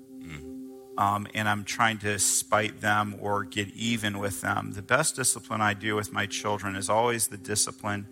um, 0.98 1.28
and 1.34 1.48
I'm 1.48 1.66
trying 1.66 1.98
to 2.00 2.18
spite 2.20 2.80
them 2.80 3.18
or 3.20 3.44
get 3.44 3.68
even 3.76 4.18
with 4.18 4.40
them. 4.40 4.72
The 4.74 4.82
best 4.82 5.18
discipline 5.18 5.60
I 5.60 5.74
do 5.74 5.96
with 5.96 6.14
my 6.14 6.26
children 6.26 6.78
is 6.78 6.90
always 6.90 7.28
the 7.28 7.38
discipline 7.38 8.08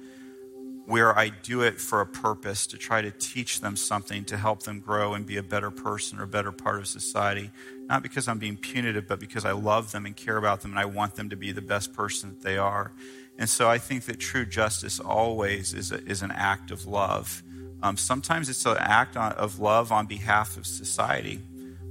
where 0.85 1.17
I 1.17 1.29
do 1.29 1.61
it 1.61 1.81
for 1.81 2.01
a 2.01 2.05
purpose 2.05 2.67
to 2.67 2.77
try 2.77 3.01
to 3.01 3.11
teach 3.11 3.61
them 3.61 3.75
something 3.75 4.23
to 4.25 4.37
help 4.37 4.63
them 4.63 4.79
grow 4.79 5.13
and 5.13 5.25
be 5.25 5.37
a 5.37 5.43
better 5.43 5.71
person 5.71 6.19
or 6.19 6.23
a 6.23 6.27
better 6.27 6.51
part 6.51 6.79
of 6.79 6.87
society. 6.87 7.49
Not 7.87 8.03
because 8.03 8.27
I'm 8.27 8.37
being 8.37 8.57
punitive, 8.57 9.07
but 9.07 9.19
because 9.19 9.45
I 9.45 9.51
love 9.51 9.91
them 9.91 10.05
and 10.05 10.15
care 10.15 10.37
about 10.37 10.61
them 10.61 10.71
and 10.71 10.79
I 10.79 10.85
want 10.85 11.15
them 11.15 11.29
to 11.29 11.35
be 11.35 11.51
the 11.51 11.61
best 11.61 11.93
person 11.93 12.29
that 12.29 12.41
they 12.41 12.57
are. 12.57 12.91
And 13.37 13.49
so 13.49 13.69
I 13.69 13.79
think 13.79 14.05
that 14.05 14.19
true 14.19 14.45
justice 14.45 14.99
always 14.99 15.73
is, 15.73 15.91
a, 15.91 16.03
is 16.05 16.21
an 16.21 16.31
act 16.31 16.71
of 16.71 16.85
love. 16.85 17.43
Um, 17.81 17.97
sometimes 17.97 18.47
it's 18.47 18.65
an 18.65 18.77
act 18.79 19.17
of 19.17 19.59
love 19.59 19.91
on 19.91 20.05
behalf 20.05 20.55
of 20.55 20.65
society 20.65 21.41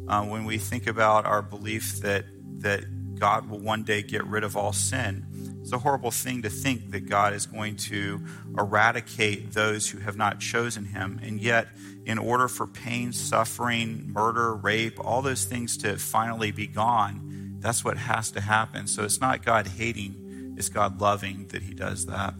uh, 0.09 0.25
when 0.25 0.45
we 0.45 0.59
think 0.59 0.87
about 0.87 1.27
our 1.27 1.43
belief 1.43 2.01
that, 2.01 2.25
that 2.61 2.85
God 3.19 3.49
will 3.49 3.59
one 3.59 3.83
day 3.83 4.03
get 4.03 4.25
rid 4.27 4.45
of 4.45 4.57
all 4.57 4.73
sin. 4.73 5.27
It's 5.65 5.73
a 5.73 5.79
horrible 5.79 6.11
thing 6.11 6.43
to 6.43 6.51
think 6.51 6.91
that 6.91 7.09
God 7.09 7.33
is 7.33 7.47
going 7.47 7.77
to 7.77 8.21
eradicate 8.59 9.53
those 9.53 9.89
who 9.89 9.99
have 10.01 10.15
not 10.15 10.39
chosen 10.39 10.85
Him. 10.85 11.19
And 11.23 11.41
yet, 11.41 11.69
in 12.05 12.19
order 12.19 12.49
for 12.49 12.67
pain, 12.67 13.15
suffering, 13.15 14.13
murder, 14.13 14.55
rape, 14.55 15.01
all 15.03 15.23
those 15.23 15.47
things 15.47 15.79
to 15.79 15.97
finally 15.97 16.51
be 16.51 16.67
gone, 16.67 17.57
that's 17.61 17.83
what 17.83 17.97
has 17.97 18.31
to 18.33 18.43
happen. 18.43 18.87
So 18.87 19.05
it's 19.05 19.23
not 19.23 19.43
God 19.43 19.67
hating, 19.67 20.55
it's 20.59 20.69
God 20.69 21.01
loving 21.01 21.47
that 21.49 21.63
He 21.63 21.73
does 21.73 22.05
that. 22.05 22.35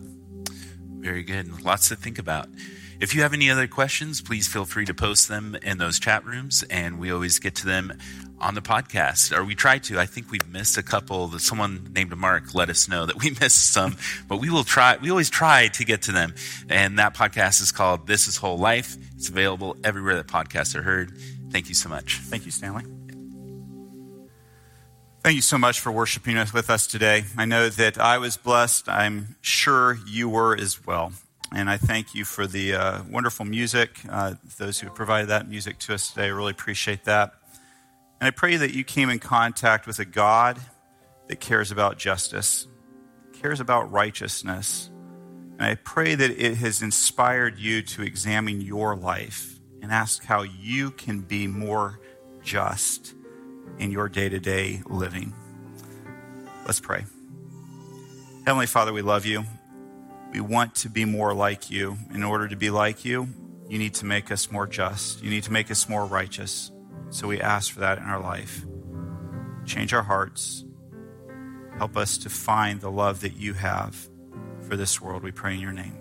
Very 0.99 1.23
good. 1.23 1.65
Lots 1.65 1.89
to 1.89 1.97
think 1.97 2.19
about. 2.19 2.49
If 3.01 3.15
you 3.15 3.23
have 3.23 3.33
any 3.33 3.51
other 3.51 3.67
questions, 3.67 4.21
please 4.21 4.47
feel 4.49 4.67
free 4.67 4.85
to 4.85 4.93
post 4.93 5.29
them 5.29 5.57
in 5.63 5.79
those 5.79 5.99
chat 5.99 6.27
rooms, 6.27 6.63
and 6.69 6.99
we 6.99 7.11
always 7.11 7.39
get 7.39 7.55
to 7.57 7.67
them 7.67 7.97
on 8.41 8.55
the 8.55 8.61
podcast, 8.61 9.37
or 9.37 9.45
we 9.45 9.55
try 9.55 9.79
to. 9.79 9.99
I 9.99 10.07
think 10.07 10.31
we've 10.31 10.47
missed 10.49 10.77
a 10.77 10.83
couple. 10.83 11.29
That 11.29 11.41
someone 11.41 11.91
named 11.95 12.17
Mark 12.17 12.55
let 12.55 12.69
us 12.69 12.89
know 12.89 13.07
that 13.07 13.17
we 13.23 13.31
missed 13.41 13.73
some, 13.73 13.97
but 14.29 14.39
we 14.39 14.51
will 14.51 14.65
try. 14.65 14.97
We 14.97 15.11
always 15.11 15.31
try 15.31 15.69
to 15.69 15.85
get 15.85 16.03
to 16.03 16.13
them. 16.13 16.35
And 16.69 16.99
that 16.99 17.15
podcast 17.15 17.61
is 17.63 17.73
called 17.73 18.07
"This 18.07 18.29
Is 18.29 18.37
Whole 18.37 18.59
Life." 18.59 18.97
It's 19.17 19.29
available 19.29 19.77
everywhere 19.85 20.17
that 20.17 20.27
podcasts 20.27 20.75
are 20.75 20.83
heard. 20.83 21.13
Thank 21.51 21.69
you 21.69 21.75
so 21.75 21.89
much. 21.89 22.19
Thank 22.19 22.45
you, 22.45 22.51
Stanley. 22.51 22.85
Thank 25.23 25.37
you 25.37 25.43
so 25.43 25.57
much 25.57 25.81
for 25.81 25.91
worshiping 25.91 26.37
with 26.53 26.69
us 26.69 26.87
today. 26.87 27.25
I 27.39 27.47
know 27.47 27.71
that 27.71 27.97
I 27.97 28.19
was 28.19 28.37
blessed. 28.37 28.91
I'm 28.91 29.37
sure 29.41 29.97
you 30.07 30.29
were 30.29 30.55
as 30.55 30.85
well. 30.87 31.13
And 31.51 31.71
I 31.71 31.79
thank 31.79 32.15
you 32.15 32.27
for 32.27 32.47
the 32.47 32.75
uh, 32.75 33.03
wonderful 33.09 33.47
music, 33.47 34.01
uh, 34.11 34.35
those 34.59 34.81
who 34.81 34.91
provided 34.91 35.29
that 35.29 35.49
music 35.49 35.79
to 35.79 35.95
us 35.95 36.11
today. 36.11 36.27
I 36.27 36.29
really 36.29 36.51
appreciate 36.51 37.05
that. 37.05 37.33
And 38.25 38.29
I 38.29 38.35
pray 38.35 38.57
that 38.57 38.73
you 38.73 38.85
came 38.85 39.11
in 39.11 39.19
contact 39.19 39.87
with 39.87 39.99
a 39.99 40.07
God 40.07 40.59
that 41.29 41.41
cares 41.41 41.71
about 41.71 41.99
justice, 41.99 42.67
cares 43.35 43.61
about 43.61 43.93
righteousness. 43.93 44.89
And 45.59 45.61
I 45.61 45.75
pray 45.75 46.15
that 46.15 46.31
it 46.31 46.57
has 46.57 46.81
inspired 46.81 47.59
you 47.59 47.83
to 47.83 48.03
examine 48.03 48.63
your 48.63 48.97
life 48.97 49.61
and 49.83 49.93
ask 49.93 50.25
how 50.25 50.41
you 50.41 50.91
can 50.91 51.21
be 51.21 51.47
more 51.47 52.01
just 52.43 53.13
in 53.79 53.91
your 53.91 54.09
day 54.09 54.31
to 54.31 54.41
day 54.41 54.81
living. 54.87 55.35
Let's 56.65 56.81
pray. 56.81 57.05
Heavenly 58.47 58.69
Father, 58.69 58.95
we 58.95 59.03
love 59.03 59.27
you. 59.27 59.45
We 60.33 60.41
want 60.41 60.77
to 60.77 60.89
be 60.89 61.05
more 61.05 61.35
like 61.35 61.71
you. 61.71 61.99
In 62.15 62.23
order 62.23 62.49
to 62.49 62.57
be 62.57 62.71
like 62.71 63.05
you, 63.05 63.29
you 63.69 63.79
need 63.79 63.93
to 63.97 64.07
make 64.07 64.33
us 64.33 64.51
more 64.51 64.67
just. 64.67 65.23
You 65.23 65.29
need 65.29 65.43
to 65.43 65.53
make 65.53 65.71
us 65.71 65.91
more 65.91 66.07
righteous. 66.07 66.71
So 67.15 67.29
we 67.29 67.41
ask 67.41 67.73
for 67.73 67.79
that 67.79 67.99
in 67.99 68.05
our 68.05 68.19
life. 68.19 68.65
Change 69.65 69.95
our 69.95 70.03
hearts. 70.03 70.65
Help 71.79 71.97
us 71.97 72.19
to 72.19 72.29
find 72.29 72.81
the 72.81 72.91
love 72.91 73.21
that 73.21 73.37
you 73.37 73.53
have 73.53 74.09
for 74.63 74.77
this 74.77 75.01
world. 75.01 75.23
We 75.23 75.31
pray 75.31 75.55
in 75.55 75.61
your 75.61 75.73
name. 75.73 75.97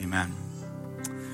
Amen. 0.00 0.32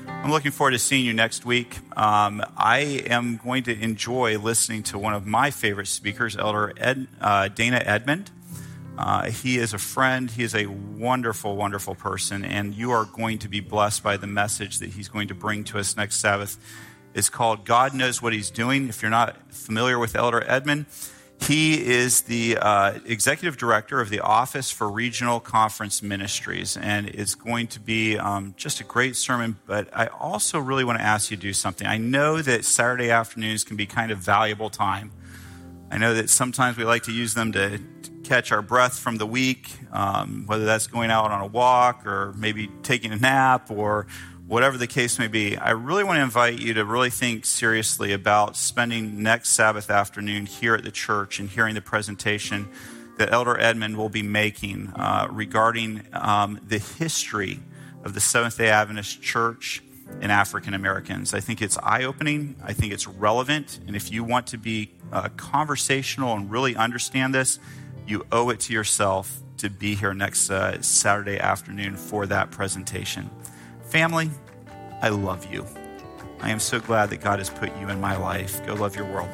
I'm 0.07 0.31
looking 0.31 0.49
forward 0.49 0.71
to 0.71 0.79
seeing 0.79 1.05
you 1.05 1.13
next 1.13 1.45
week. 1.45 1.77
Um, 1.95 2.43
I 2.57 2.79
am 2.79 3.37
going 3.37 3.61
to 3.63 3.79
enjoy 3.79 4.39
listening 4.39 4.81
to 4.83 4.97
one 4.97 5.13
of 5.13 5.27
my 5.27 5.51
favorite 5.51 5.87
speakers, 5.87 6.35
Elder 6.35 6.73
Ed, 6.77 7.07
uh, 7.21 7.47
Dana 7.49 7.79
Edmond. 7.85 8.31
Uh, 8.97 9.29
he 9.29 9.59
is 9.59 9.75
a 9.75 9.77
friend. 9.77 10.31
He 10.31 10.41
is 10.41 10.55
a 10.55 10.65
wonderful, 10.65 11.55
wonderful 11.55 11.93
person, 11.93 12.43
and 12.43 12.73
you 12.73 12.89
are 12.89 13.05
going 13.05 13.37
to 13.39 13.47
be 13.47 13.59
blessed 13.59 14.01
by 14.01 14.17
the 14.17 14.27
message 14.27 14.79
that 14.79 14.89
he's 14.89 15.09
going 15.09 15.27
to 15.27 15.35
bring 15.35 15.63
to 15.65 15.77
us 15.77 15.95
next 15.95 16.15
Sabbath. 16.15 16.57
It's 17.13 17.29
called 17.29 17.65
God 17.65 17.93
Knows 17.93 18.21
What 18.21 18.33
He's 18.33 18.49
Doing. 18.49 18.87
If 18.87 19.01
you're 19.01 19.11
not 19.11 19.35
familiar 19.51 19.99
with 19.99 20.15
Elder 20.15 20.43
Edmond, 20.47 20.85
he 21.41 21.83
is 21.83 22.21
the 22.21 22.57
uh, 22.57 22.99
executive 23.05 23.57
director 23.57 23.99
of 23.99 24.09
the 24.09 24.19
Office 24.19 24.71
for 24.71 24.89
Regional 24.89 25.39
Conference 25.39 26.01
Ministries, 26.01 26.77
and 26.77 27.07
it's 27.07 27.35
going 27.35 27.67
to 27.67 27.79
be 27.79 28.17
um, 28.17 28.53
just 28.57 28.79
a 28.79 28.83
great 28.83 29.15
sermon. 29.15 29.57
But 29.65 29.89
I 29.91 30.05
also 30.07 30.59
really 30.59 30.83
want 30.83 30.99
to 30.99 31.03
ask 31.03 31.31
you 31.31 31.37
to 31.37 31.41
do 31.41 31.53
something. 31.53 31.87
I 31.87 31.97
know 31.97 32.41
that 32.41 32.63
Saturday 32.63 33.09
afternoons 33.09 33.63
can 33.63 33.75
be 33.75 33.87
kind 33.87 34.11
of 34.11 34.19
valuable 34.19 34.69
time. 34.69 35.11
I 35.89 35.97
know 35.97 36.13
that 36.13 36.29
sometimes 36.29 36.77
we 36.77 36.85
like 36.85 37.03
to 37.03 37.11
use 37.11 37.33
them 37.33 37.51
to 37.53 37.81
catch 38.23 38.51
our 38.51 38.61
breath 38.61 38.97
from 38.97 39.17
the 39.17 39.25
week, 39.25 39.69
um, 39.91 40.45
whether 40.45 40.63
that's 40.63 40.87
going 40.87 41.11
out 41.11 41.31
on 41.31 41.41
a 41.41 41.47
walk 41.47 42.05
or 42.05 42.33
maybe 42.37 42.69
taking 42.83 43.11
a 43.11 43.17
nap 43.17 43.69
or 43.69 44.07
whatever 44.51 44.77
the 44.77 44.85
case 44.85 45.17
may 45.17 45.29
be, 45.29 45.55
I 45.55 45.69
really 45.69 46.03
want 46.03 46.17
to 46.17 46.21
invite 46.21 46.59
you 46.59 46.73
to 46.73 46.83
really 46.83 47.09
think 47.09 47.45
seriously 47.45 48.11
about 48.11 48.57
spending 48.57 49.23
next 49.23 49.51
Sabbath 49.51 49.89
afternoon 49.89 50.45
here 50.45 50.75
at 50.75 50.83
the 50.83 50.91
church 50.91 51.39
and 51.39 51.47
hearing 51.47 51.73
the 51.73 51.81
presentation 51.81 52.67
that 53.17 53.31
Elder 53.31 53.57
Edmond 53.57 53.95
will 53.95 54.09
be 54.09 54.21
making 54.21 54.89
uh, 54.89 55.29
regarding 55.31 56.05
um, 56.11 56.59
the 56.67 56.79
history 56.79 57.61
of 58.03 58.13
the 58.13 58.19
Seventh 58.19 58.57
day 58.57 58.67
Adventist 58.67 59.21
Church 59.21 59.81
and 60.19 60.33
African 60.33 60.73
Americans. 60.73 61.33
I 61.33 61.39
think 61.39 61.61
it's 61.61 61.77
eye 61.77 62.03
opening, 62.03 62.57
I 62.61 62.73
think 62.73 62.91
it's 62.91 63.07
relevant, 63.07 63.79
and 63.87 63.95
if 63.95 64.11
you 64.11 64.25
want 64.25 64.47
to 64.47 64.57
be 64.57 64.91
uh, 65.13 65.29
conversational 65.37 66.35
and 66.35 66.51
really 66.51 66.75
understand 66.75 67.33
this, 67.33 67.57
you 68.05 68.25
owe 68.33 68.49
it 68.49 68.59
to 68.61 68.73
yourself 68.73 69.33
to 69.59 69.69
be 69.69 69.95
here 69.95 70.13
next 70.13 70.49
uh, 70.49 70.81
Saturday 70.81 71.39
afternoon 71.39 71.95
for 71.95 72.25
that 72.25 72.51
presentation. 72.51 73.29
Family, 73.91 74.29
I 75.01 75.09
love 75.09 75.51
you. 75.51 75.65
I 76.39 76.49
am 76.49 76.61
so 76.61 76.79
glad 76.79 77.09
that 77.09 77.19
God 77.19 77.39
has 77.39 77.49
put 77.49 77.75
you 77.77 77.89
in 77.89 77.99
my 77.99 78.15
life. 78.15 78.65
Go 78.65 78.73
love 78.73 78.95
your 78.95 79.03
world. 79.03 79.29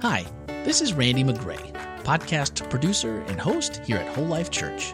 Hi, 0.00 0.26
this 0.48 0.80
is 0.80 0.92
Randy 0.92 1.22
McGray, 1.22 1.72
podcast 2.02 2.68
producer 2.68 3.20
and 3.28 3.40
host 3.40 3.76
here 3.84 3.98
at 3.98 4.12
Whole 4.16 4.26
Life 4.26 4.50
Church. 4.50 4.92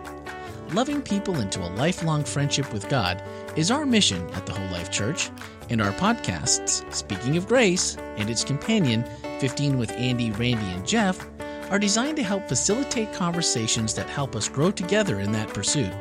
Loving 0.73 1.01
people 1.01 1.41
into 1.41 1.67
a 1.67 1.73
lifelong 1.73 2.23
friendship 2.23 2.71
with 2.71 2.87
God 2.91 3.23
is 3.57 3.71
our 3.71 3.87
mission 3.87 4.29
at 4.35 4.45
the 4.45 4.53
Whole 4.53 4.69
Life 4.69 4.91
Church, 4.91 5.31
and 5.71 5.81
our 5.81 5.93
podcasts, 5.93 6.85
Speaking 6.93 7.39
of 7.39 7.49
Grace 7.49 7.97
and 8.19 8.29
its 8.29 8.45
companion, 8.45 9.05
15 9.41 9.79
with 9.79 9.91
Andy, 9.93 10.33
Randy, 10.33 10.67
and 10.67 10.87
Jeff, 10.87 11.27
are 11.71 11.79
designed 11.79 12.19
to 12.19 12.23
help 12.23 12.47
facilitate 12.47 13.15
conversations 13.15 13.95
that 13.95 14.11
help 14.11 14.37
us 14.37 14.51
grow 14.51 14.71
together 14.71 15.21
in 15.21 15.33
that 15.33 15.49
pursuit. 15.55 15.95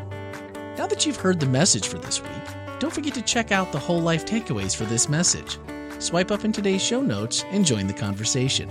Now 0.77 0.85
that 0.85 1.07
you've 1.07 1.17
heard 1.17 1.39
the 1.39 1.47
message 1.47 1.87
for 1.87 1.97
this 1.97 2.21
week, 2.21 2.31
don't 2.77 2.93
forget 2.93 3.15
to 3.15 3.23
check 3.23 3.51
out 3.51 3.71
the 3.71 3.79
whole 3.79 3.99
life 3.99 4.25
takeaways 4.25 4.75
for 4.75 4.85
this 4.85 5.09
message. 5.09 5.57
Swipe 5.97 6.29
up 6.29 6.45
in 6.45 6.51
today's 6.51 6.83
show 6.83 7.01
notes 7.01 7.43
and 7.49 7.65
join 7.65 7.87
the 7.87 7.93
conversation. 7.93 8.69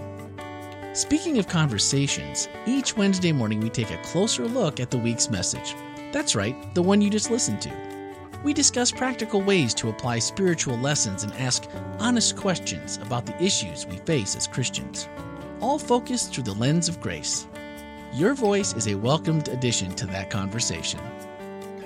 Speaking 0.95 1.39
of 1.39 1.49
conversations, 1.49 2.49
each 2.65 2.97
Wednesday 2.97 3.33
morning 3.33 3.59
we 3.59 3.71
take 3.71 3.91
a 3.91 4.01
closer 4.05 4.47
look 4.47 4.79
at 4.79 4.93
the 4.93 4.99
week's 4.99 5.31
message. 5.31 5.75
That's 6.13 6.37
right, 6.37 6.73
the 6.77 6.83
one 6.83 7.03
you 7.03 7.11
just 7.11 7.29
listened 7.29 7.61
to. 7.63 7.73
We 8.45 8.55
discuss 8.55 8.93
practical 8.93 9.43
ways 9.43 9.75
to 9.75 9.89
apply 9.89 10.21
spiritual 10.21 10.79
lessons 10.79 11.25
and 11.25 11.33
ask 11.33 11.69
honest 11.99 12.37
questions 12.37 12.99
about 12.99 13.27
the 13.27 13.43
issues 13.43 13.85
we 13.85 13.97
face 13.97 14.37
as 14.37 14.47
Christians, 14.47 15.09
all 15.61 15.81
focused 15.81 16.33
through 16.33 16.45
the 16.45 16.55
lens 16.55 16.89
of 16.89 17.01
grace. 17.01 17.49
Your 18.15 18.35
voice 18.35 18.75
is 18.75 18.87
a 18.87 18.95
welcomed 18.95 19.49
addition 19.49 19.93
to 19.97 20.07
that 20.07 20.31
conversation. 20.31 21.01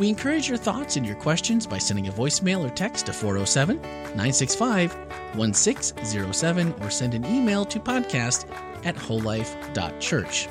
We 0.00 0.08
encourage 0.08 0.48
your 0.48 0.56
thoughts 0.56 0.96
and 0.96 1.04
your 1.04 1.16
questions 1.16 1.66
by 1.66 1.76
sending 1.76 2.08
a 2.08 2.12
voicemail 2.12 2.66
or 2.66 2.70
text 2.70 3.04
to 3.04 3.12
407 3.12 3.82
965 3.82 4.96
1607 5.36 6.74
or 6.80 6.88
send 6.88 7.12
an 7.12 7.26
email 7.26 7.66
to 7.66 7.78
podcast 7.78 8.50
at 8.86 8.96
wholelife.church. 8.96 10.48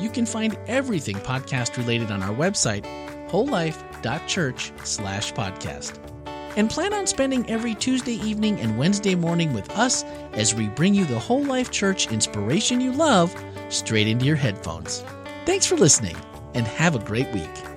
You 0.00 0.10
can 0.10 0.26
find 0.26 0.58
everything 0.66 1.14
podcast 1.18 1.76
related 1.76 2.10
on 2.10 2.20
our 2.20 2.34
website, 2.34 2.82
wholelife.church 3.30 4.72
slash 4.82 5.32
podcast. 5.34 5.96
And 6.56 6.68
plan 6.68 6.92
on 6.92 7.06
spending 7.06 7.48
every 7.48 7.76
Tuesday 7.76 8.14
evening 8.14 8.58
and 8.58 8.76
Wednesday 8.76 9.14
morning 9.14 9.54
with 9.54 9.70
us 9.78 10.02
as 10.32 10.52
we 10.52 10.66
bring 10.66 10.94
you 10.94 11.04
the 11.04 11.18
Whole 11.20 11.44
Life 11.44 11.70
Church 11.70 12.10
inspiration 12.10 12.80
you 12.80 12.90
love 12.90 13.32
straight 13.68 14.08
into 14.08 14.24
your 14.24 14.34
headphones. 14.34 15.04
Thanks 15.46 15.64
for 15.64 15.76
listening 15.76 16.16
and 16.54 16.66
have 16.66 16.96
a 16.96 16.98
great 16.98 17.32
week. 17.32 17.73